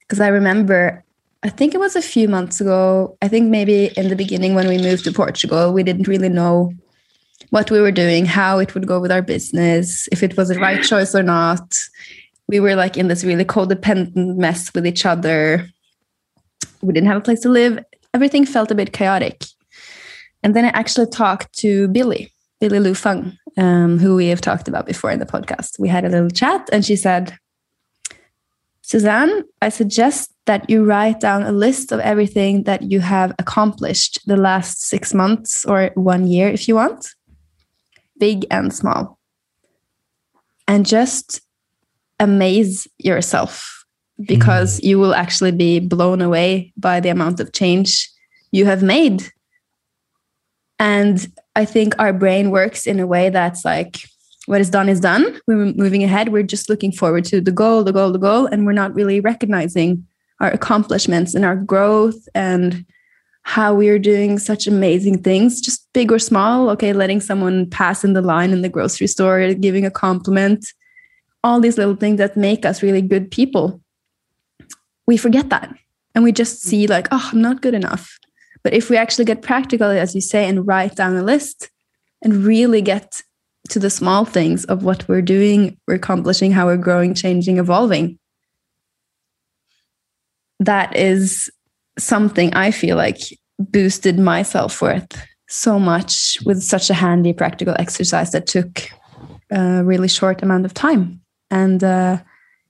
because 0.00 0.20
I 0.20 0.28
remember 0.28 1.04
I 1.46 1.48
think 1.48 1.74
it 1.74 1.78
was 1.78 1.94
a 1.94 2.02
few 2.02 2.28
months 2.28 2.60
ago. 2.60 3.16
I 3.22 3.28
think 3.28 3.50
maybe 3.50 3.92
in 3.96 4.08
the 4.08 4.16
beginning 4.16 4.56
when 4.56 4.66
we 4.66 4.78
moved 4.78 5.04
to 5.04 5.12
Portugal, 5.12 5.72
we 5.72 5.84
didn't 5.84 6.08
really 6.08 6.28
know 6.28 6.72
what 7.50 7.70
we 7.70 7.80
were 7.80 7.92
doing, 7.92 8.26
how 8.26 8.58
it 8.58 8.74
would 8.74 8.88
go 8.88 8.98
with 8.98 9.12
our 9.12 9.22
business, 9.22 10.08
if 10.10 10.24
it 10.24 10.36
was 10.36 10.48
the 10.48 10.58
right 10.58 10.82
choice 10.82 11.14
or 11.14 11.22
not. 11.22 11.76
We 12.48 12.58
were 12.58 12.74
like 12.74 12.96
in 12.96 13.06
this 13.06 13.22
really 13.22 13.44
codependent 13.44 14.36
mess 14.36 14.74
with 14.74 14.88
each 14.88 15.06
other. 15.06 15.68
We 16.82 16.92
didn't 16.92 17.06
have 17.06 17.18
a 17.18 17.20
place 17.20 17.42
to 17.42 17.48
live. 17.48 17.78
Everything 18.12 18.44
felt 18.44 18.72
a 18.72 18.74
bit 18.74 18.92
chaotic. 18.92 19.44
And 20.42 20.56
then 20.56 20.64
I 20.64 20.70
actually 20.70 21.10
talked 21.10 21.52
to 21.58 21.86
Billy, 21.88 22.32
Billy 22.58 22.80
Lu 22.80 22.92
Feng, 22.92 23.38
um, 23.56 24.00
who 24.00 24.16
we 24.16 24.26
have 24.26 24.40
talked 24.40 24.66
about 24.66 24.84
before 24.84 25.12
in 25.12 25.20
the 25.20 25.26
podcast. 25.26 25.78
We 25.78 25.88
had 25.88 26.04
a 26.04 26.08
little 26.08 26.28
chat, 26.28 26.68
and 26.72 26.84
she 26.84 26.96
said, 26.96 27.38
Susanne, 28.82 29.44
I 29.62 29.68
suggest 29.68 30.32
that 30.46 30.70
you 30.70 30.84
write 30.84 31.20
down 31.20 31.42
a 31.42 31.52
list 31.52 31.92
of 31.92 32.00
everything 32.00 32.62
that 32.64 32.82
you 32.82 33.00
have 33.00 33.34
accomplished 33.38 34.20
the 34.26 34.36
last 34.36 34.82
six 34.82 35.12
months 35.12 35.64
or 35.64 35.90
one 35.94 36.26
year, 36.26 36.48
if 36.48 36.66
you 36.68 36.76
want, 36.76 37.14
big 38.18 38.46
and 38.50 38.72
small. 38.72 39.18
And 40.68 40.86
just 40.86 41.40
amaze 42.18 42.88
yourself 42.98 43.84
because 44.24 44.80
mm. 44.80 44.84
you 44.84 44.98
will 44.98 45.14
actually 45.14 45.52
be 45.52 45.80
blown 45.80 46.22
away 46.22 46.72
by 46.76 47.00
the 47.00 47.10
amount 47.10 47.40
of 47.40 47.52
change 47.52 48.08
you 48.50 48.64
have 48.66 48.82
made. 48.82 49.24
And 50.78 51.26
I 51.54 51.64
think 51.64 51.94
our 51.98 52.12
brain 52.12 52.50
works 52.50 52.86
in 52.86 53.00
a 53.00 53.06
way 53.06 53.30
that's 53.30 53.64
like, 53.64 53.98
what 54.46 54.60
is 54.60 54.70
done 54.70 54.88
is 54.88 55.00
done. 55.00 55.40
We're 55.46 55.72
moving 55.74 56.04
ahead. 56.04 56.28
We're 56.28 56.44
just 56.44 56.68
looking 56.68 56.92
forward 56.92 57.24
to 57.26 57.40
the 57.40 57.50
goal, 57.50 57.82
the 57.82 57.92
goal, 57.92 58.12
the 58.12 58.18
goal, 58.18 58.46
and 58.46 58.64
we're 58.64 58.72
not 58.72 58.94
really 58.94 59.20
recognizing 59.20 60.06
our 60.40 60.50
accomplishments 60.50 61.34
and 61.34 61.44
our 61.44 61.56
growth 61.56 62.28
and 62.34 62.84
how 63.42 63.72
we 63.72 63.88
are 63.88 63.98
doing 63.98 64.38
such 64.38 64.66
amazing 64.66 65.22
things, 65.22 65.60
just 65.60 65.86
big 65.92 66.10
or 66.10 66.18
small. 66.18 66.68
Okay, 66.70 66.92
letting 66.92 67.20
someone 67.20 67.70
pass 67.70 68.04
in 68.04 68.12
the 68.12 68.22
line 68.22 68.52
in 68.52 68.62
the 68.62 68.68
grocery 68.68 69.06
store, 69.06 69.54
giving 69.54 69.86
a 69.86 69.90
compliment, 69.90 70.66
all 71.44 71.60
these 71.60 71.78
little 71.78 71.94
things 71.94 72.18
that 72.18 72.36
make 72.36 72.66
us 72.66 72.82
really 72.82 73.00
good 73.00 73.30
people. 73.30 73.80
We 75.06 75.16
forget 75.16 75.48
that 75.50 75.72
and 76.14 76.24
we 76.24 76.32
just 76.32 76.62
see, 76.62 76.88
like, 76.88 77.06
oh, 77.12 77.30
I'm 77.32 77.40
not 77.40 77.62
good 77.62 77.74
enough. 77.74 78.18
But 78.64 78.72
if 78.74 78.90
we 78.90 78.96
actually 78.96 79.26
get 79.26 79.42
practical, 79.42 79.88
as 79.88 80.14
you 80.14 80.20
say, 80.20 80.48
and 80.48 80.66
write 80.66 80.96
down 80.96 81.16
a 81.16 81.22
list 81.22 81.70
and 82.22 82.44
really 82.44 82.82
get 82.82 83.22
to 83.68 83.78
the 83.78 83.90
small 83.90 84.24
things 84.24 84.64
of 84.64 84.82
what 84.82 85.06
we're 85.06 85.22
doing, 85.22 85.78
we're 85.86 85.94
accomplishing, 85.94 86.50
how 86.50 86.66
we're 86.66 86.76
growing, 86.76 87.14
changing, 87.14 87.58
evolving. 87.58 88.18
That 90.60 90.96
is 90.96 91.50
something 91.98 92.52
I 92.54 92.70
feel 92.70 92.96
like 92.96 93.18
boosted 93.58 94.18
my 94.18 94.42
self 94.42 94.82
worth 94.82 95.26
so 95.48 95.78
much 95.78 96.38
with 96.44 96.62
such 96.62 96.90
a 96.90 96.94
handy 96.94 97.32
practical 97.32 97.76
exercise 97.78 98.32
that 98.32 98.46
took 98.46 98.88
a 99.50 99.84
really 99.84 100.08
short 100.08 100.42
amount 100.42 100.64
of 100.64 100.74
time. 100.74 101.20
And 101.50 101.82
uh, 101.84 102.18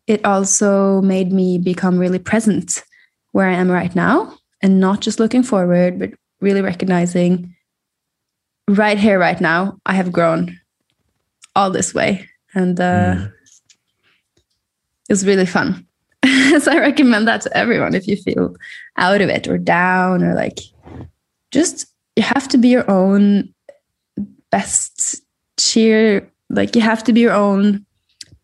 it 0.06 0.24
also 0.24 1.00
made 1.00 1.32
me 1.32 1.58
become 1.58 1.98
really 1.98 2.18
present 2.18 2.84
where 3.32 3.48
I 3.48 3.54
am 3.54 3.70
right 3.70 3.94
now 3.94 4.36
and 4.62 4.80
not 4.80 5.00
just 5.00 5.18
looking 5.18 5.42
forward, 5.42 5.98
but 5.98 6.10
really 6.40 6.60
recognizing 6.60 7.54
right 8.68 8.98
here, 8.98 9.18
right 9.18 9.40
now, 9.40 9.78
I 9.86 9.94
have 9.94 10.12
grown 10.12 10.58
all 11.54 11.70
this 11.70 11.94
way. 11.94 12.28
And 12.54 12.78
uh, 12.80 13.14
mm. 13.14 13.32
it 15.08 15.12
was 15.12 15.26
really 15.26 15.46
fun. 15.46 15.85
I 16.68 16.78
recommend 16.78 17.28
that 17.28 17.42
to 17.42 17.56
everyone 17.56 17.94
if 17.94 18.06
you 18.06 18.16
feel 18.16 18.54
out 18.96 19.20
of 19.20 19.28
it 19.28 19.46
or 19.48 19.58
down 19.58 20.22
or 20.22 20.34
like 20.34 20.60
just 21.52 21.86
you 22.16 22.22
have 22.22 22.48
to 22.48 22.58
be 22.58 22.68
your 22.68 22.90
own 22.90 23.52
best 24.50 25.22
cheer. 25.58 26.30
Like 26.50 26.74
you 26.74 26.82
have 26.82 27.04
to 27.04 27.12
be 27.12 27.20
your 27.20 27.32
own 27.32 27.84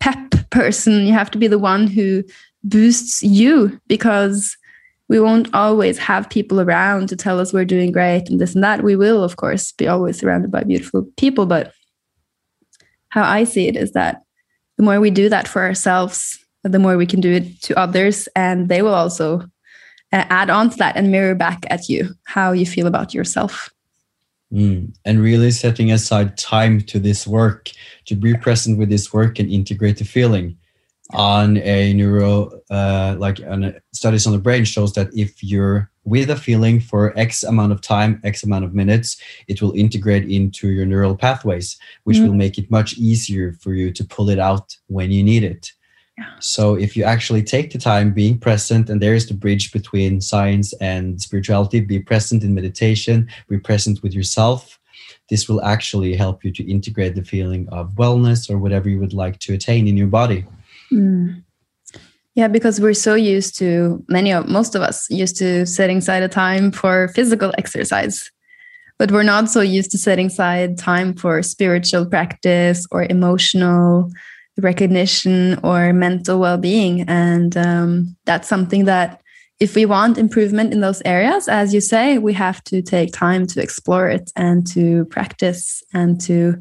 pep 0.01 0.31
person. 0.51 1.07
You 1.07 1.13
have 1.13 1.31
to 1.33 1.39
be 1.39 1.47
the 1.47 1.59
one 1.59 1.87
who 1.87 2.23
boosts 2.65 3.23
you 3.23 3.81
because 3.89 4.57
we 5.09 5.21
won't 5.21 5.53
always 5.55 5.99
have 5.99 6.31
people 6.31 6.61
around 6.61 7.09
to 7.09 7.17
tell 7.17 7.39
us 7.39 7.53
we're 7.53 7.65
doing 7.65 7.93
great 7.93 8.29
and 8.29 8.41
this 8.41 8.55
and 8.55 8.65
that. 8.65 8.83
We 8.83 8.97
will, 8.97 9.23
of 9.23 9.37
course, 9.37 9.73
be 9.73 9.89
always 9.89 10.19
surrounded 10.19 10.51
by 10.51 10.65
beautiful 10.65 11.07
people. 11.17 11.47
But 11.47 11.73
how 13.09 13.23
I 13.23 13.45
see 13.45 13.69
it 13.69 13.77
is 13.77 13.93
that 13.93 14.23
the 14.77 14.83
more 14.83 15.01
we 15.01 15.11
do 15.11 15.29
that 15.29 15.47
for 15.47 15.63
ourselves, 15.63 16.42
the 16.63 16.79
more 16.79 16.97
we 16.97 17.07
can 17.07 17.21
do 17.21 17.33
it 17.33 17.61
to 17.63 17.79
others, 17.79 18.29
and 18.37 18.69
they 18.69 18.83
will 18.83 18.95
also 18.95 19.41
uh, 20.13 20.25
add 20.31 20.51
on 20.51 20.71
to 20.71 20.77
that 20.77 20.97
and 20.97 21.11
mirror 21.11 21.35
back 21.35 21.65
at 21.71 21.89
you 21.89 22.11
how 22.25 22.53
you 22.53 22.67
feel 22.67 22.87
about 22.87 23.15
yourself. 23.15 23.71
Mm. 24.53 24.95
And 25.05 25.23
really 25.23 25.51
setting 25.51 25.91
aside 25.91 26.37
time 26.37 26.83
to 26.83 26.99
this 26.99 27.27
work, 27.27 27.71
to 28.05 28.15
be 28.15 28.35
present 28.35 28.79
with 28.79 28.91
this 28.91 29.13
work 29.13 29.39
and 29.39 29.51
integrate 29.51 29.97
the 29.97 30.05
feeling 30.05 30.59
on 31.15 31.59
a 31.59 31.93
neuro 31.93 32.51
uh, 32.71 33.17
like 33.19 33.41
on 33.49 33.75
studies 33.93 34.27
on 34.27 34.33
the 34.33 34.39
brain 34.39 34.65
shows 34.65 34.93
that 34.95 35.09
if 35.17 35.43
you're 35.43 35.91
with 36.05 36.31
a 36.31 36.37
feeling 36.37 36.81
for 36.81 37.17
x 37.19 37.43
amount 37.43 37.73
of 37.73 37.81
time 37.81 38.21
x 38.25 38.43
amount 38.43 38.65
of 38.65 38.75
minutes 38.75 39.21
it 39.47 39.61
will 39.61 39.73
integrate 39.73 40.29
into 40.31 40.69
your 40.69 40.87
neural 40.87 41.17
pathways 41.17 41.79
which 42.05 42.17
mm. 42.17 42.27
will 42.27 42.35
make 42.35 42.57
it 42.57 42.71
much 42.71 42.97
easier 42.97 43.53
for 43.61 43.75
you 43.75 43.93
to 43.93 44.05
pull 44.05 44.31
it 44.31 44.39
out 44.39 44.77
when 44.87 45.11
you 45.11 45.23
need 45.23 45.45
it 45.45 45.73
so 46.41 46.75
if 46.75 46.97
you 46.97 47.05
actually 47.05 47.43
take 47.43 47.73
the 47.73 47.79
time 47.79 48.13
being 48.13 48.39
present 48.39 48.91
and 48.91 49.01
there 49.01 49.15
is 49.15 49.27
the 49.27 49.35
bridge 49.35 49.73
between 49.73 50.21
science 50.21 50.73
and 50.75 51.21
spirituality 51.21 51.81
be 51.81 52.01
present 52.01 52.43
in 52.45 52.55
meditation 52.55 53.29
be 53.49 53.59
present 53.59 54.03
with 54.03 54.13
yourself. 54.13 54.79
This 55.31 55.49
will 55.49 55.63
actually 55.63 56.15
help 56.15 56.45
you 56.45 56.53
to 56.53 56.71
integrate 56.71 57.15
the 57.15 57.25
feeling 57.25 57.69
of 57.71 57.93
wellness 57.93 58.51
or 58.51 58.59
whatever 58.59 58.89
you 58.89 58.99
would 58.99 59.15
like 59.15 59.39
to 59.41 59.55
attain 59.55 59.89
in 59.89 59.97
your 59.97 60.09
body. 60.09 60.45
Mm. 60.93 61.43
Yeah, 62.35 62.49
because 62.49 62.81
we're 62.81 62.95
so 62.95 63.15
used 63.15 63.57
to 63.59 64.05
many 64.09 64.33
of 64.33 64.49
most 64.49 64.75
of 64.75 64.83
us 64.83 65.09
used 65.11 65.37
to 65.39 65.65
setting 65.67 65.99
aside 65.99 66.23
a 66.23 66.29
time 66.29 66.73
for 66.73 67.09
physical 67.09 67.53
exercise, 67.57 68.31
but 68.99 69.11
we're 69.11 69.23
not 69.23 69.49
so 69.49 69.61
used 69.61 69.91
to 69.93 69.99
setting 69.99 70.27
aside 70.27 70.79
time 70.79 71.15
for 71.15 71.43
spiritual 71.43 72.07
practice 72.07 72.87
or 72.91 73.05
emotional 73.05 74.11
recognition 74.59 75.59
or 75.63 75.93
mental 75.93 76.39
well-being, 76.39 77.03
and 77.03 77.57
um, 77.57 78.17
that's 78.25 78.49
something 78.49 78.85
that 78.85 79.23
if 79.61 79.77
we 79.77 79.87
want 79.87 80.19
improvement 80.19 80.73
in 80.73 80.81
those 80.81 81.01
areas, 81.05 81.47
as 81.47 81.73
you 81.73 81.81
say, 81.81 82.19
we 82.19 82.33
have 82.33 82.65
to 82.65 82.83
take 82.83 83.13
time 83.13 83.47
to 83.47 83.63
explore 83.63 84.09
it 84.09 84.33
and 84.35 84.67
to 84.69 85.05
practice 85.07 85.83
and 85.95 86.21
to 86.23 86.57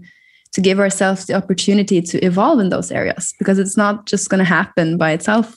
to 0.54 0.62
give 0.62 0.80
ourselves 0.80 1.26
the 1.26 1.34
opportunity 1.34 2.02
to 2.02 2.20
evolve 2.26 2.60
in 2.60 2.70
those 2.70 2.92
areas 2.92 3.34
because 3.40 3.58
it's 3.58 3.78
not 3.78 4.06
just 4.06 4.30
going 4.30 4.40
to 4.40 4.44
happen 4.46 4.98
by 4.98 5.12
itself 5.12 5.56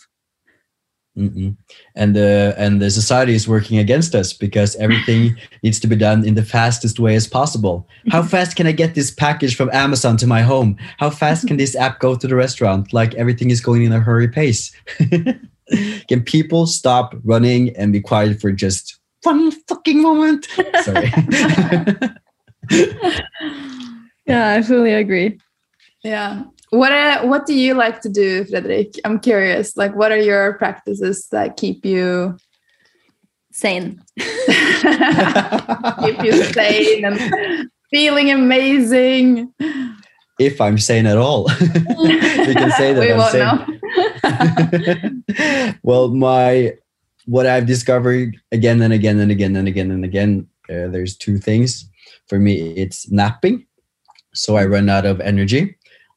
Mm-mm. 1.17 1.57
and 1.95 2.17
the 2.17 2.55
and 2.59 2.83
the 2.83 2.91
society 2.91 3.35
is 3.35 3.47
working 3.47 3.79
against 3.79 4.17
us 4.17 4.33
because 4.33 4.75
everything 4.77 5.37
needs 5.63 5.79
to 5.81 5.87
be 5.87 5.95
done 5.95 6.27
in 6.27 6.35
the 6.35 6.45
fastest 6.45 6.99
way 6.99 7.15
as 7.15 7.29
possible 7.29 7.89
how 8.11 8.23
fast 8.35 8.57
can 8.57 8.67
i 8.67 8.73
get 8.73 8.97
this 8.97 9.13
package 9.13 9.55
from 9.55 9.71
amazon 9.73 10.17
to 10.17 10.27
my 10.27 10.43
home 10.43 10.77
how 10.99 11.11
fast 11.11 11.47
can 11.47 11.57
this 11.57 11.77
app 11.77 12.01
go 12.01 12.17
to 12.17 12.27
the 12.27 12.35
restaurant 12.35 12.93
like 12.93 13.15
everything 13.15 13.51
is 13.51 13.61
going 13.61 13.85
in 13.85 13.93
a 13.93 14.01
hurry 14.01 14.27
pace 14.27 14.73
can 16.09 16.23
people 16.25 16.67
stop 16.67 17.15
running 17.23 17.75
and 17.77 17.93
be 17.93 18.01
quiet 18.01 18.41
for 18.41 18.51
just 18.51 18.99
one 19.23 19.53
fucking 19.69 20.03
moment 20.03 20.49
sorry 20.83 21.13
yeah, 24.27 24.55
I 24.55 24.63
fully 24.63 24.93
agree. 24.93 25.39
Yeah. 26.03 26.45
What 26.75 26.91
are, 26.91 27.25
what 27.25 27.47
do 27.47 27.55
you 27.55 27.75
like 27.75 28.01
to 28.01 28.09
do, 28.09 28.45
Fredrik? 28.47 28.99
I'm 29.05 29.21
curious. 29.21 29.77
Like, 29.77 29.95
what 29.95 30.11
are 30.11 30.19
your 30.19 30.55
practices 30.55 31.29
that 31.29 31.57
keep 31.57 31.87
you 31.87 32.37
sane? 33.53 34.03
keep 34.19 34.27
you 36.25 36.43
sane 36.53 37.05
and 37.05 37.71
feeling 37.91 38.33
amazing. 38.33 39.55
If 40.41 40.61
I'm 40.61 40.77
sane 40.79 41.07
at 41.07 41.17
all, 41.17 41.49
you 41.61 42.55
can 42.55 42.73
say 42.73 42.93
that 42.93 43.01
we 43.01 43.13
I'm 43.13 43.31
sane. 45.31 45.79
well, 45.85 46.09
my 46.09 46.75
what 47.27 47.47
I've 47.47 47.67
discovered 47.67 48.37
again 48.51 48.83
and 48.83 48.93
again 48.93 49.21
and 49.21 49.31
again 49.31 49.55
and 49.55 49.69
again 49.69 49.93
and 49.93 50.05
again, 50.05 50.49
uh, 50.69 50.89
there's 50.89 51.17
two 51.17 51.39
things. 51.39 51.89
For 52.27 52.41
me, 52.41 52.75
it's 52.75 53.09
napping 53.13 53.65
so 54.35 54.57
I 54.57 54.67
run 54.67 54.89
out 54.89 55.07
of 55.07 55.21
energy 55.21 55.77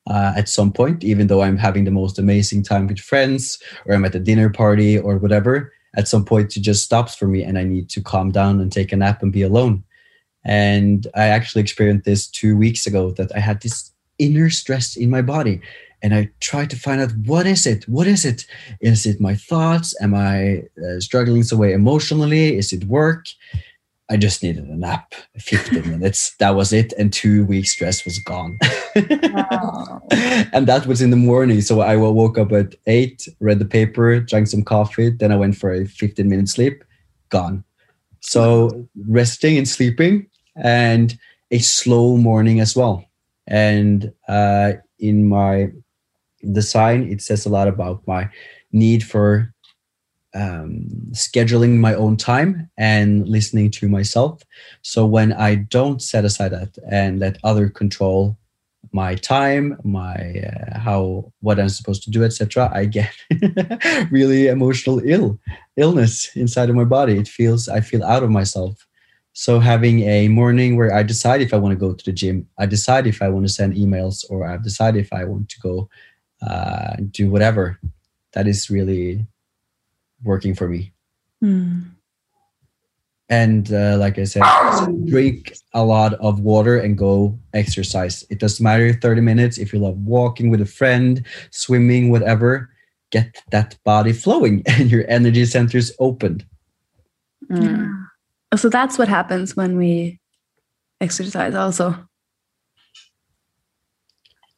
uh, 0.10 0.34
at 0.36 0.50
some 0.50 0.72
point, 0.72 1.04
even 1.04 1.28
though 1.28 1.42
I'm 1.42 1.58
having 1.58 1.84
the 1.84 1.92
most 1.92 2.18
amazing 2.18 2.64
time 2.64 2.88
with 2.88 3.00
friends 3.00 3.62
or 3.86 3.94
I'm 3.94 4.06
at 4.06 4.16
a 4.16 4.20
dinner 4.20 4.50
party 4.50 4.98
or 4.98 5.18
whatever. 5.18 5.74
At 5.96 6.08
some 6.08 6.26
point, 6.26 6.56
it 6.56 6.62
just 6.62 6.84
stops 6.84 7.16
for 7.16 7.28
me 7.28 7.44
and 7.44 7.58
I 7.58 7.64
need 7.64 7.90
to 7.90 8.02
calm 8.02 8.32
down 8.32 8.60
and 8.60 8.72
take 8.72 8.92
a 8.92 8.96
nap 8.96 9.22
and 9.22 9.32
be 9.32 9.42
alone. 9.42 9.84
And 10.46 11.08
I 11.16 11.28
actually 11.28 11.62
experienced 11.62 12.06
this 12.06 12.28
two 12.28 12.56
weeks 12.56 12.88
ago 12.88 13.12
that 13.12 13.36
I 13.36 13.40
had 13.40 13.62
this 13.62 13.92
inner 14.18 14.50
stress 14.50 14.96
in 14.96 15.10
my 15.10 15.22
body. 15.22 15.62
And 16.02 16.14
I 16.14 16.30
tried 16.40 16.70
to 16.70 16.76
find 16.76 17.02
out 17.02 17.12
what 17.26 17.48
is 17.48 17.66
it? 17.66 17.88
What 17.90 18.08
is 18.08 18.24
it? 18.24 18.46
Is 18.82 19.06
it 19.06 19.20
my 19.20 19.36
thoughts? 19.36 19.96
Am 20.02 20.14
I 20.14 20.64
uh, 20.78 21.00
struggling 21.00 21.44
some 21.44 21.58
way 21.58 21.74
emotionally? 21.74 22.56
Is 22.56 22.72
it 22.72 22.86
work? 22.86 23.26
I 24.10 24.16
just 24.16 24.42
needed 24.42 24.66
a 24.66 24.76
nap, 24.76 25.14
15 25.38 25.90
minutes. 25.90 26.36
That 26.40 26.56
was 26.56 26.72
it. 26.72 26.94
And 26.98 27.12
two 27.12 27.46
weeks 27.46 27.72
stress 27.72 28.06
was 28.06 28.20
gone. 28.20 28.58
wow. 28.96 30.02
And 30.54 30.66
that 30.68 30.86
was 30.88 31.02
in 31.02 31.10
the 31.10 31.18
morning. 31.18 31.62
So 31.62 31.82
I 31.82 31.98
woke 31.98 32.38
up 32.38 32.52
at 32.52 32.76
eight, 32.86 33.28
read 33.40 33.60
the 33.60 33.66
paper, 33.66 34.20
drank 34.20 34.48
some 34.48 34.64
coffee. 34.64 35.10
Then 35.10 35.32
I 35.32 35.36
went 35.36 35.58
for 35.58 35.74
a 35.74 35.86
15 35.86 36.28
minute 36.28 36.48
sleep, 36.48 36.84
gone. 37.30 37.64
So 38.22 38.88
resting 39.08 39.58
and 39.58 39.68
sleeping 39.68 40.28
and 40.56 41.18
a 41.52 41.60
slow 41.60 42.18
morning 42.18 42.60
as 42.60 42.76
well. 42.76 43.06
And 43.48 44.14
uh, 44.28 44.74
in 45.00 45.28
my 45.28 45.72
design, 46.52 47.12
it 47.12 47.22
says 47.22 47.46
a 47.46 47.50
lot 47.50 47.68
about 47.68 48.06
my 48.08 48.30
need 48.72 49.04
for 49.04 49.54
um, 50.38 50.88
scheduling 51.12 51.78
my 51.78 51.94
own 51.96 52.16
time 52.16 52.70
and 52.78 53.28
listening 53.28 53.72
to 53.72 53.90
myself. 53.90 54.44
So 54.84 55.06
when 55.06 55.34
I 55.34 55.56
don't 55.56 56.02
set 56.02 56.26
aside 56.26 56.52
that 56.52 56.78
and 56.90 57.20
let 57.20 57.40
other 57.44 57.70
control 57.70 58.38
my 58.94 59.16
time, 59.16 59.78
my 59.84 60.16
uh, 60.16 60.80
how 60.80 61.32
what 61.42 61.60
I'm 61.60 61.70
supposed 61.70 62.04
to 62.04 62.12
do, 62.12 62.24
etc., 62.24 62.72
I 62.74 62.86
get 62.86 63.14
really 64.12 64.48
emotional 64.48 65.02
ill 65.04 65.40
illness 65.76 66.30
inside 66.36 66.70
of 66.70 66.76
my 66.76 66.86
body. 66.86 67.18
It 67.18 67.28
feels 67.28 67.68
I 67.68 67.82
feel 67.82 68.04
out 68.04 68.24
of 68.24 68.30
myself. 68.30 68.88
So 69.34 69.60
having 69.60 70.02
a 70.02 70.30
morning 70.30 70.78
where 70.78 70.94
I 70.94 71.04
decide 71.04 71.42
if 71.42 71.54
I 71.54 71.58
want 71.58 71.74
to 71.74 71.86
go 71.86 71.94
to 71.94 72.06
the 72.06 72.12
gym, 72.12 72.48
I 72.58 72.66
decide 72.66 73.06
if 73.08 73.22
I 73.22 73.30
want 73.30 73.46
to 73.46 73.54
send 73.54 73.76
emails, 73.76 74.26
or 74.30 74.48
I 74.48 74.58
decide 74.58 74.96
if 74.96 75.12
I 75.12 75.26
want 75.26 75.50
to 75.50 75.60
go 75.60 75.90
uh, 76.42 76.96
do 77.12 77.30
whatever. 77.30 77.80
That 78.34 78.48
is 78.48 78.70
really 78.70 79.26
working 80.24 80.56
for 80.56 80.68
me. 80.68 80.94
Mm. 81.44 81.92
And 83.30 83.74
uh, 83.74 83.98
like 84.00 84.18
I 84.18 84.24
said, 84.24 84.44
drink 85.06 85.54
a 85.74 85.84
lot 85.84 86.14
of 86.16 86.40
water 86.40 86.78
and 86.78 86.98
go 86.98 87.38
exercise. 87.54 88.26
It 88.30 88.40
doesn't 88.40 88.64
matter 88.64 88.94
30 88.94 89.22
minutes 89.22 89.58
if 89.58 89.74
you 89.74 89.80
love 89.80 89.98
walking 89.98 90.50
with 90.50 90.62
a 90.62 90.66
friend, 90.66 91.26
swimming, 91.52 92.10
whatever. 92.10 92.70
Get 93.12 93.44
that 93.52 93.78
body 93.84 94.14
flowing 94.14 94.64
and 94.66 94.90
your 94.90 95.06
energy 95.10 95.46
centers 95.46 95.92
opened. 96.00 96.46
Mm. 97.50 98.06
So 98.56 98.70
that's 98.70 98.98
what 98.98 99.10
happens 99.10 99.56
when 99.56 99.78
we 99.78 100.20
exercise, 101.02 101.54
also. 101.54 102.08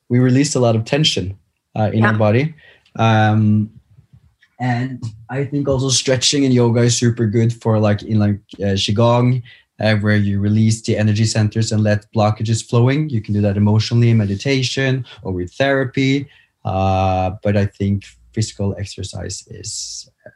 We 0.10 0.20
release 0.20 0.56
a 0.56 0.60
lot 0.60 0.76
of 0.76 0.86
tension 0.86 1.38
uh, 1.76 1.90
in 1.92 2.00
yeah. 2.00 2.12
our 2.12 2.18
body. 2.18 2.56
Um, 2.96 3.79
and 4.60 5.04
I 5.30 5.46
think 5.46 5.68
also 5.68 5.90
stretching 5.90 6.44
and 6.44 6.54
yoga 6.54 6.82
is 6.82 6.98
super 6.98 7.26
good 7.26 7.54
for 7.54 7.80
like 7.80 8.04
in 8.04 8.20
like 8.20 8.40
uh, 8.60 8.76
qigong, 8.76 9.42
uh, 9.80 9.96
where 9.98 10.18
you 10.18 10.40
release 10.40 10.82
the 10.82 10.98
energy 10.98 11.26
centers 11.26 11.72
and 11.72 11.82
let 11.82 12.12
blockages 12.14 12.68
flowing. 12.68 13.10
You 13.10 13.22
can 13.22 13.34
do 13.34 13.42
that 13.42 13.56
emotionally 13.56 14.10
in 14.10 14.18
meditation 14.18 15.06
or 15.24 15.32
with 15.32 15.54
therapy. 15.54 16.30
Uh, 16.66 17.32
but 17.42 17.56
I 17.56 17.66
think 17.66 18.04
physical 18.34 18.76
exercise 18.78 19.48
is 19.48 20.10
uh, 20.26 20.32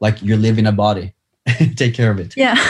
like 0.00 0.22
you 0.22 0.36
live 0.36 0.58
in 0.58 0.66
a 0.66 0.72
body. 0.72 1.14
Take 1.76 1.94
care 1.94 2.10
of 2.10 2.18
it. 2.18 2.34
Yeah. 2.36 2.56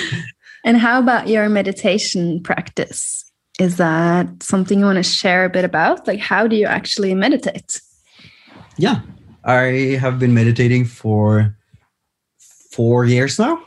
and 0.64 0.78
how 0.78 0.98
about 0.98 1.28
your 1.28 1.48
meditation 1.48 2.42
practice? 2.42 3.24
Is 3.60 3.76
that 3.76 4.42
something 4.42 4.80
you 4.80 4.84
want 4.84 4.96
to 4.96 5.02
share 5.02 5.44
a 5.44 5.50
bit 5.50 5.64
about? 5.64 6.06
Like, 6.06 6.18
how 6.18 6.46
do 6.46 6.56
you 6.56 6.66
actually 6.66 7.14
meditate? 7.14 7.80
Yeah, 8.78 9.00
I 9.44 9.96
have 10.00 10.18
been 10.18 10.34
meditating 10.34 10.84
for 10.84 11.56
four 12.70 13.04
years 13.04 13.38
now, 13.38 13.62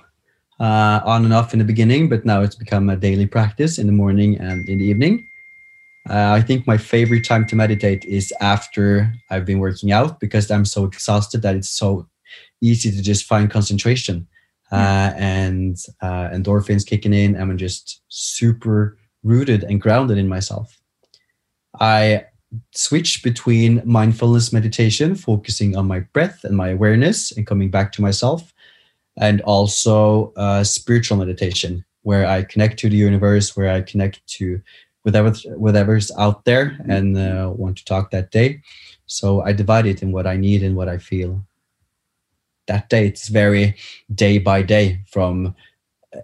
uh, 0.60 1.02
on 1.04 1.26
and 1.26 1.34
off 1.34 1.54
in 1.54 1.60
the 1.60 1.66
beginning, 1.66 2.10
but 2.10 2.26
now 2.26 2.42
it's 2.42 2.56
become 2.56 2.90
a 2.90 2.96
daily 2.96 3.26
practice 3.26 3.78
in 3.80 3.88
the 3.88 3.94
morning 3.94 4.38
and 4.40 4.68
in 4.70 4.78
the 4.78 4.86
evening. 4.86 5.28
Uh, 6.10 6.34
I 6.34 6.42
think 6.42 6.68
my 6.68 6.78
favorite 6.78 7.24
time 7.24 7.48
to 7.48 7.56
meditate 7.56 8.04
is 8.06 8.34
after 8.42 9.14
I've 9.30 9.46
been 9.46 9.60
working 9.60 9.92
out 9.92 10.20
because 10.20 10.52
I'm 10.52 10.66
so 10.66 10.84
exhausted 10.84 11.42
that 11.42 11.56
it's 11.56 11.70
so 11.70 12.08
easy 12.62 12.92
to 12.92 13.02
just 13.02 13.26
find 13.26 13.50
concentration 13.50 14.28
uh, 14.72 15.14
and 15.16 15.78
uh, 16.02 16.30
endorphins 16.30 16.86
kicking 16.86 17.14
in. 17.14 17.40
I'm 17.40 17.58
just 17.58 18.02
super 18.10 18.98
rooted 19.24 19.64
and 19.64 19.82
grounded 19.82 20.18
in 20.18 20.28
myself. 20.28 20.78
I 21.80 22.26
switch 22.72 23.24
between 23.24 23.82
mindfulness 23.86 24.54
meditation, 24.54 25.16
focusing 25.16 25.76
on 25.76 25.88
my 25.88 26.00
breath 26.00 26.44
and 26.44 26.56
my 26.56 26.70
awareness 26.70 27.32
and 27.32 27.48
coming 27.48 27.70
back 27.70 27.92
to 27.94 28.02
myself, 28.02 28.54
and 29.18 29.42
also 29.42 30.34
uh, 30.36 30.64
spiritual 30.64 31.18
meditation, 31.18 31.84
where 32.02 32.26
I 32.26 32.44
connect 32.44 32.80
to 32.80 32.90
the 32.90 32.98
universe, 32.98 33.56
where 33.56 33.72
I 33.72 33.82
connect 33.82 34.26
to 34.38 34.62
whatever 35.04 35.32
whatever's 35.56 36.12
out 36.18 36.46
there 36.46 36.78
and 36.88 37.18
uh, 37.18 37.52
want 37.56 37.78
to 37.78 37.86
talk 37.86 38.12
that 38.12 38.32
day. 38.32 38.62
So 39.06 39.42
I 39.42 39.54
divide 39.54 39.86
it 39.86 40.02
in 40.02 40.12
what 40.12 40.28
I 40.28 40.38
need 40.38 40.64
and 40.64 40.76
what 40.76 40.90
I 40.90 40.98
feel. 40.98 41.46
That 42.68 42.90
day, 42.90 43.08
it's 43.08 43.28
very 43.28 43.76
day 44.14 44.38
by 44.38 44.62
day 44.62 45.02
from 45.08 45.56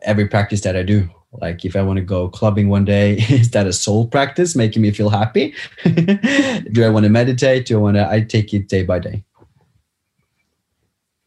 every 0.04 0.28
practice 0.28 0.62
that 0.62 0.76
I 0.76 0.84
do. 0.84 1.10
Like 1.32 1.64
if 1.64 1.76
I 1.76 1.82
want 1.82 1.98
to 1.98 2.04
go 2.04 2.28
clubbing 2.28 2.70
one 2.70 2.86
day, 2.86 3.14
is 3.30 3.52
that 3.52 3.68
a 3.68 3.74
soul 3.74 4.08
practice 4.08 4.56
making 4.56 4.82
me 4.82 4.92
feel 4.92 5.10
happy? 5.10 5.54
do 5.84 6.84
I 6.84 6.90
want 6.90 7.04
to 7.04 7.10
meditate? 7.10 7.68
Do 7.68 7.78
I 7.78 7.82
want 7.82 7.98
to? 7.98 8.10
I 8.10 8.22
take 8.22 8.54
it 8.54 8.68
day 8.68 8.84
by 8.84 9.00
day. 9.00 9.24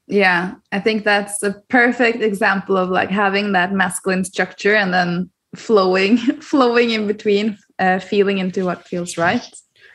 Yeah, 0.08 0.56
I 0.72 0.80
think 0.80 1.04
that's 1.04 1.42
a 1.42 1.54
perfect 1.68 2.22
example 2.22 2.76
of 2.76 2.90
like 2.90 3.10
having 3.10 3.52
that 3.52 3.72
masculine 3.72 4.24
structure 4.24 4.74
and 4.74 4.92
then 4.92 5.30
flowing, 5.54 6.16
flowing 6.40 6.90
in 6.90 7.06
between, 7.06 7.56
uh, 7.78 7.98
feeling 7.98 8.38
into 8.38 8.64
what 8.64 8.86
feels 8.86 9.16
right. 9.16 9.42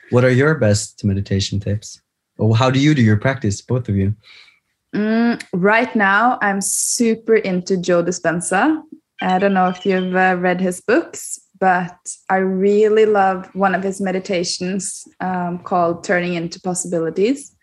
What 0.10 0.24
are 0.24 0.32
your 0.32 0.56
best 0.56 1.04
meditation 1.04 1.60
tips? 1.60 2.02
Or 2.38 2.56
how 2.56 2.72
do 2.72 2.80
you 2.80 2.96
do 2.96 3.02
your 3.02 3.18
practice, 3.18 3.62
both 3.62 3.90
of 3.90 3.96
you? 3.96 4.16
Mm, 4.96 5.44
right 5.54 5.94
now, 5.96 6.40
I'm 6.42 6.62
super 6.62 7.36
into 7.36 7.78
Joe 7.78 8.04
Dispenza. 8.04 8.82
I 9.22 9.40
don't 9.40 9.54
know 9.54 9.68
if 9.68 9.86
you've 9.86 10.16
uh, 10.16 10.36
read 10.38 10.62
his 10.62 10.82
books, 10.82 11.40
but 11.60 11.98
I 12.30 12.38
really 12.38 13.06
love 13.06 13.50
one 13.54 13.74
of 13.74 13.84
his 13.84 14.00
meditations 14.00 15.08
um, 15.20 15.60
called 15.60 16.04
Turning 16.04 16.36
into 16.36 16.62
Possibilities, 16.62 17.56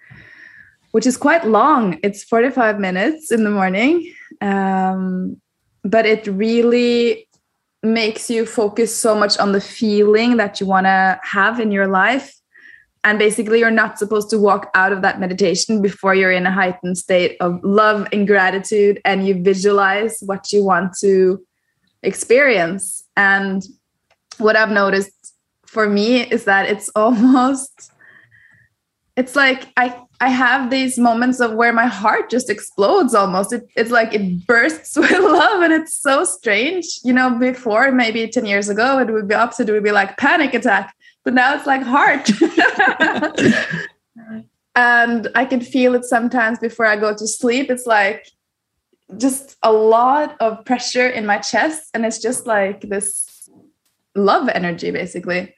which 0.90 1.06
is 1.06 1.16
quite 1.16 1.46
long. 1.46 1.98
It's 2.02 2.24
45 2.24 2.80
minutes 2.80 3.30
in 3.30 3.44
the 3.44 3.50
morning, 3.50 4.12
um, 4.40 5.40
but 5.84 6.06
it 6.06 6.26
really 6.26 7.28
makes 7.82 8.30
you 8.30 8.46
focus 8.46 8.94
so 8.98 9.14
much 9.14 9.38
on 9.38 9.52
the 9.52 9.60
feeling 9.60 10.38
that 10.38 10.60
you 10.60 10.66
want 10.66 10.86
to 10.86 11.20
have 11.22 11.60
in 11.60 11.70
your 11.70 11.86
life 11.86 12.34
and 13.04 13.18
basically 13.18 13.58
you're 13.60 13.70
not 13.70 13.98
supposed 13.98 14.30
to 14.30 14.38
walk 14.38 14.70
out 14.74 14.92
of 14.92 15.02
that 15.02 15.20
meditation 15.20 15.82
before 15.82 16.14
you're 16.14 16.32
in 16.32 16.46
a 16.46 16.50
heightened 16.50 16.98
state 16.98 17.36
of 17.40 17.62
love 17.62 18.08
and 18.12 18.26
gratitude 18.26 19.00
and 19.04 19.28
you 19.28 19.42
visualize 19.42 20.18
what 20.22 20.52
you 20.52 20.64
want 20.64 20.96
to 21.00 21.44
experience. 22.02 23.04
And 23.16 23.62
what 24.38 24.56
i've 24.56 24.70
noticed 24.70 25.34
for 25.66 25.88
me 25.88 26.22
is 26.22 26.44
that 26.44 26.68
it's 26.68 26.88
almost 26.96 27.92
it's 29.16 29.36
like 29.36 29.68
i 29.76 29.96
i 30.20 30.28
have 30.28 30.70
these 30.70 30.98
moments 30.98 31.38
of 31.40 31.52
where 31.54 31.72
my 31.72 31.86
heart 31.86 32.30
just 32.30 32.50
explodes 32.50 33.14
almost. 33.14 33.52
It, 33.52 33.64
it's 33.76 33.90
like 33.90 34.12
it 34.12 34.46
bursts 34.46 34.96
with 35.04 35.10
love 35.10 35.62
and 35.62 35.72
it's 35.72 35.94
so 35.94 36.24
strange. 36.24 36.86
You 37.04 37.12
know 37.12 37.38
before 37.38 37.92
maybe 37.92 38.26
10 38.26 38.46
years 38.46 38.68
ago 38.68 38.98
it 38.98 39.12
would 39.12 39.28
be 39.28 39.34
opposite. 39.34 39.68
It 39.68 39.72
would 39.72 39.84
be 39.84 39.92
like 39.92 40.16
panic 40.16 40.54
attack 40.54 40.94
but 41.24 41.34
now 41.34 41.54
it's 41.54 41.66
like 41.66 41.82
heart. 41.82 42.30
and 44.76 45.28
I 45.34 45.44
can 45.44 45.60
feel 45.60 45.94
it 45.94 46.04
sometimes 46.04 46.58
before 46.58 46.86
I 46.86 46.96
go 46.96 47.14
to 47.14 47.26
sleep. 47.26 47.70
It's 47.70 47.86
like 47.86 48.30
just 49.16 49.56
a 49.62 49.72
lot 49.72 50.36
of 50.40 50.64
pressure 50.64 51.08
in 51.08 51.26
my 51.26 51.38
chest, 51.38 51.90
and 51.94 52.04
it's 52.04 52.18
just 52.18 52.46
like 52.46 52.82
this 52.82 53.48
love 54.14 54.48
energy, 54.48 54.90
basically. 54.90 55.54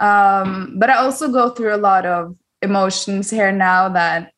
Um, 0.00 0.76
but 0.78 0.90
I 0.90 0.96
also 0.96 1.30
go 1.30 1.50
through 1.50 1.74
a 1.74 1.78
lot 1.78 2.06
of 2.06 2.36
emotions 2.62 3.30
here 3.30 3.52
now 3.52 3.88
that 3.90 4.32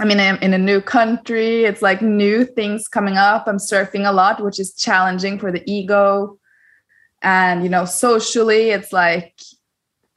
I 0.00 0.04
mean, 0.04 0.20
I'm 0.20 0.36
in 0.36 0.54
a 0.54 0.58
new 0.58 0.80
country. 0.80 1.64
It's 1.64 1.82
like 1.82 2.00
new 2.00 2.44
things 2.44 2.86
coming 2.86 3.16
up. 3.16 3.48
I'm 3.48 3.56
surfing 3.56 4.08
a 4.08 4.12
lot, 4.12 4.42
which 4.42 4.60
is 4.60 4.72
challenging 4.72 5.40
for 5.40 5.50
the 5.50 5.68
ego. 5.68 6.38
And, 7.20 7.64
you 7.64 7.68
know, 7.68 7.84
socially, 7.84 8.70
it's 8.70 8.92
like 8.92 9.34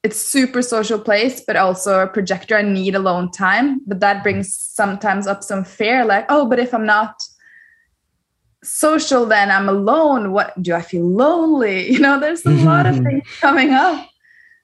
it's 0.04 0.20
super 0.20 0.62
social 0.62 1.00
place 1.00 1.44
but 1.46 1.56
also 1.56 2.00
a 2.02 2.08
projector 2.08 2.58
i 2.58 2.62
need 2.62 2.96
alone 2.96 3.32
time. 3.32 3.82
But 3.86 4.00
that 4.00 4.24
brings 4.24 4.56
sometimes 4.56 5.28
up 5.28 5.44
some 5.44 5.64
fear 5.64 6.06
like 6.06 6.26
oh 6.30 6.46
but 6.46 6.60
if 6.60 6.74
i'm 6.74 6.86
not 6.86 7.22
social 8.64 9.26
then 9.26 9.52
i'm 9.52 9.70
alone. 9.70 10.32
What 10.32 10.62
do 10.62 10.74
i 10.74 10.82
feel 10.82 11.08
lonely? 11.08 11.92
You 11.92 12.00
know 12.00 12.20
there's 12.20 12.46
a 12.46 12.52
lot 12.52 12.86
of 12.86 12.96
things 13.04 13.24
coming 13.40 13.72
up. 13.72 14.08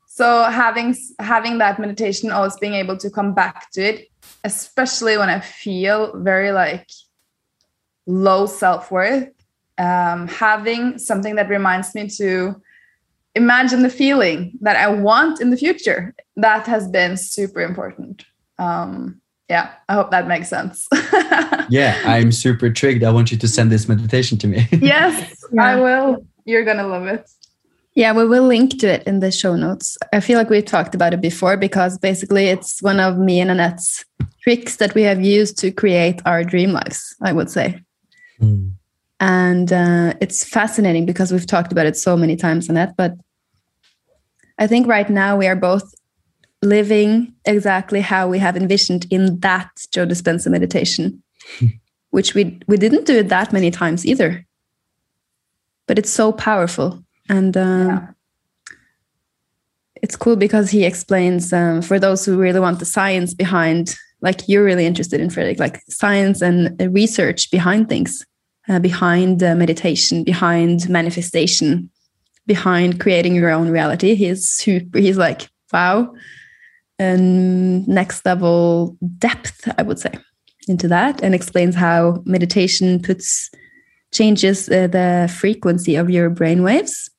So 0.08 0.44
having 0.46 0.96
having 1.20 1.60
that 1.60 1.80
meditation 1.80 2.32
always 2.32 2.58
being 2.58 2.74
able 2.74 2.98
to 2.98 3.10
come 3.10 3.34
back 3.34 3.72
to 3.74 3.82
it 3.82 4.08
especially 4.44 5.18
when 5.18 5.30
i 5.30 5.40
feel 5.40 6.18
very 6.18 6.52
like 6.52 6.88
low 8.06 8.46
self-worth 8.46 9.30
um, 9.80 10.28
having 10.28 10.98
something 10.98 11.36
that 11.36 11.50
reminds 11.50 11.94
me 11.94 12.08
to 12.18 12.60
imagine 13.38 13.84
the 13.84 13.90
feeling 13.90 14.58
that 14.62 14.76
I 14.76 14.88
want 14.88 15.40
in 15.40 15.52
the 15.52 15.58
future. 15.58 16.14
That 16.36 16.68
has 16.68 16.88
been 16.88 17.16
super 17.16 17.62
important. 17.62 18.26
Um, 18.60 19.22
yeah, 19.50 19.72
I 19.88 19.94
hope 19.94 20.12
that 20.12 20.28
makes 20.28 20.50
sense. 20.50 20.88
yeah, 21.70 22.02
I'm 22.06 22.32
super 22.32 22.66
intrigued. 22.66 23.04
I 23.04 23.12
want 23.12 23.32
you 23.32 23.38
to 23.38 23.48
send 23.48 23.72
this 23.72 23.88
meditation 23.88 24.38
to 24.40 24.48
me. 24.48 24.68
yes, 24.72 25.46
yeah. 25.54 25.64
I 25.64 25.76
will. 25.78 26.26
You're 26.44 26.66
going 26.66 26.78
to 26.78 26.88
love 26.88 27.08
it. 27.08 27.30
Yeah, 27.96 28.12
we 28.14 28.28
will 28.28 28.44
link 28.44 28.80
to 28.80 28.88
it 28.88 29.04
in 29.08 29.22
the 29.22 29.32
show 29.32 29.56
notes. 29.56 29.98
I 30.14 30.20
feel 30.20 30.38
like 30.38 30.50
we 30.50 30.62
talked 30.62 30.94
about 30.94 31.14
it 31.14 31.22
before 31.22 31.58
because 31.58 31.98
basically 31.98 32.46
it's 32.48 32.82
one 32.84 33.00
of 33.00 33.18
me 33.18 33.40
and 33.40 33.50
Anette's 33.50 34.06
tricks 34.44 34.76
that 34.78 34.94
we 34.94 35.02
have 35.04 35.22
used 35.22 35.58
to 35.60 35.72
create 35.72 36.22
our 36.26 36.44
dream 36.44 36.74
lives, 36.74 37.16
I 37.24 37.34
would 37.34 37.50
say. 37.50 37.82
Mm. 38.40 38.74
And 39.20 39.74
uh, 39.74 40.14
it's 40.22 40.44
fascinating 40.44 41.06
because 41.06 41.32
we've 41.32 41.48
talked 41.48 41.72
about 41.72 41.88
it 41.88 41.98
so 41.98 42.16
many 42.16 42.36
times, 42.36 42.70
Annette, 42.70 42.96
but 42.98 43.14
I 44.58 44.68
think 44.68 44.88
right 44.88 45.10
now 45.10 45.38
we 45.38 45.48
are 45.48 45.56
both 45.56 45.94
living 46.62 47.34
exactly 47.46 48.02
how 48.02 48.28
we 48.28 48.40
have 48.40 48.58
envisioned 48.58 49.06
in 49.12 49.40
that 49.42 49.70
Joe 49.92 50.06
Dispenza 50.06 50.50
meditation, 50.50 51.22
which 52.10 52.34
we 52.34 52.60
we 52.68 52.78
didn't 52.78 53.06
do 53.06 53.18
it 53.18 53.30
that 53.30 53.54
many 53.54 53.72
times 53.72 54.06
either. 54.06 54.46
But 55.88 56.00
it's 56.00 56.10
so 56.10 56.32
powerful, 56.32 57.04
and 57.30 57.56
um, 57.56 57.88
yeah. 57.88 58.08
it's 60.02 60.16
cool 60.16 60.36
because 60.36 60.70
he 60.70 60.84
explains 60.84 61.54
um, 61.54 61.82
for 61.82 62.00
those 62.00 62.26
who 62.26 62.38
really 62.38 62.60
want 62.60 62.80
the 62.80 62.86
science 62.86 63.34
behind, 63.34 63.96
like 64.22 64.50
you're 64.50 64.66
really 64.66 64.86
interested 64.86 65.22
in 65.22 65.30
Fredrik, 65.30 65.60
like 65.60 65.82
science 65.88 66.42
and 66.42 66.76
research 66.94 67.52
behind 67.52 67.88
things, 67.88 68.26
uh, 68.68 68.80
behind 68.80 69.42
uh, 69.44 69.56
meditation, 69.56 70.24
behind 70.24 70.90
manifestation, 70.90 71.90
behind 72.48 73.00
creating 73.00 73.36
your 73.36 73.52
own 73.52 73.70
reality. 73.70 74.16
He's 74.16 74.50
super, 74.50 74.98
he's 74.98 75.18
like, 75.18 75.50
wow. 75.72 76.14
And 76.98 77.88
next 77.88 78.26
level 78.26 78.98
depth, 79.20 79.70
I 79.78 79.84
would 79.84 80.00
say, 80.00 80.14
into 80.68 80.88
that 80.88 81.22
and 81.22 81.36
explains 81.36 81.76
how 81.76 82.24
meditation 82.26 83.02
puts 83.02 83.52
changes 84.14 84.70
uh, 84.70 84.88
the 84.88 85.32
frequency 85.32 85.96
of 85.96 86.10
your 86.10 86.30
brain 86.30 86.64
waves 86.64 87.10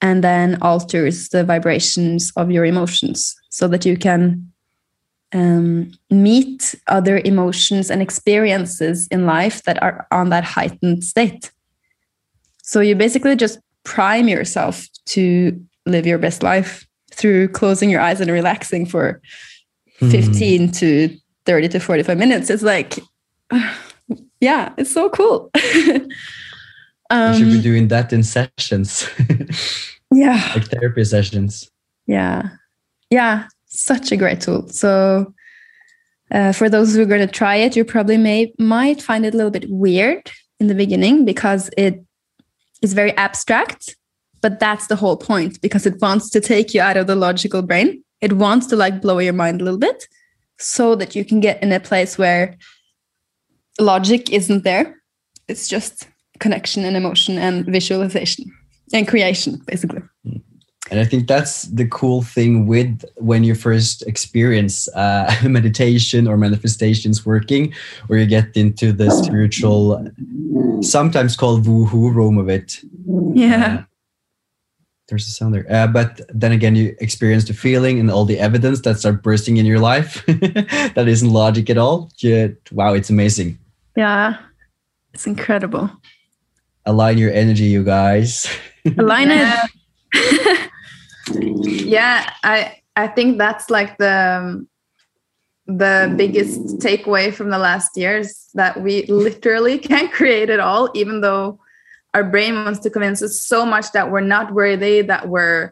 and 0.00 0.24
then 0.24 0.58
alters 0.62 1.28
the 1.28 1.44
vibrations 1.44 2.32
of 2.36 2.50
your 2.50 2.64
emotions 2.64 3.36
so 3.50 3.68
that 3.68 3.84
you 3.84 3.96
can 3.96 4.50
um, 5.32 5.92
meet 6.10 6.74
other 6.86 7.20
emotions 7.24 7.90
and 7.90 8.00
experiences 8.00 9.06
in 9.08 9.26
life 9.26 9.62
that 9.64 9.82
are 9.82 10.06
on 10.10 10.30
that 10.30 10.44
heightened 10.44 11.04
state. 11.04 11.52
So 12.62 12.80
you 12.80 12.94
basically 12.94 13.36
just 13.36 13.58
prime 13.88 14.28
yourself 14.28 14.86
to 15.06 15.58
live 15.86 16.06
your 16.06 16.18
best 16.18 16.42
life 16.42 16.86
through 17.10 17.48
closing 17.48 17.88
your 17.88 18.02
eyes 18.02 18.20
and 18.20 18.30
relaxing 18.30 18.84
for 18.84 19.22
mm. 20.00 20.10
15 20.10 20.70
to 20.72 21.16
30 21.46 21.68
to 21.68 21.80
45 21.80 22.18
minutes. 22.18 22.50
It's 22.50 22.62
like 22.62 22.98
yeah 24.40 24.72
it's 24.76 24.92
so 24.92 25.08
cool. 25.08 25.50
Um, 27.10 27.32
you 27.32 27.38
should 27.38 27.52
be 27.52 27.62
doing 27.62 27.88
that 27.88 28.12
in 28.12 28.22
sessions. 28.22 29.08
Yeah. 30.10 30.52
Like 30.54 30.68
therapy 30.68 31.04
sessions. 31.04 31.70
Yeah. 32.06 32.48
Yeah 33.10 33.46
such 33.66 34.10
a 34.10 34.16
great 34.16 34.40
tool. 34.40 34.66
So 34.68 35.34
uh, 36.30 36.52
for 36.52 36.70
those 36.70 36.94
who 36.94 37.02
are 37.02 37.06
going 37.06 37.26
to 37.26 37.32
try 37.32 37.56
it 37.56 37.76
you 37.76 37.84
probably 37.84 38.16
may 38.16 38.52
might 38.58 39.02
find 39.02 39.26
it 39.26 39.34
a 39.34 39.36
little 39.36 39.50
bit 39.50 39.66
weird 39.68 40.30
in 40.60 40.66
the 40.66 40.74
beginning 40.74 41.24
because 41.24 41.70
it 41.76 42.02
is 42.82 42.92
very 42.92 43.16
abstract, 43.16 43.96
but 44.40 44.60
that's 44.60 44.86
the 44.86 44.96
whole 44.96 45.16
point 45.16 45.60
because 45.60 45.86
it 45.86 46.00
wants 46.00 46.30
to 46.30 46.40
take 46.40 46.74
you 46.74 46.80
out 46.80 46.96
of 46.96 47.06
the 47.06 47.16
logical 47.16 47.62
brain. 47.62 48.02
It 48.20 48.34
wants 48.34 48.66
to 48.68 48.76
like 48.76 49.00
blow 49.00 49.18
your 49.18 49.32
mind 49.32 49.60
a 49.60 49.64
little 49.64 49.78
bit 49.78 50.08
so 50.58 50.94
that 50.96 51.14
you 51.14 51.24
can 51.24 51.40
get 51.40 51.62
in 51.62 51.72
a 51.72 51.80
place 51.80 52.18
where 52.18 52.56
logic 53.80 54.30
isn't 54.30 54.64
there. 54.64 55.00
It's 55.46 55.68
just 55.68 56.08
connection 56.40 56.84
and 56.84 56.96
emotion 56.96 57.38
and 57.38 57.64
visualization 57.64 58.44
and 58.92 59.06
creation, 59.06 59.62
basically. 59.66 60.02
Hmm. 60.24 60.38
And 60.90 60.98
I 60.98 61.04
think 61.04 61.28
that's 61.28 61.62
the 61.64 61.86
cool 61.86 62.22
thing 62.22 62.66
with 62.66 63.04
when 63.16 63.44
you 63.44 63.54
first 63.54 64.02
experience 64.06 64.88
uh, 64.94 65.34
meditation 65.44 66.26
or 66.26 66.36
manifestations 66.36 67.26
working, 67.26 67.74
where 68.06 68.18
you 68.18 68.26
get 68.26 68.56
into 68.56 68.92
the 68.92 69.10
spiritual, 69.10 70.10
sometimes 70.82 71.36
called 71.36 71.66
woohoo 71.66 72.14
realm 72.14 72.38
of 72.38 72.48
it. 72.48 72.80
Yeah. 73.34 73.80
Uh, 73.80 73.82
there's 75.08 75.26
a 75.26 75.30
sound 75.30 75.54
there. 75.54 75.66
Uh, 75.70 75.86
but 75.86 76.20
then 76.28 76.52
again, 76.52 76.76
you 76.76 76.94
experience 77.00 77.44
the 77.44 77.54
feeling 77.54 77.98
and 77.98 78.10
all 78.10 78.24
the 78.24 78.38
evidence 78.38 78.82
that 78.82 78.98
start 78.98 79.22
bursting 79.22 79.56
in 79.56 79.64
your 79.64 79.78
life. 79.78 80.24
that 80.26 81.04
isn't 81.08 81.30
logic 81.30 81.70
at 81.70 81.78
all. 81.78 82.10
Just, 82.16 82.72
wow, 82.72 82.92
it's 82.92 83.08
amazing. 83.08 83.58
Yeah. 83.96 84.38
It's 85.14 85.26
incredible. 85.26 85.90
Align 86.84 87.18
your 87.18 87.32
energy, 87.32 87.64
you 87.64 87.84
guys. 87.84 88.46
Align 88.98 89.28
it. 89.30 90.67
Yeah 91.34 92.32
i 92.44 92.76
i 92.96 93.06
think 93.06 93.38
that's 93.38 93.70
like 93.70 93.96
the 93.98 94.66
the 95.66 96.14
biggest 96.16 96.78
takeaway 96.78 97.32
from 97.32 97.50
the 97.50 97.58
last 97.58 97.96
years 97.96 98.48
that 98.54 98.80
we 98.80 99.04
literally 99.06 99.78
can't 99.90 100.12
create 100.12 100.50
it 100.50 100.60
all 100.60 100.90
even 100.94 101.20
though 101.20 101.58
our 102.14 102.24
brain 102.24 102.54
wants 102.54 102.80
to 102.80 102.90
convince 102.90 103.22
us 103.22 103.40
so 103.40 103.66
much 103.66 103.92
that 103.92 104.10
we're 104.10 104.20
not 104.20 104.52
worthy 104.54 105.02
that 105.02 105.28
we're 105.28 105.70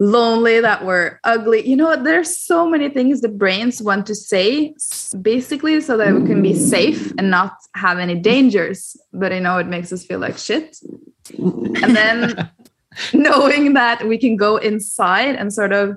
lonely 0.00 0.60
that 0.60 0.84
we're 0.84 1.18
ugly. 1.24 1.68
You 1.68 1.76
know 1.76 2.00
there's 2.02 2.38
so 2.38 2.68
many 2.68 2.88
things 2.88 3.20
the 3.20 3.28
brains 3.28 3.82
want 3.82 4.06
to 4.06 4.14
say 4.14 4.74
basically 5.20 5.80
so 5.80 5.96
that 5.96 6.14
we 6.14 6.26
can 6.26 6.42
be 6.42 6.54
safe 6.54 7.12
and 7.18 7.30
not 7.30 7.54
have 7.74 7.98
any 7.98 8.14
dangers. 8.14 8.96
But 9.12 9.32
you 9.32 9.40
know 9.40 9.58
it 9.58 9.66
makes 9.66 9.92
us 9.92 10.04
feel 10.04 10.20
like 10.20 10.38
shit. 10.38 10.76
And 11.36 11.96
then 11.96 12.50
knowing 13.12 13.74
that 13.74 14.06
we 14.06 14.18
can 14.18 14.36
go 14.36 14.56
inside 14.56 15.34
and 15.36 15.52
sort 15.52 15.72
of 15.72 15.96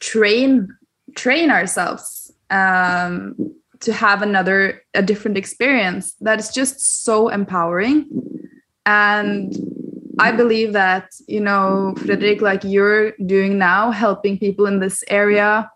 train 0.00 0.68
train 1.16 1.50
ourselves 1.50 2.32
um, 2.50 3.34
to 3.80 3.92
have 3.92 4.22
another 4.22 4.82
a 4.94 5.02
different 5.02 5.36
experience 5.36 6.14
that 6.20 6.38
is 6.38 6.50
just 6.50 7.04
so 7.04 7.28
empowering. 7.28 8.08
And 8.84 9.54
i 10.18 10.32
believe 10.32 10.72
that 10.72 11.10
you 11.28 11.40
know 11.40 11.94
Fredrik 11.98 12.40
like 12.40 12.64
you're 12.64 13.12
doing 13.26 13.58
now 13.58 13.90
helping 13.90 14.38
people 14.38 14.66
in 14.66 14.80
this 14.80 15.04
area 15.08 15.70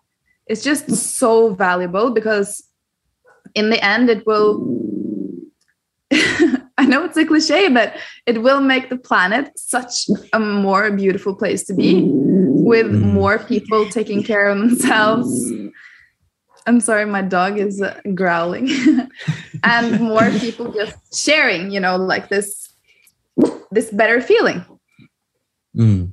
is 0.47 0.65
just 0.65 0.91
so 0.91 1.55
valuable 1.55 2.11
because 2.11 2.63
in 3.55 3.71
the 3.71 3.85
end 3.85 4.09
it 4.09 4.27
will 4.27 4.67
I 6.81 6.87
know 6.87 7.05
it's 7.05 7.17
a 7.19 7.27
cliche, 7.27 7.69
but 7.69 7.95
it 8.25 8.41
will 8.41 8.63
make 8.63 8.89
the 8.89 8.97
planet 8.97 9.53
such 9.59 10.09
a 10.33 10.41
more 10.41 10.91
beautiful 10.91 11.35
place 11.35 11.63
to 11.65 11.75
be 11.75 12.05
with 12.73 12.87
Mm. 12.87 13.13
more 13.13 13.39
people 13.39 13.85
taking 13.91 14.23
care 14.23 14.49
of 14.49 14.59
themselves. 14.59 15.29
I'm 16.67 16.81
sorry, 16.81 17.05
my 17.05 17.21
dog 17.21 17.59
is 17.59 17.83
uh, 17.83 18.01
growling. 18.15 18.69
and 19.63 20.01
more 20.01 20.31
people 20.41 20.73
just 20.73 20.97
sharing, 21.15 21.71
you 21.71 21.81
know, 21.81 21.97
like 21.97 22.29
this 22.31 22.49
this 23.71 23.91
better 23.91 24.21
feeling. 24.21 24.65
Mm. 25.77 26.13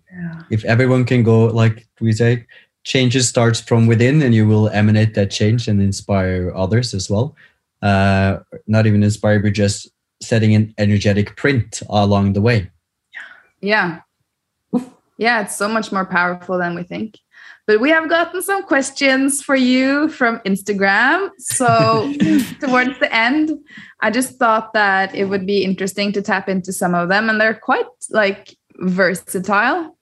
If 0.51 0.65
everyone 0.65 1.05
can 1.05 1.24
go, 1.24 1.45
like 1.47 1.88
we 2.01 2.11
say, 2.11 2.45
changes 2.84 3.28
starts 3.28 3.59
from 3.61 3.88
within, 3.88 4.22
and 4.22 4.34
you 4.36 4.45
will 4.47 4.68
emanate 4.70 5.13
that 5.15 5.32
change 5.32 5.68
and 5.70 5.82
inspire 5.82 6.51
others 6.55 6.93
as 6.93 7.09
well. 7.09 7.36
Uh, 7.82 8.39
not 8.68 8.86
even 8.86 9.01
inspire, 9.03 9.39
but 9.39 9.53
just 9.53 9.88
setting 10.22 10.55
an 10.55 10.74
energetic 10.78 11.36
print 11.36 11.82
along 11.89 12.34
the 12.34 12.41
way. 12.41 12.70
Yeah. 13.61 14.01
Yeah, 15.18 15.41
it's 15.41 15.55
so 15.55 15.68
much 15.68 15.91
more 15.91 16.05
powerful 16.05 16.57
than 16.57 16.76
we 16.76 16.84
think. 16.84 17.20
But 17.65 17.82
we 17.82 17.89
have 17.89 18.07
gotten 18.07 18.41
some 18.41 18.63
questions 18.63 19.41
for 19.41 19.55
you 19.55 20.09
from 20.09 20.39
Instagram. 20.39 21.32
So, 21.38 22.13
towards 22.61 22.97
the 22.99 23.09
end, 23.13 23.51
I 23.99 24.11
just 24.11 24.38
thought 24.38 24.74
that 24.74 25.13
it 25.13 25.26
would 25.26 25.45
be 25.45 25.63
interesting 25.63 26.13
to 26.13 26.22
tap 26.22 26.47
into 26.47 26.72
some 26.72 26.95
of 26.95 27.09
them, 27.09 27.30
and 27.30 27.41
they're 27.41 27.53
quite 27.53 27.86
like 28.09 28.55
versatile. 28.76 29.97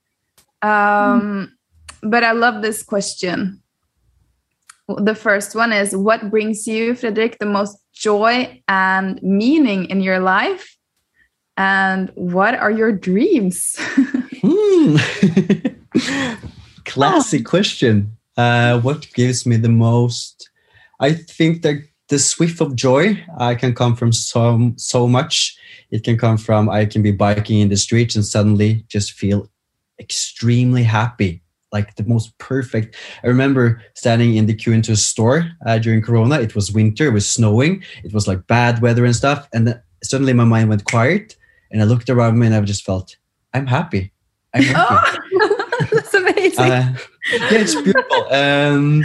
Um, 0.61 1.57
but 2.01 2.23
I 2.23 2.33
love 2.33 2.61
this 2.61 2.83
question. 2.83 3.61
The 4.87 5.15
first 5.15 5.55
one 5.55 5.73
is 5.73 5.95
What 5.95 6.29
brings 6.29 6.67
you, 6.67 6.93
Fredrik, 6.93 7.39
the 7.39 7.45
most 7.45 7.77
joy 7.93 8.61
and 8.67 9.21
meaning 9.23 9.85
in 9.85 10.01
your 10.01 10.19
life? 10.19 10.77
And 11.57 12.11
what 12.15 12.55
are 12.55 12.71
your 12.71 12.91
dreams? 12.91 13.75
Hmm. 14.47 14.97
Classic 16.85 17.43
question. 17.43 18.15
Uh, 18.37 18.79
what 18.81 19.07
gives 19.13 19.45
me 19.45 19.55
the 19.55 19.69
most? 19.69 20.49
I 20.99 21.13
think 21.13 21.63
that 21.63 21.81
the 22.09 22.19
swift 22.19 22.61
of 22.61 22.75
joy 22.75 23.23
uh, 23.39 23.55
can 23.55 23.73
come 23.73 23.95
from 23.95 24.11
so 24.11 24.71
so 24.77 25.07
much. 25.07 25.57
It 25.89 26.03
can 26.03 26.17
come 26.17 26.37
from 26.37 26.69
I 26.69 26.85
can 26.85 27.01
be 27.01 27.11
biking 27.11 27.59
in 27.59 27.69
the 27.69 27.77
streets 27.77 28.15
and 28.15 28.25
suddenly 28.25 28.85
just 28.87 29.13
feel 29.13 29.49
extremely 29.99 30.83
happy, 30.83 31.41
like 31.71 31.95
the 31.95 32.03
most 32.03 32.37
perfect. 32.37 32.95
I 33.23 33.27
remember 33.27 33.81
standing 33.95 34.35
in 34.35 34.45
the 34.45 34.53
queue 34.53 34.73
into 34.73 34.91
a 34.91 34.95
store 34.95 35.49
uh, 35.65 35.77
during 35.79 36.01
Corona. 36.01 36.39
It 36.39 36.55
was 36.55 36.71
winter, 36.71 37.07
it 37.07 37.13
was 37.13 37.29
snowing, 37.29 37.83
it 38.03 38.13
was 38.13 38.27
like 38.27 38.47
bad 38.47 38.81
weather 38.81 39.05
and 39.05 39.15
stuff, 39.15 39.47
and 39.53 39.67
then 39.67 39.81
suddenly 40.03 40.33
my 40.33 40.45
mind 40.45 40.69
went 40.69 40.85
quiet, 40.85 41.35
and 41.71 41.81
I 41.81 41.85
looked 41.85 42.09
around 42.09 42.39
me 42.39 42.47
and 42.47 42.55
I 42.55 42.61
just 42.61 42.85
felt 42.85 43.17
I'm 43.53 43.67
happy. 43.67 44.11
I'm 44.53 44.63
happy. 44.63 45.19
Oh, 45.35 45.87
that's 45.91 46.13
amazing. 46.13 46.59
Uh, 46.59 46.95
yeah, 47.31 47.49
it's 47.51 47.75
beautiful. 47.75 48.33
Um, 48.33 49.03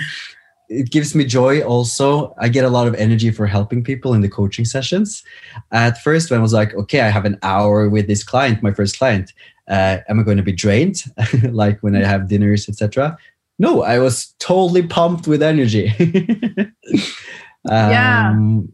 it 0.69 0.91
gives 0.91 1.15
me 1.17 1.25
joy 1.25 1.63
also. 1.63 2.33
I 2.39 2.49
get 2.49 2.65
a 2.65 2.69
lot 2.69 2.87
of 2.87 2.95
energy 2.95 3.31
for 3.31 3.47
helping 3.47 3.83
people 3.83 4.15
in 4.15 4.21
the 4.21 4.29
coaching 4.29 4.65
sessions. 4.65 5.25
At 5.73 6.01
first, 6.03 6.31
when 6.31 6.39
I 6.39 6.43
was 6.43 6.53
like, 6.53 6.75
okay, 6.75 7.01
I 7.01 7.09
have 7.09 7.25
an 7.25 7.39
hour 7.43 7.89
with 7.89 8.07
this 8.07 8.23
client, 8.23 8.63
my 8.63 8.73
first 8.73 8.97
client, 8.97 9.33
uh, 9.71 9.99
am 10.09 10.21
I 10.21 10.23
going 10.25 10.37
to 10.37 10.43
be 10.43 10.53
drained? 10.53 11.03
like 11.51 11.81
when 11.81 11.97
I 11.97 12.05
have 12.05 12.29
dinners, 12.29 12.69
etc. 12.69 13.17
No, 13.59 13.83
I 13.83 13.99
was 13.99 14.35
totally 14.39 14.83
pumped 14.83 15.27
with 15.27 15.43
energy. 15.43 15.93
Yeah. 17.69 18.31
Um, 18.31 18.73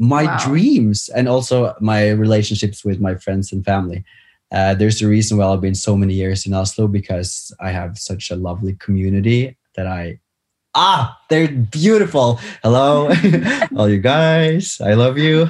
my 0.00 0.24
Wow. 0.24 0.38
dreams 0.44 1.08
and 1.14 1.28
also 1.28 1.72
my 1.80 2.10
relationships 2.10 2.84
with 2.84 3.00
my 3.00 3.14
friends 3.14 3.52
and 3.52 3.64
family. 3.64 4.02
Uh, 4.50 4.74
there's 4.74 5.00
a 5.00 5.06
reason 5.08 5.38
why 5.38 5.46
I've 5.46 5.60
been 5.60 5.74
so 5.76 5.96
many 5.96 6.14
years 6.14 6.46
in 6.46 6.52
Oslo 6.52 6.88
because 6.88 7.54
I 7.60 7.70
have 7.70 7.96
such 7.96 8.30
a 8.30 8.36
lovely 8.36 8.74
community 8.74 9.56
that 9.76 9.86
I 9.86 10.18
ah 10.74 11.16
they're 11.30 11.46
beautiful. 11.48 12.40
Hello, 12.62 13.12
all 13.76 13.88
you 13.88 13.98
guys, 14.00 14.80
I 14.80 14.94
love 14.94 15.16
you. 15.16 15.46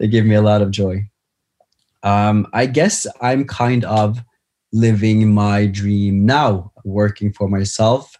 they 0.00 0.08
give 0.08 0.26
me 0.26 0.34
a 0.34 0.42
lot 0.42 0.60
of 0.60 0.72
joy. 0.72 1.06
Um, 2.06 2.46
I 2.52 2.66
guess 2.66 3.04
I'm 3.20 3.44
kind 3.44 3.84
of 3.84 4.22
living 4.72 5.34
my 5.34 5.66
dream 5.66 6.24
now, 6.24 6.70
working 6.84 7.32
for 7.32 7.48
myself, 7.48 8.16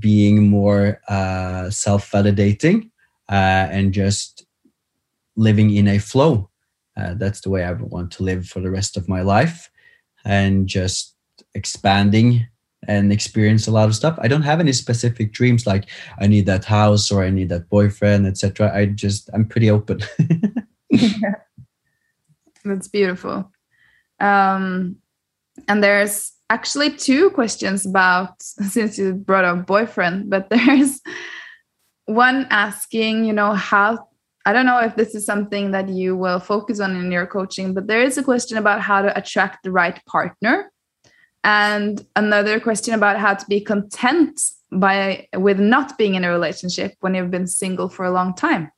being 0.00 0.48
more 0.48 1.00
uh, 1.08 1.70
self-validating, 1.70 2.90
uh, 3.28 3.70
and 3.70 3.94
just 3.94 4.46
living 5.36 5.70
in 5.70 5.86
a 5.86 5.98
flow. 5.98 6.50
Uh, 6.96 7.14
that's 7.14 7.40
the 7.42 7.50
way 7.50 7.62
I 7.62 7.70
want 7.72 8.10
to 8.12 8.24
live 8.24 8.48
for 8.48 8.58
the 8.58 8.70
rest 8.70 8.96
of 8.96 9.08
my 9.08 9.22
life, 9.22 9.70
and 10.24 10.66
just 10.66 11.14
expanding 11.54 12.48
and 12.88 13.12
experience 13.12 13.68
a 13.68 13.70
lot 13.70 13.88
of 13.88 13.94
stuff. 13.94 14.18
I 14.20 14.26
don't 14.26 14.42
have 14.42 14.58
any 14.58 14.72
specific 14.72 15.32
dreams 15.32 15.68
like 15.68 15.88
I 16.18 16.26
need 16.26 16.46
that 16.46 16.64
house 16.64 17.12
or 17.12 17.22
I 17.22 17.30
need 17.30 17.50
that 17.50 17.68
boyfriend, 17.68 18.26
etc. 18.26 18.74
I 18.74 18.86
just 18.86 19.30
I'm 19.32 19.44
pretty 19.46 19.70
open. 19.70 20.00
That's 22.64 22.88
beautiful. 22.88 23.50
Um, 24.18 24.96
and 25.68 25.82
there's 25.82 26.32
actually 26.48 26.90
two 26.90 27.30
questions 27.30 27.86
about 27.86 28.42
since 28.42 28.98
you 28.98 29.14
brought 29.14 29.44
up 29.44 29.66
boyfriend, 29.66 30.30
but 30.30 30.48
there's 30.50 31.00
one 32.06 32.46
asking, 32.50 33.24
you 33.24 33.32
know, 33.32 33.52
how 33.54 34.08
I 34.46 34.52
don't 34.52 34.66
know 34.66 34.80
if 34.80 34.96
this 34.96 35.14
is 35.14 35.26
something 35.26 35.72
that 35.72 35.88
you 35.90 36.16
will 36.16 36.40
focus 36.40 36.80
on 36.80 36.96
in 36.96 37.12
your 37.12 37.26
coaching, 37.26 37.74
but 37.74 37.86
there 37.86 38.02
is 38.02 38.16
a 38.16 38.22
question 38.22 38.56
about 38.56 38.80
how 38.80 39.02
to 39.02 39.16
attract 39.16 39.62
the 39.62 39.70
right 39.70 40.00
partner. 40.06 40.72
And 41.44 42.04
another 42.16 42.58
question 42.58 42.94
about 42.94 43.18
how 43.18 43.34
to 43.34 43.46
be 43.46 43.60
content 43.60 44.40
by 44.72 45.28
with 45.34 45.58
not 45.58 45.98
being 45.98 46.14
in 46.14 46.24
a 46.24 46.30
relationship 46.30 46.94
when 47.00 47.14
you've 47.14 47.30
been 47.30 47.46
single 47.46 47.88
for 47.88 48.04
a 48.04 48.10
long 48.10 48.34
time. 48.34 48.70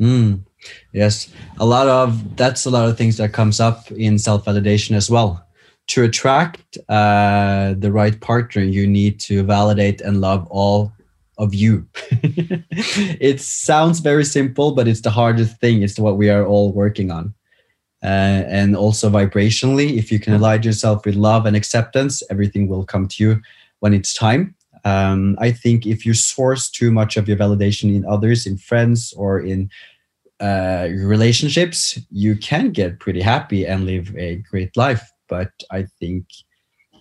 Mm, 0.00 0.44
yes, 0.92 1.28
a 1.58 1.66
lot 1.66 1.88
of 1.88 2.36
that's 2.36 2.64
a 2.64 2.70
lot 2.70 2.88
of 2.88 2.96
things 2.96 3.16
that 3.16 3.32
comes 3.32 3.60
up 3.60 3.90
in 3.92 4.18
self 4.18 4.44
validation 4.44 4.96
as 4.96 5.10
well. 5.10 5.44
To 5.88 6.04
attract 6.04 6.76
uh, 6.88 7.74
the 7.78 7.90
right 7.90 8.20
partner, 8.20 8.62
you 8.62 8.86
need 8.86 9.20
to 9.20 9.42
validate 9.42 10.00
and 10.02 10.20
love 10.20 10.46
all 10.50 10.92
of 11.38 11.54
you. 11.54 11.86
it 13.20 13.40
sounds 13.40 14.00
very 14.00 14.24
simple, 14.24 14.72
but 14.72 14.86
it's 14.86 15.00
the 15.00 15.10
hardest 15.10 15.58
thing. 15.60 15.82
It's 15.82 15.98
what 15.98 16.18
we 16.18 16.28
are 16.28 16.44
all 16.44 16.72
working 16.72 17.10
on. 17.10 17.34
Uh, 18.02 18.44
and 18.46 18.76
also 18.76 19.10
vibrationally, 19.10 19.96
if 19.96 20.12
you 20.12 20.20
can 20.20 20.34
align 20.34 20.62
yourself 20.62 21.04
with 21.04 21.16
love 21.16 21.46
and 21.46 21.56
acceptance, 21.56 22.22
everything 22.30 22.68
will 22.68 22.84
come 22.84 23.08
to 23.08 23.24
you 23.24 23.40
when 23.80 23.94
it's 23.94 24.12
time. 24.14 24.54
Um, 24.84 25.36
I 25.40 25.50
think 25.50 25.86
if 25.86 26.06
you 26.06 26.14
source 26.14 26.70
too 26.70 26.90
much 26.92 27.16
of 27.16 27.28
your 27.28 27.36
validation 27.36 27.94
in 27.94 28.04
others, 28.06 28.46
in 28.46 28.56
friends, 28.56 29.12
or 29.16 29.40
in 29.40 29.70
uh, 30.40 30.88
relationships, 30.90 31.98
you 32.10 32.36
can 32.36 32.70
get 32.70 33.00
pretty 33.00 33.20
happy 33.20 33.66
and 33.66 33.84
live 33.84 34.14
a 34.16 34.36
great 34.36 34.76
life. 34.76 35.10
But 35.28 35.50
I 35.70 35.84
think 35.98 36.26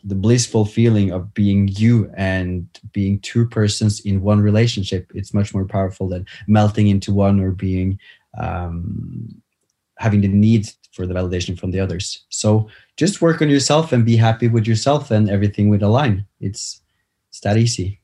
the 0.03 0.15
blissful 0.15 0.65
feeling 0.65 1.11
of 1.11 1.33
being 1.33 1.67
you 1.67 2.09
and 2.15 2.67
being 2.93 3.19
two 3.19 3.47
persons 3.47 3.99
in 4.01 4.21
one 4.21 4.39
relationship 4.39 5.11
it's 5.13 5.33
much 5.33 5.53
more 5.53 5.65
powerful 5.65 6.07
than 6.07 6.25
melting 6.47 6.87
into 6.87 7.11
one 7.11 7.39
or 7.39 7.51
being 7.51 7.99
um, 8.37 9.27
having 9.97 10.21
the 10.21 10.27
need 10.27 10.69
for 10.91 11.05
the 11.05 11.13
validation 11.13 11.59
from 11.59 11.71
the 11.71 11.79
others. 11.79 12.25
So 12.29 12.69
just 12.95 13.21
work 13.21 13.41
on 13.41 13.49
yourself 13.49 13.91
and 13.91 14.05
be 14.05 14.15
happy 14.15 14.47
with 14.47 14.65
yourself 14.67 15.11
and 15.11 15.29
everything 15.29 15.69
will 15.69 15.83
align. 15.83 16.25
It's 16.39 16.81
it's 17.29 17.41
that 17.41 17.57
easy. 17.57 17.99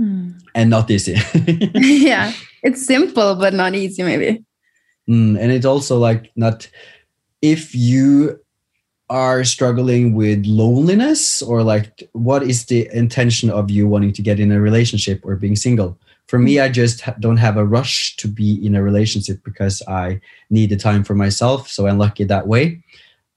Mm. 0.00 0.40
and 0.56 0.70
not 0.70 0.90
easy. 0.90 1.16
Yeah 1.74 2.32
it's 2.64 2.84
simple 2.84 3.36
but 3.36 3.54
not 3.54 3.74
easy 3.74 4.02
maybe 4.02 4.42
mm, 5.08 5.38
and 5.38 5.52
it's 5.52 5.66
also 5.66 5.98
like 5.98 6.30
not 6.36 6.68
if 7.42 7.74
you 7.74 8.40
are 9.10 9.44
struggling 9.44 10.14
with 10.14 10.44
loneliness 10.46 11.42
or 11.42 11.62
like 11.62 12.08
what 12.12 12.42
is 12.42 12.66
the 12.66 12.88
intention 12.92 13.50
of 13.50 13.70
you 13.70 13.86
wanting 13.86 14.12
to 14.12 14.22
get 14.22 14.40
in 14.40 14.50
a 14.50 14.60
relationship 14.60 15.20
or 15.24 15.36
being 15.36 15.56
single? 15.56 15.98
For 16.26 16.38
me 16.38 16.58
i 16.58 16.70
just 16.70 17.02
don't 17.20 17.36
have 17.36 17.58
a 17.58 17.66
rush 17.66 18.16
to 18.16 18.28
be 18.28 18.64
in 18.66 18.74
a 18.74 18.82
relationship 18.82 19.44
because 19.44 19.82
i 19.86 20.20
need 20.48 20.70
the 20.70 20.76
time 20.76 21.04
for 21.04 21.14
myself 21.14 21.68
so 21.68 21.86
i'm 21.86 21.98
lucky 21.98 22.24
that 22.24 22.46
way. 22.46 22.82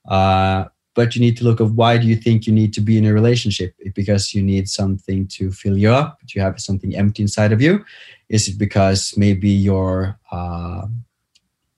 Uh, 0.07 0.65
but 0.97 1.13
you 1.15 1.21
need 1.21 1.37
to 1.37 1.43
look 1.43 1.61
at 1.61 1.69
why 1.69 1.95
do 1.99 2.07
you 2.07 2.15
think 2.15 2.47
you 2.47 2.51
need 2.51 2.73
to 2.73 2.81
be 2.81 2.97
in 2.97 3.05
a 3.05 3.13
relationship? 3.13 3.75
Because 3.93 4.33
you 4.33 4.41
need 4.41 4.67
something 4.67 5.27
to 5.27 5.51
fill 5.51 5.77
you 5.77 5.91
up? 5.91 6.17
Do 6.25 6.33
you 6.35 6.41
have 6.41 6.59
something 6.59 6.95
empty 6.95 7.21
inside 7.21 7.51
of 7.51 7.61
you? 7.61 7.85
Is 8.29 8.47
it 8.47 8.57
because 8.57 9.13
maybe 9.15 9.49
your 9.49 10.19
uh, 10.31 10.87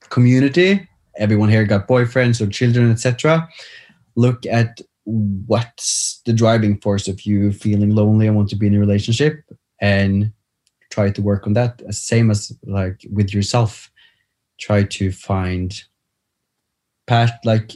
community. 0.10 0.88
Everyone 1.18 1.50
here 1.50 1.66
got 1.66 1.88
boyfriends 1.88 2.40
or 2.42 2.48
children 2.48 2.92
etc 2.92 3.48
look 4.20 4.46
at 4.46 4.82
what's 5.06 6.22
the 6.26 6.34
driving 6.34 6.78
force 6.82 7.08
of 7.08 7.22
you 7.22 7.52
feeling 7.52 7.96
lonely 7.96 8.28
and 8.28 8.36
want 8.36 8.50
to 8.50 8.56
be 8.56 8.68
in 8.68 8.76
a 8.76 8.80
relationship 8.80 9.44
and 9.80 10.32
try 10.92 11.10
to 11.10 11.22
work 11.22 11.48
on 11.48 11.54
that. 11.54 11.82
Same 11.94 12.30
as 12.30 12.52
like 12.66 13.06
with 13.12 13.34
yourself. 13.34 13.90
Try 14.60 14.84
to 14.84 15.12
find 15.12 15.82
past 17.08 17.34
like 17.44 17.72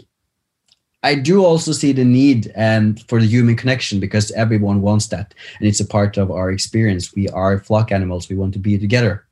i 1.02 1.16
do 1.16 1.44
also 1.44 1.72
see 1.72 1.92
the 1.92 2.06
need 2.06 2.52
and 2.56 3.02
for 3.10 3.20
the 3.20 3.26
human 3.26 3.56
connection 3.56 4.00
because 4.00 4.32
everyone 4.32 4.82
wants 4.82 5.08
that. 5.08 5.34
And 5.60 5.68
it's 5.68 5.80
a 5.80 5.86
part 5.86 6.18
of 6.18 6.30
our 6.30 6.52
experience. 6.52 7.16
We 7.16 7.30
are 7.30 7.58
flock 7.58 7.92
animals. 7.92 8.30
We 8.30 8.36
want 8.36 8.54
to 8.54 8.60
be 8.60 8.78
together 8.78 9.26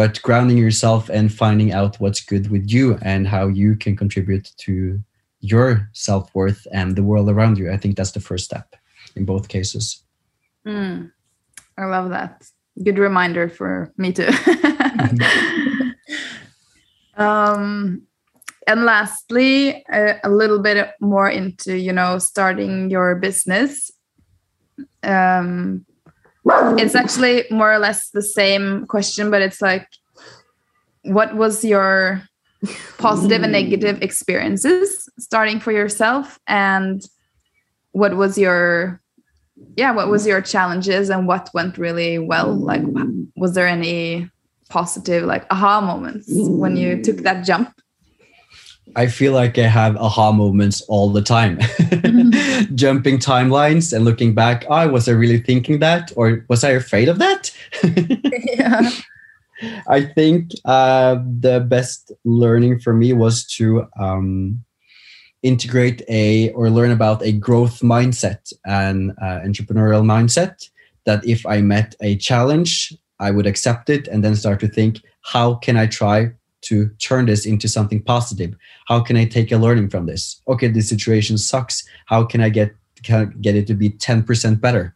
but 0.00 0.22
grounding 0.22 0.56
yourself 0.56 1.10
and 1.10 1.30
finding 1.30 1.72
out 1.74 2.00
what's 2.00 2.22
good 2.24 2.50
with 2.50 2.70
you 2.70 2.98
and 3.02 3.28
how 3.28 3.48
you 3.48 3.76
can 3.76 3.94
contribute 3.94 4.50
to 4.56 4.98
your 5.40 5.90
self 5.92 6.34
worth 6.34 6.66
and 6.72 6.96
the 6.96 7.02
world 7.02 7.28
around 7.28 7.58
you. 7.58 7.70
I 7.70 7.76
think 7.76 7.96
that's 7.98 8.12
the 8.12 8.26
first 8.28 8.46
step 8.46 8.76
in 9.14 9.26
both 9.26 9.48
cases. 9.48 10.02
Mm, 10.66 11.12
I 11.76 11.84
love 11.84 12.08
that. 12.08 12.48
Good 12.82 12.98
reminder 12.98 13.50
for 13.50 13.92
me 13.98 14.14
too. 14.14 14.30
um, 17.18 18.00
and 18.66 18.84
lastly, 18.86 19.84
uh, 19.92 20.14
a 20.24 20.30
little 20.30 20.60
bit 20.60 20.92
more 21.02 21.28
into 21.28 21.76
you 21.76 21.92
know 21.92 22.18
starting 22.18 22.88
your 22.88 23.16
business. 23.16 23.90
Um, 25.02 25.84
it's 26.44 26.94
actually 26.94 27.44
more 27.50 27.72
or 27.72 27.78
less 27.78 28.10
the 28.10 28.22
same 28.22 28.86
question, 28.86 29.30
but 29.30 29.42
it's 29.42 29.60
like, 29.60 29.86
what 31.02 31.34
was 31.36 31.64
your 31.64 32.22
positive 32.98 33.42
and 33.42 33.52
negative 33.52 33.96
hmm. 33.98 34.02
experiences 34.02 35.08
starting 35.18 35.60
for 35.60 35.72
yourself? 35.72 36.38
And 36.46 37.02
what 37.92 38.16
was 38.16 38.38
your 38.38 39.00
yeah 39.76 39.92
what 39.92 40.08
was 40.08 40.26
your 40.26 40.40
challenges 40.40 41.10
and 41.10 41.26
what 41.26 41.50
went 41.54 41.78
really 41.78 42.18
well? 42.18 42.54
Like 42.54 42.82
hmm. 42.82 43.24
was 43.36 43.54
there 43.54 43.66
any 43.66 44.30
positive 44.68 45.24
like 45.24 45.44
aha 45.50 45.80
moments 45.80 46.28
when 46.30 46.76
you 46.76 47.02
took 47.02 47.18
that 47.18 47.44
jump 47.44 47.74
I 48.96 49.06
feel 49.06 49.32
like 49.32 49.58
I 49.58 49.66
have 49.66 49.96
aha 49.96 50.32
moments 50.32 50.82
all 50.82 51.10
the 51.10 51.22
time. 51.22 51.58
Jumping 52.74 53.18
timelines 53.18 53.92
and 53.92 54.04
looking 54.04 54.34
back, 54.34 54.64
oh, 54.68 54.88
was 54.88 55.08
I 55.08 55.12
really 55.12 55.38
thinking 55.38 55.78
that? 55.80 56.12
Or 56.16 56.44
was 56.48 56.64
I 56.64 56.70
afraid 56.70 57.08
of 57.08 57.18
that? 57.18 57.50
yeah. 58.54 58.90
I 59.88 60.02
think 60.02 60.52
uh, 60.64 61.16
the 61.40 61.60
best 61.60 62.12
learning 62.24 62.80
for 62.80 62.94
me 62.94 63.12
was 63.12 63.46
to 63.56 63.86
um, 63.98 64.64
integrate 65.42 66.02
a 66.08 66.50
or 66.52 66.70
learn 66.70 66.90
about 66.90 67.22
a 67.22 67.32
growth 67.32 67.80
mindset 67.80 68.52
and 68.64 69.12
uh, 69.22 69.40
entrepreneurial 69.44 70.04
mindset. 70.04 70.68
That 71.04 71.24
if 71.26 71.46
I 71.46 71.60
met 71.60 71.94
a 72.00 72.16
challenge, 72.16 72.94
I 73.20 73.30
would 73.30 73.46
accept 73.46 73.90
it 73.90 74.08
and 74.08 74.24
then 74.24 74.36
start 74.36 74.60
to 74.60 74.68
think, 74.68 74.98
how 75.22 75.54
can 75.54 75.76
I 75.76 75.86
try 75.86 76.32
to 76.62 76.88
turn 77.00 77.26
this 77.26 77.46
into 77.46 77.68
something 77.68 78.02
positive? 78.02 78.54
How 78.86 79.00
can 79.00 79.16
I 79.16 79.24
take 79.24 79.52
a 79.52 79.56
learning 79.56 79.90
from 79.90 80.06
this? 80.06 80.40
Okay, 80.48 80.68
this 80.68 80.88
situation 80.88 81.38
sucks. 81.38 81.84
How 82.06 82.24
can 82.24 82.40
I 82.40 82.48
get 82.48 82.74
can 83.02 83.20
I 83.20 83.24
get 83.40 83.56
it 83.56 83.66
to 83.68 83.74
be 83.74 83.90
ten 83.90 84.22
percent 84.22 84.60
better? 84.60 84.94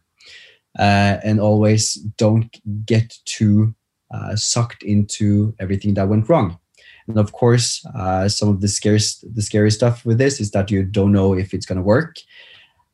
Uh, 0.77 1.17
and 1.23 1.39
always 1.39 1.93
don't 2.17 2.59
get 2.85 3.17
too 3.25 3.73
uh, 4.13 4.35
sucked 4.35 4.83
into 4.83 5.55
everything 5.59 5.93
that 5.95 6.09
went 6.09 6.27
wrong. 6.29 6.59
And 7.07 7.17
of 7.17 7.31
course, 7.31 7.85
uh, 7.95 8.27
some 8.29 8.49
of 8.49 8.61
the 8.61 8.67
scary, 8.67 8.99
the 9.33 9.41
scary 9.41 9.71
stuff 9.71 10.05
with 10.05 10.17
this 10.17 10.39
is 10.39 10.51
that 10.51 10.71
you 10.71 10.83
don't 10.83 11.11
know 11.11 11.33
if 11.33 11.53
it's 11.53 11.65
going 11.65 11.77
to 11.77 11.83
work. 11.83 12.17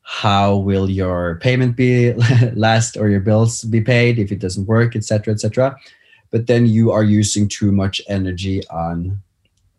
How 0.04 0.58
will 0.58 0.90
your 0.90 1.40
payment 1.40 1.76
be 1.76 2.14
last 2.54 2.98
or 2.98 3.10
your 3.10 3.20
bills 3.22 3.64
be 3.64 3.82
paid 3.82 4.20
if 4.20 4.32
it 4.32 4.40
doesn't 4.40 4.68
work, 4.68 4.96
etc., 4.96 5.34
etc. 5.34 5.76
But 6.32 6.48
then 6.48 6.66
you 6.66 6.92
are 6.92 7.04
using 7.04 7.48
too 7.48 7.72
much 7.72 8.02
energy 8.08 8.62
on 8.70 9.22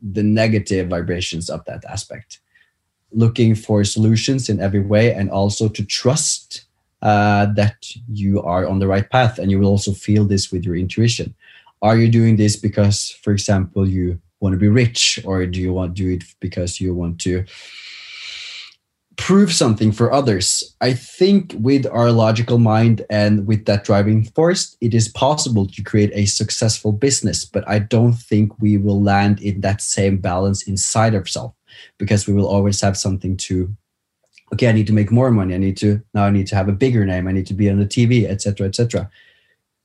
the 0.01 0.23
negative 0.23 0.89
vibrations 0.89 1.49
of 1.49 1.65
that 1.65 1.85
aspect. 1.87 2.41
Looking 3.13 3.55
for 3.55 3.85
solutions 3.85 4.49
in 4.49 4.61
every 4.61 4.81
way 4.81 5.15
and 5.15 5.31
also 5.31 5.69
to 5.69 5.85
trust 5.85 6.65
uh, 7.03 7.47
that 7.55 7.77
you 8.09 8.43
are 8.43 8.67
on 8.67 8.79
the 8.79 8.87
right 8.87 9.09
path 9.11 9.39
and 9.39 9.51
you 9.51 9.59
will 9.59 9.69
also 9.69 9.93
feel 9.93 10.25
this 10.25 10.53
with 10.53 10.65
your 10.65 10.77
intuition 10.77 11.35
are 11.83 11.97
you 11.97 12.09
doing 12.09 12.37
this 12.37 12.57
because 12.57 13.11
for 13.23 13.33
example 13.33 13.87
you 13.87 14.19
want 14.41 14.53
to 14.53 14.59
be 14.59 14.69
rich 14.69 15.19
or 15.25 15.45
do 15.47 15.61
you 15.61 15.73
want 15.73 15.95
to 15.95 16.03
do 16.03 16.11
it 16.11 16.25
because 16.41 16.81
you 16.81 16.95
want 16.95 17.21
to 17.21 17.45
prove 19.17 19.53
something 19.53 19.93
for 19.93 20.13
others 20.13 20.75
i 20.81 20.93
think 20.93 21.55
with 21.59 21.87
our 21.87 22.11
logical 22.11 22.59
mind 22.59 23.05
and 23.11 23.47
with 23.47 23.67
that 23.67 23.85
driving 23.85 24.25
force 24.25 24.77
it 24.81 24.95
is 24.95 25.09
possible 25.09 25.67
to 25.67 25.83
create 25.83 26.11
a 26.15 26.25
successful 26.25 26.93
business 26.93 27.45
but 27.45 27.67
i 27.69 27.79
don't 27.79 28.15
think 28.15 28.59
we 28.61 28.77
will 28.77 29.03
land 29.03 29.41
in 29.43 29.61
that 29.61 29.81
same 29.81 30.17
balance 30.17 30.63
inside 30.63 31.15
ourselves 31.15 31.55
because 31.99 32.27
we 32.27 32.33
will 32.33 32.47
always 32.47 32.81
have 32.81 32.97
something 32.97 33.37
to 33.37 33.75
okay, 34.53 34.69
I 34.69 34.73
need 34.73 34.87
to 34.87 34.93
make 34.93 35.11
more 35.11 35.31
money. 35.31 35.55
I 35.55 35.59
need 35.59 35.77
to 35.79 36.03
now 36.15 36.25
I 36.25 36.31
need 36.31 36.47
to 36.49 36.57
have 36.57 36.69
a 36.69 36.73
bigger 36.73 37.05
name. 37.05 37.27
I 37.27 37.33
need 37.33 37.47
to 37.47 37.55
be 37.55 37.71
on 37.71 37.79
the 37.79 37.87
TV, 37.87 38.29
etc., 38.29 38.69
etc. 38.69 39.11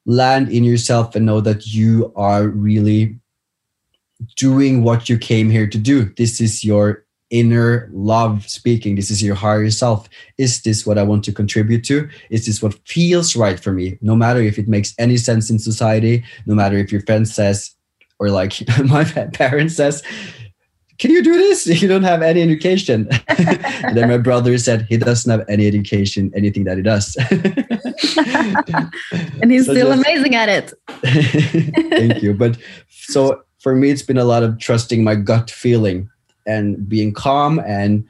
Land 0.06 0.50
in 0.50 0.64
yourself 0.64 1.16
and 1.16 1.26
know 1.26 1.42
that 1.42 1.68
you 1.68 2.12
are 2.16 2.48
really 2.48 3.20
doing 4.36 4.84
what 4.84 5.10
you 5.10 5.18
came 5.18 5.50
here 5.50 5.68
to 5.68 5.78
do. 5.78 6.06
This 6.18 6.42
is 6.42 6.64
your 6.64 7.06
inner 7.30 7.90
love 7.92 8.48
speaking. 8.50 8.96
This 8.96 9.12
is 9.12 9.22
your 9.22 9.36
higher 9.36 9.70
self. 9.70 10.08
Is 10.38 10.62
this 10.62 10.86
what 10.86 10.98
I 10.98 11.04
want 11.04 11.24
to 11.26 11.34
contribute 11.34 11.84
to? 11.86 12.10
Is 12.30 12.46
this 12.46 12.62
what 12.62 12.74
feels 12.88 13.36
right 13.36 13.60
for 13.60 13.72
me? 13.72 13.98
No 14.02 14.16
matter 14.16 14.40
if 14.42 14.58
it 14.58 14.68
makes 14.68 14.94
any 14.98 15.18
sense 15.18 15.50
in 15.50 15.60
society, 15.60 16.24
no 16.46 16.56
matter 16.56 16.78
if 16.78 16.92
your 16.92 17.02
friend 17.02 17.28
says, 17.28 17.72
or 18.20 18.30
like 18.30 18.54
my 18.86 19.04
parents 19.04 19.76
says, 19.76 20.04
can 20.98 21.12
you 21.12 21.22
do 21.24 21.34
this? 21.34 21.68
You 21.82 21.88
don't 21.88 22.04
have 22.04 22.22
any 22.22 22.42
education. 22.42 23.08
and 23.28 23.96
then 23.98 24.10
my 24.10 24.18
brother 24.18 24.58
said 24.58 24.88
he 24.90 24.98
doesn't 24.98 25.30
have 25.30 25.46
any 25.48 25.68
education, 25.68 26.32
anything 26.36 26.64
that 26.64 26.78
he 26.78 26.84
does. 26.84 27.16
and 29.42 29.52
he's 29.52 29.68
so 29.68 29.74
still 29.74 29.90
just, 29.90 30.02
amazing 30.02 30.36
at 30.36 30.50
it. 30.50 30.74
thank 31.92 32.24
you. 32.24 32.34
But 32.34 32.58
so 32.90 33.44
for 33.60 33.76
me, 33.76 33.92
it's 33.92 34.02
been 34.02 34.18
a 34.18 34.24
lot 34.24 34.44
of 34.44 34.58
trusting 34.60 35.04
my 35.04 35.16
gut 35.16 35.52
feeling 35.52 36.10
and 36.48 36.90
being 36.90 37.14
calm 37.14 37.60
and 37.60 38.08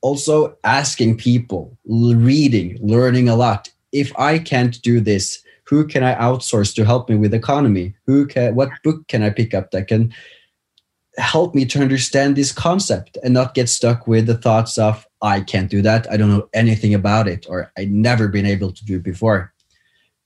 also 0.00 0.56
asking 0.64 1.18
people, 1.18 1.76
reading, 1.84 2.78
learning 2.80 3.28
a 3.28 3.36
lot. 3.36 3.68
if 3.92 4.10
I 4.18 4.38
can't 4.38 4.80
do 4.82 5.00
this, 5.00 5.42
who 5.64 5.86
can 5.86 6.02
I 6.02 6.14
outsource 6.14 6.74
to 6.74 6.84
help 6.84 7.08
me 7.08 7.16
with 7.16 7.34
economy? 7.34 7.94
Who 8.06 8.26
can 8.26 8.54
what 8.54 8.70
book 8.82 9.06
can 9.08 9.22
I 9.22 9.30
pick 9.30 9.54
up 9.54 9.70
that 9.70 9.88
can 9.88 10.12
help 11.18 11.54
me 11.54 11.66
to 11.66 11.80
understand 11.80 12.36
this 12.36 12.52
concept 12.52 13.18
and 13.22 13.34
not 13.34 13.54
get 13.54 13.68
stuck 13.68 14.06
with 14.06 14.26
the 14.26 14.36
thoughts 14.36 14.78
of 14.78 15.06
I 15.20 15.40
can't 15.40 15.70
do 15.70 15.82
that, 15.82 16.10
I 16.10 16.16
don't 16.16 16.30
know 16.30 16.48
anything 16.52 16.94
about 16.94 17.28
it, 17.28 17.46
or 17.48 17.70
I've 17.76 17.90
never 17.90 18.28
been 18.28 18.46
able 18.46 18.72
to 18.72 18.84
do 18.84 18.96
it 18.96 19.02
before. 19.02 19.52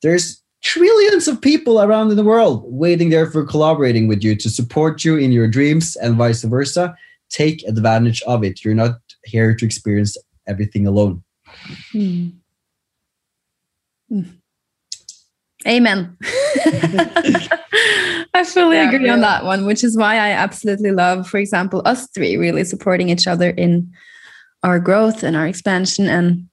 There's 0.00 0.42
trillions 0.66 1.28
of 1.28 1.40
people 1.40 1.80
around 1.80 2.10
in 2.10 2.16
the 2.16 2.24
world 2.24 2.64
waiting 2.66 3.08
there 3.08 3.30
for 3.30 3.44
collaborating 3.46 4.08
with 4.08 4.24
you 4.24 4.34
to 4.34 4.50
support 4.50 5.04
you 5.04 5.16
in 5.16 5.30
your 5.30 5.46
dreams 5.46 5.94
and 5.94 6.16
vice 6.16 6.42
versa. 6.42 6.92
Take 7.30 7.62
advantage 7.68 8.20
of 8.22 8.42
it. 8.42 8.64
You're 8.64 8.74
not 8.74 8.98
here 9.24 9.54
to 9.54 9.64
experience 9.64 10.16
everything 10.48 10.84
alone. 10.84 11.22
Mm. 11.94 12.32
Mm. 14.10 14.26
Amen. 15.68 16.16
I 18.34 18.44
fully 18.44 18.76
yeah, 18.76 18.88
agree 18.90 19.06
yeah. 19.06 19.12
on 19.12 19.20
that 19.20 19.44
one, 19.44 19.66
which 19.66 19.84
is 19.84 19.96
why 19.96 20.16
I 20.16 20.30
absolutely 20.30 20.90
love, 20.90 21.28
for 21.28 21.38
example, 21.38 21.80
us 21.84 22.08
three 22.08 22.36
really 22.36 22.64
supporting 22.64 23.08
each 23.08 23.28
other 23.28 23.50
in 23.50 23.92
our 24.64 24.80
growth 24.80 25.22
and 25.22 25.36
our 25.36 25.46
expansion, 25.46 26.08
and 26.08 26.48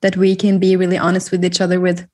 that 0.00 0.16
we 0.16 0.34
can 0.34 0.58
be 0.58 0.74
really 0.74 0.96
honest 0.96 1.30
with 1.30 1.44
each 1.44 1.60
other 1.60 1.80
with 1.80 2.08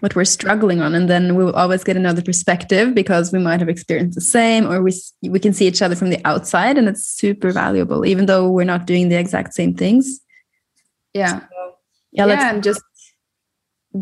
what 0.00 0.14
we're 0.14 0.24
struggling 0.24 0.80
on 0.80 0.94
and 0.94 1.08
then 1.08 1.34
we 1.34 1.44
will 1.44 1.54
always 1.54 1.82
get 1.82 1.96
another 1.96 2.22
perspective 2.22 2.94
because 2.94 3.32
we 3.32 3.38
might 3.38 3.60
have 3.60 3.68
experienced 3.68 4.14
the 4.14 4.20
same 4.20 4.70
or 4.70 4.82
we 4.82 4.92
we 5.22 5.40
can 5.40 5.52
see 5.52 5.66
each 5.66 5.82
other 5.82 5.96
from 5.96 6.10
the 6.10 6.20
outside 6.24 6.78
and 6.78 6.88
it's 6.88 7.04
super 7.04 7.50
valuable 7.50 8.06
even 8.06 8.26
though 8.26 8.48
we're 8.50 8.64
not 8.64 8.86
doing 8.86 9.08
the 9.08 9.18
exact 9.18 9.54
same 9.54 9.74
things. 9.74 10.20
Yeah. 11.14 11.40
So, 11.40 11.46
yeah, 12.12 12.26
yeah 12.26 12.50
and 12.50 12.62
just 12.62 12.82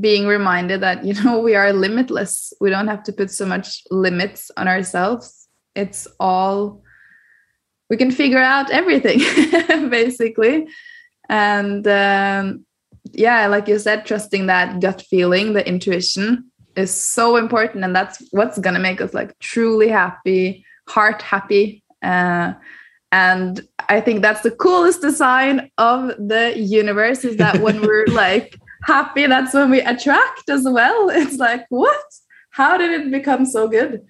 being 0.01 0.26
reminded 0.26 0.80
that 0.82 1.05
you 1.05 1.14
know 1.14 1.38
we 1.40 1.55
are 1.55 1.72
limitless. 1.72 2.53
We 2.61 2.70
don't 2.70 2.88
have 2.88 3.03
to 3.05 3.12
put 3.12 3.30
so 3.30 3.47
much 3.47 3.82
limits 3.90 4.51
on 4.57 4.68
ourselves. 4.68 5.49
It's 5.74 6.07
all 6.20 6.82
we 7.88 7.97
can 7.97 8.11
figure 8.11 8.38
out 8.38 8.70
everything 8.70 9.20
basically. 9.90 10.68
And 11.28 11.86
um, 11.86 12.65
yeah 13.12 13.46
like 13.46 13.68
you 13.68 13.78
said 13.78 14.04
trusting 14.04 14.46
that 14.46 14.80
gut 14.80 15.02
feeling 15.02 15.52
the 15.52 15.66
intuition 15.66 16.50
is 16.76 16.94
so 16.94 17.36
important 17.36 17.84
and 17.84 17.94
that's 17.94 18.22
what's 18.30 18.59
gonna 18.59 18.78
make 18.78 19.00
us 19.00 19.14
like 19.14 19.38
truly 19.38 19.88
happy 19.88 20.64
heart 20.88 21.22
happy 21.22 21.82
uh, 22.02 22.52
and 23.12 23.66
i 23.88 24.00
think 24.00 24.22
that's 24.22 24.42
the 24.42 24.50
coolest 24.50 25.00
design 25.00 25.70
of 25.78 26.09
the 26.18 26.54
universe 26.57 27.24
is 27.24 27.36
that 27.36 27.61
when 27.61 27.80
we're 27.80 28.07
like 28.09 28.57
happy 28.86 29.26
that's 29.26 29.52
when 29.52 29.70
we 29.70 29.80
attract 29.80 30.48
as 30.48 30.64
well. 30.64 31.11
It's 31.11 31.36
like 31.36 31.66
what? 31.68 32.04
How 32.50 32.78
did 32.78 32.90
it 33.00 33.11
become 33.11 33.44
so 33.44 33.68
good 33.68 34.02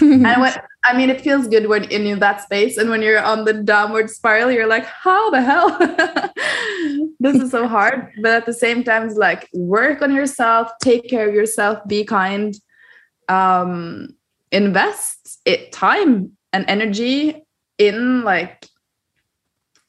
and 0.00 0.22
when 0.40 0.52
I 0.84 0.96
mean, 0.96 1.08
it 1.08 1.20
feels 1.20 1.48
good 1.48 1.66
when 1.66 1.84
in 1.84 2.18
that 2.18 2.42
space, 2.42 2.76
and 2.76 2.90
when 2.90 3.00
you're 3.02 3.22
on 3.22 3.44
the 3.44 3.54
downward 3.54 4.10
spiral, 4.10 4.50
you're 4.50 4.66
like, 4.66 4.84
"How 4.84 5.30
the 5.30 5.40
hell? 5.40 5.78
this 7.20 7.36
is 7.36 7.50
so 7.50 7.66
hard." 7.66 8.12
But 8.20 8.32
at 8.32 8.46
the 8.46 8.52
same 8.52 8.84
time, 8.84 9.06
it's 9.06 9.16
like 9.16 9.48
work 9.54 10.02
on 10.02 10.14
yourself, 10.14 10.70
take 10.82 11.08
care 11.08 11.28
of 11.28 11.34
yourself, 11.34 11.78
be 11.86 12.04
kind, 12.04 12.54
um, 13.28 14.14
invest 14.52 15.40
it 15.44 15.72
time 15.72 16.36
and 16.52 16.64
energy 16.68 17.42
in 17.78 18.22
like 18.22 18.68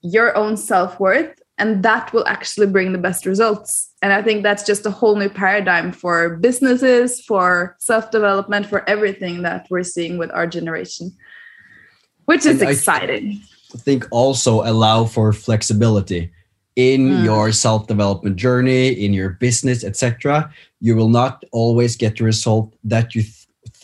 your 0.01 0.35
own 0.37 0.57
self 0.57 0.99
worth 0.99 1.41
and 1.57 1.83
that 1.83 2.11
will 2.11 2.27
actually 2.27 2.67
bring 2.67 2.91
the 2.91 2.97
best 2.97 3.25
results. 3.25 3.89
And 4.01 4.13
i 4.13 4.21
think 4.21 4.43
that's 4.43 4.63
just 4.63 4.85
a 4.85 4.91
whole 4.91 5.15
new 5.15 5.29
paradigm 5.29 5.91
for 5.91 6.37
businesses 6.37 7.21
for 7.21 7.75
self 7.79 8.11
development 8.11 8.65
for 8.67 8.87
everything 8.89 9.41
that 9.43 9.67
we're 9.69 9.83
seeing 9.83 10.17
with 10.17 10.31
our 10.31 10.47
generation 10.47 11.15
which 12.25 12.45
is 12.45 12.61
and 12.61 12.69
exciting. 12.69 13.41
I 13.73 13.77
think 13.77 14.07
also 14.11 14.61
allow 14.63 15.05
for 15.05 15.31
flexibility. 15.33 16.31
In 16.75 17.09
mm. 17.09 17.23
your 17.23 17.51
self 17.51 17.87
development 17.87 18.35
journey 18.35 18.89
in 18.89 19.13
your 19.13 19.29
business 19.29 19.83
etc 19.85 20.51
you 20.81 20.93
will 20.93 21.07
not 21.07 21.41
always 21.53 21.95
get 21.95 22.17
the 22.17 22.25
result 22.25 22.75
that 22.83 23.15
you 23.15 23.23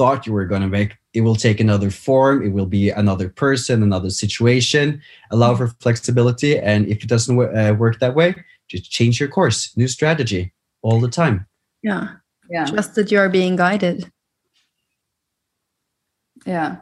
thought 0.01 0.25
you 0.25 0.33
were 0.33 0.47
going 0.47 0.63
to 0.63 0.67
make 0.79 0.97
it 1.13 1.21
will 1.21 1.35
take 1.35 1.59
another 1.59 1.91
form 1.91 2.43
it 2.43 2.53
will 2.57 2.65
be 2.65 2.89
another 2.89 3.29
person 3.29 3.83
another 3.83 4.09
situation. 4.09 4.99
Allow 5.29 5.53
for 5.53 5.67
flexibility 5.85 6.57
and 6.57 6.87
if 6.87 7.03
it 7.03 7.07
doesn't 7.07 7.37
uh, 7.39 7.75
work 7.75 7.99
that 7.99 8.15
way 8.15 8.33
just 8.67 8.89
change 8.89 9.19
your 9.19 9.29
course. 9.29 9.77
New 9.77 9.87
strategy 9.87 10.53
all 10.81 10.99
the 10.99 11.07
time. 11.07 11.45
Yeah. 11.83 12.15
Yeah. 12.49 12.65
Trust 12.65 12.95
that 12.95 13.11
you 13.11 13.19
are 13.19 13.29
being 13.29 13.55
guided. 13.55 14.11
Yeah. 16.47 16.77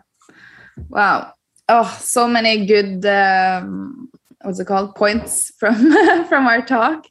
Wow. 0.87 1.33
Oh 1.67 1.97
so 1.99 2.25
many 2.25 2.65
good 2.65 3.05
um, 3.05 4.09
what's 4.41 4.61
it 4.61 4.65
called? 4.65 4.95
Points 4.95 5.51
from 5.59 5.75
from 6.29 6.47
our 6.47 6.61
talk. 6.61 7.05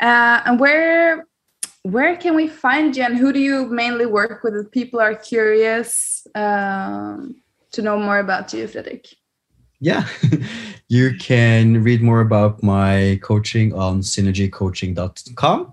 Uh, 0.00 0.42
and 0.44 0.60
where 0.60 1.24
where 1.90 2.16
can 2.16 2.34
we 2.34 2.48
find 2.48 2.96
you 2.96 3.04
and 3.04 3.16
who 3.16 3.32
do 3.32 3.38
you 3.38 3.66
mainly 3.66 4.06
work 4.06 4.42
with 4.42 4.56
if 4.56 4.70
people 4.72 4.98
are 4.98 5.14
curious 5.14 6.26
um, 6.34 7.36
to 7.70 7.80
know 7.80 7.96
more 7.98 8.18
about 8.18 8.52
you 8.52 8.66
fredrik? 8.66 9.14
Yeah 9.78 10.06
you 10.88 11.16
can 11.18 11.82
read 11.82 12.02
more 12.02 12.20
about 12.20 12.62
my 12.62 13.20
coaching 13.22 13.72
on 13.72 14.00
snrgycoaching.com 14.00 15.72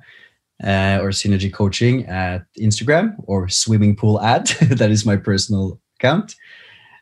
uh, 0.64 1.00
or 1.02 1.10
Snrgy 1.10 1.52
Coaching 1.52 2.06
at 2.06 2.46
instagram 2.60 3.16
or 3.26 3.50
swimming 3.50 3.96
pool 3.96 4.22
ad 4.22 4.48
that 4.62 4.92
is 4.92 5.06
my 5.06 5.18
personal 5.18 5.80
account. 6.00 6.36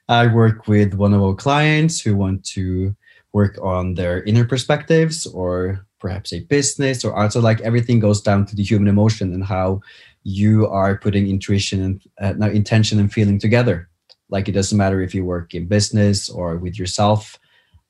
I 0.07 0.27
work 0.27 0.67
with 0.67 0.93
one 0.93 1.13
of 1.13 1.21
our 1.21 1.35
clients 1.35 1.99
who 2.01 2.15
want 2.15 2.43
to 2.55 2.95
work 3.33 3.57
on 3.61 3.95
their 3.95 4.23
inner 4.23 4.45
perspectives 4.45 5.25
or 5.25 5.85
perhaps 6.01 6.33
a 6.33 6.41
business 6.41 7.05
or 7.05 7.15
also 7.15 7.39
like 7.39 7.61
everything 7.61 7.99
goes 7.99 8.19
down 8.19 8.45
to 8.47 8.55
the 8.55 8.63
human 8.63 8.87
emotion 8.87 9.33
and 9.33 9.45
how 9.45 9.79
you 10.23 10.67
are 10.67 10.97
putting 10.97 11.29
intuition 11.29 11.81
and 11.81 12.01
uh, 12.19 12.33
now 12.33 12.47
intention 12.47 12.99
and 12.99 13.13
feeling 13.13 13.39
together. 13.39 13.87
Like 14.29 14.49
it 14.49 14.53
doesn't 14.53 14.77
matter 14.77 15.01
if 15.01 15.13
you 15.15 15.23
work 15.23 15.53
in 15.53 15.67
business 15.67 16.29
or 16.29 16.57
with 16.57 16.77
yourself. 16.77 17.39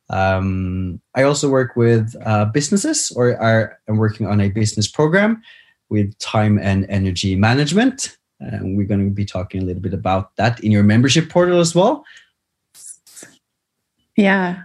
Um, 0.09 0.99
i 1.15 1.23
also 1.23 1.47
work 1.47 1.77
with 1.77 2.13
uh, 2.25 2.43
businesses 2.43 3.13
or 3.15 3.41
are, 3.41 3.79
i'm 3.87 3.95
working 3.95 4.27
on 4.27 4.41
a 4.41 4.49
business 4.49 4.85
program 4.85 5.41
with 5.89 6.17
time 6.19 6.59
and 6.59 6.85
energy 6.89 7.35
management. 7.35 8.17
And 8.41 8.75
we're 8.75 8.87
going 8.87 9.05
to 9.05 9.13
be 9.13 9.23
talking 9.23 9.61
a 9.61 9.65
little 9.65 9.81
bit 9.81 9.93
about 9.93 10.35
that 10.35 10.59
in 10.61 10.71
your 10.71 10.83
membership 10.83 11.29
portal 11.29 11.59
as 11.59 11.73
well. 11.75 12.03
Yeah. 14.17 14.63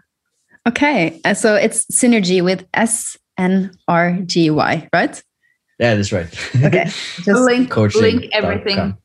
Okay. 0.66 1.20
Uh, 1.24 1.34
so 1.34 1.55
it's 1.55 1.84
synergy 1.86 2.42
with 2.42 2.66
s 2.74 3.16
N 3.39 3.76
R 3.89 4.18
G 4.24 4.51
Y, 4.51 4.89
right? 4.93 5.22
Yeah, 5.78 5.95
that's 5.95 6.12
right. 6.12 6.26
Okay. 6.57 6.84
Just 7.22 7.28
link, 7.28 7.70
coaching. 7.70 8.01
link 8.01 8.28
everything. 8.32 8.97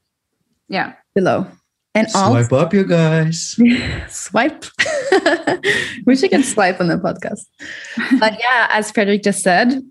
Yeah. 0.70 0.94
Below. 1.14 1.48
And 1.94 2.10
swipe 2.10 2.54
up, 2.54 2.74
you 2.74 2.86
guys. 2.86 3.60
swipe. 4.08 4.64
we 6.06 6.16
should 6.16 6.32
get 6.32 6.46
swipe 6.46 6.80
on 6.80 6.88
the 6.88 6.96
podcast. 6.96 7.46
But 8.18 8.40
yeah, 8.40 8.68
as 8.70 8.90
Fredrik 8.94 9.24
just 9.24 9.44
said, 9.44 9.84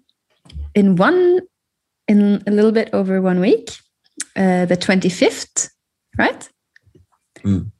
in 0.74 0.96
one, 0.96 1.40
in 2.08 2.42
a 2.46 2.50
little 2.50 2.72
bit 2.72 2.88
over 2.94 3.20
one 3.20 3.40
week, 3.40 3.68
uh, 4.34 4.64
the 4.64 4.78
25th, 4.78 5.68
right? 6.16 6.48
Mm 7.44 7.70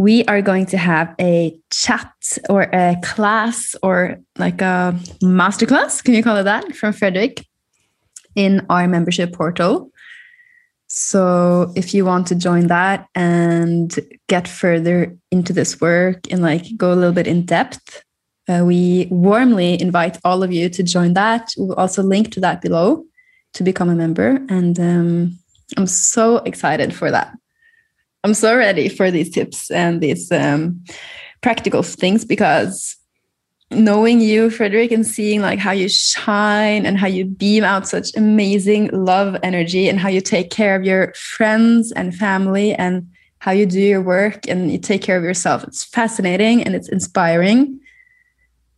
we 0.00 0.24
are 0.24 0.40
going 0.40 0.64
to 0.64 0.78
have 0.78 1.14
a 1.20 1.54
chat 1.70 2.10
or 2.48 2.62
a 2.72 2.96
class 3.02 3.76
or 3.82 4.18
like 4.38 4.62
a 4.62 4.98
masterclass, 5.22 6.02
can 6.02 6.14
you 6.14 6.22
call 6.22 6.38
it 6.38 6.44
that, 6.44 6.74
from 6.74 6.94
Fredrik 6.94 7.44
in 8.34 8.64
our 8.70 8.88
membership 8.88 9.34
portal. 9.34 9.90
So 10.86 11.70
if 11.76 11.92
you 11.92 12.06
want 12.06 12.28
to 12.28 12.34
join 12.34 12.68
that 12.68 13.08
and 13.14 13.94
get 14.26 14.48
further 14.48 15.18
into 15.30 15.52
this 15.52 15.82
work 15.82 16.20
and 16.30 16.40
like 16.40 16.64
go 16.78 16.94
a 16.94 16.96
little 16.96 17.12
bit 17.12 17.26
in 17.26 17.44
depth, 17.44 18.02
uh, 18.48 18.62
we 18.64 19.06
warmly 19.10 19.78
invite 19.78 20.16
all 20.24 20.42
of 20.42 20.50
you 20.50 20.70
to 20.70 20.82
join 20.82 21.12
that. 21.12 21.52
We'll 21.58 21.74
also 21.74 22.02
link 22.02 22.32
to 22.32 22.40
that 22.40 22.62
below 22.62 23.04
to 23.52 23.62
become 23.62 23.90
a 23.90 23.94
member. 23.94 24.40
And 24.48 24.80
um, 24.80 25.38
I'm 25.76 25.86
so 25.86 26.38
excited 26.38 26.94
for 26.94 27.10
that. 27.10 27.36
I'm 28.22 28.34
so 28.34 28.56
ready 28.56 28.88
for 28.88 29.10
these 29.10 29.30
tips 29.30 29.70
and 29.70 30.00
these 30.00 30.30
um, 30.30 30.84
practical 31.40 31.82
things 31.82 32.24
because 32.24 32.96
knowing 33.70 34.20
you, 34.20 34.50
Fredrik, 34.50 34.90
and 34.90 35.06
seeing 35.06 35.40
like 35.40 35.58
how 35.58 35.70
you 35.70 35.88
shine 35.88 36.84
and 36.84 36.98
how 36.98 37.06
you 37.06 37.24
beam 37.24 37.64
out 37.64 37.88
such 37.88 38.14
amazing 38.16 38.90
love 38.92 39.36
energy 39.42 39.88
and 39.88 39.98
how 39.98 40.08
you 40.08 40.20
take 40.20 40.50
care 40.50 40.74
of 40.74 40.84
your 40.84 41.14
friends 41.14 41.92
and 41.92 42.14
family 42.14 42.74
and 42.74 43.08
how 43.38 43.52
you 43.52 43.64
do 43.64 43.80
your 43.80 44.02
work 44.02 44.46
and 44.48 44.70
you 44.70 44.78
take 44.78 45.02
care 45.02 45.16
of 45.16 45.24
yourself. 45.24 45.64
It's 45.64 45.84
fascinating 45.84 46.62
and 46.62 46.74
it's 46.74 46.88
inspiring. 46.88 47.80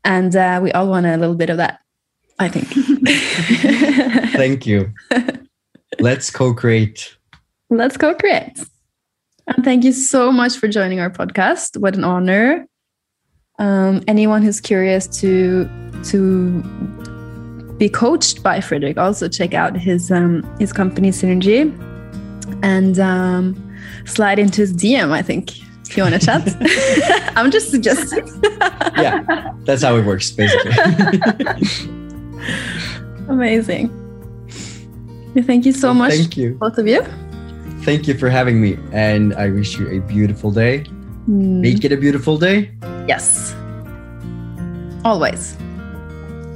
And 0.04 0.36
uh, 0.36 0.60
we 0.62 0.70
all 0.72 0.88
want 0.88 1.06
a 1.06 1.16
little 1.16 1.34
bit 1.34 1.50
of 1.50 1.56
that, 1.56 1.80
I 2.38 2.48
think. 2.48 2.68
Thank 4.32 4.66
you. 4.66 4.92
Let's 5.98 6.30
co-create. 6.30 7.16
Let's 7.70 7.96
co 7.96 8.14
create. 8.14 8.58
And 9.46 9.64
thank 9.64 9.84
you 9.84 9.92
so 9.92 10.30
much 10.30 10.56
for 10.56 10.68
joining 10.68 11.00
our 11.00 11.10
podcast. 11.10 11.78
What 11.78 11.96
an 11.96 12.04
honor. 12.04 12.66
Um, 13.58 14.02
anyone 14.08 14.42
who's 14.42 14.60
curious 14.60 15.06
to 15.20 15.68
to 16.04 16.62
be 17.78 17.88
coached 17.88 18.42
by 18.42 18.58
Fredrik, 18.58 18.98
also 18.98 19.28
check 19.28 19.54
out 19.54 19.76
his 19.76 20.10
um, 20.10 20.42
his 20.58 20.72
company 20.72 21.10
Snrgy 21.10 21.70
and 22.62 22.98
um, 22.98 23.78
slide 24.04 24.38
into 24.38 24.62
his 24.62 24.72
DM. 24.72 25.10
I 25.10 25.22
think 25.22 25.52
if 25.92 25.96
you 25.96 26.02
want 26.02 26.14
to 26.14 26.20
chat. 26.24 27.32
I'm 27.36 27.50
just 27.50 27.70
suggesting. 27.70 28.26
Yeah, 28.96 29.52
that's 29.64 29.82
how 29.82 29.96
it 29.96 30.04
works, 30.04 30.30
basically. 30.30 30.72
Amazing. 33.28 33.98
Thank 35.34 35.64
you 35.64 35.72
so 35.72 35.94
much, 35.94 36.12
Thank 36.12 36.36
you. 36.36 36.54
both 36.54 36.78
of 36.78 36.86
you. 36.86 37.02
Thank 37.84 38.06
you 38.06 38.14
for 38.16 38.30
having 38.30 38.60
me, 38.60 38.78
and 38.92 39.34
I 39.34 39.50
wish 39.50 39.76
you 39.78 39.88
a 39.90 39.98
beautiful 40.00 40.50
day. 40.52 40.84
Mm, 41.28 41.60
Make 41.60 41.84
it 41.84 41.92
a 41.92 41.96
beautiful 41.96 42.38
day. 42.38 42.70
Yes. 43.08 43.54
Always. 45.04 45.56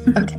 Okay. 0.17 0.39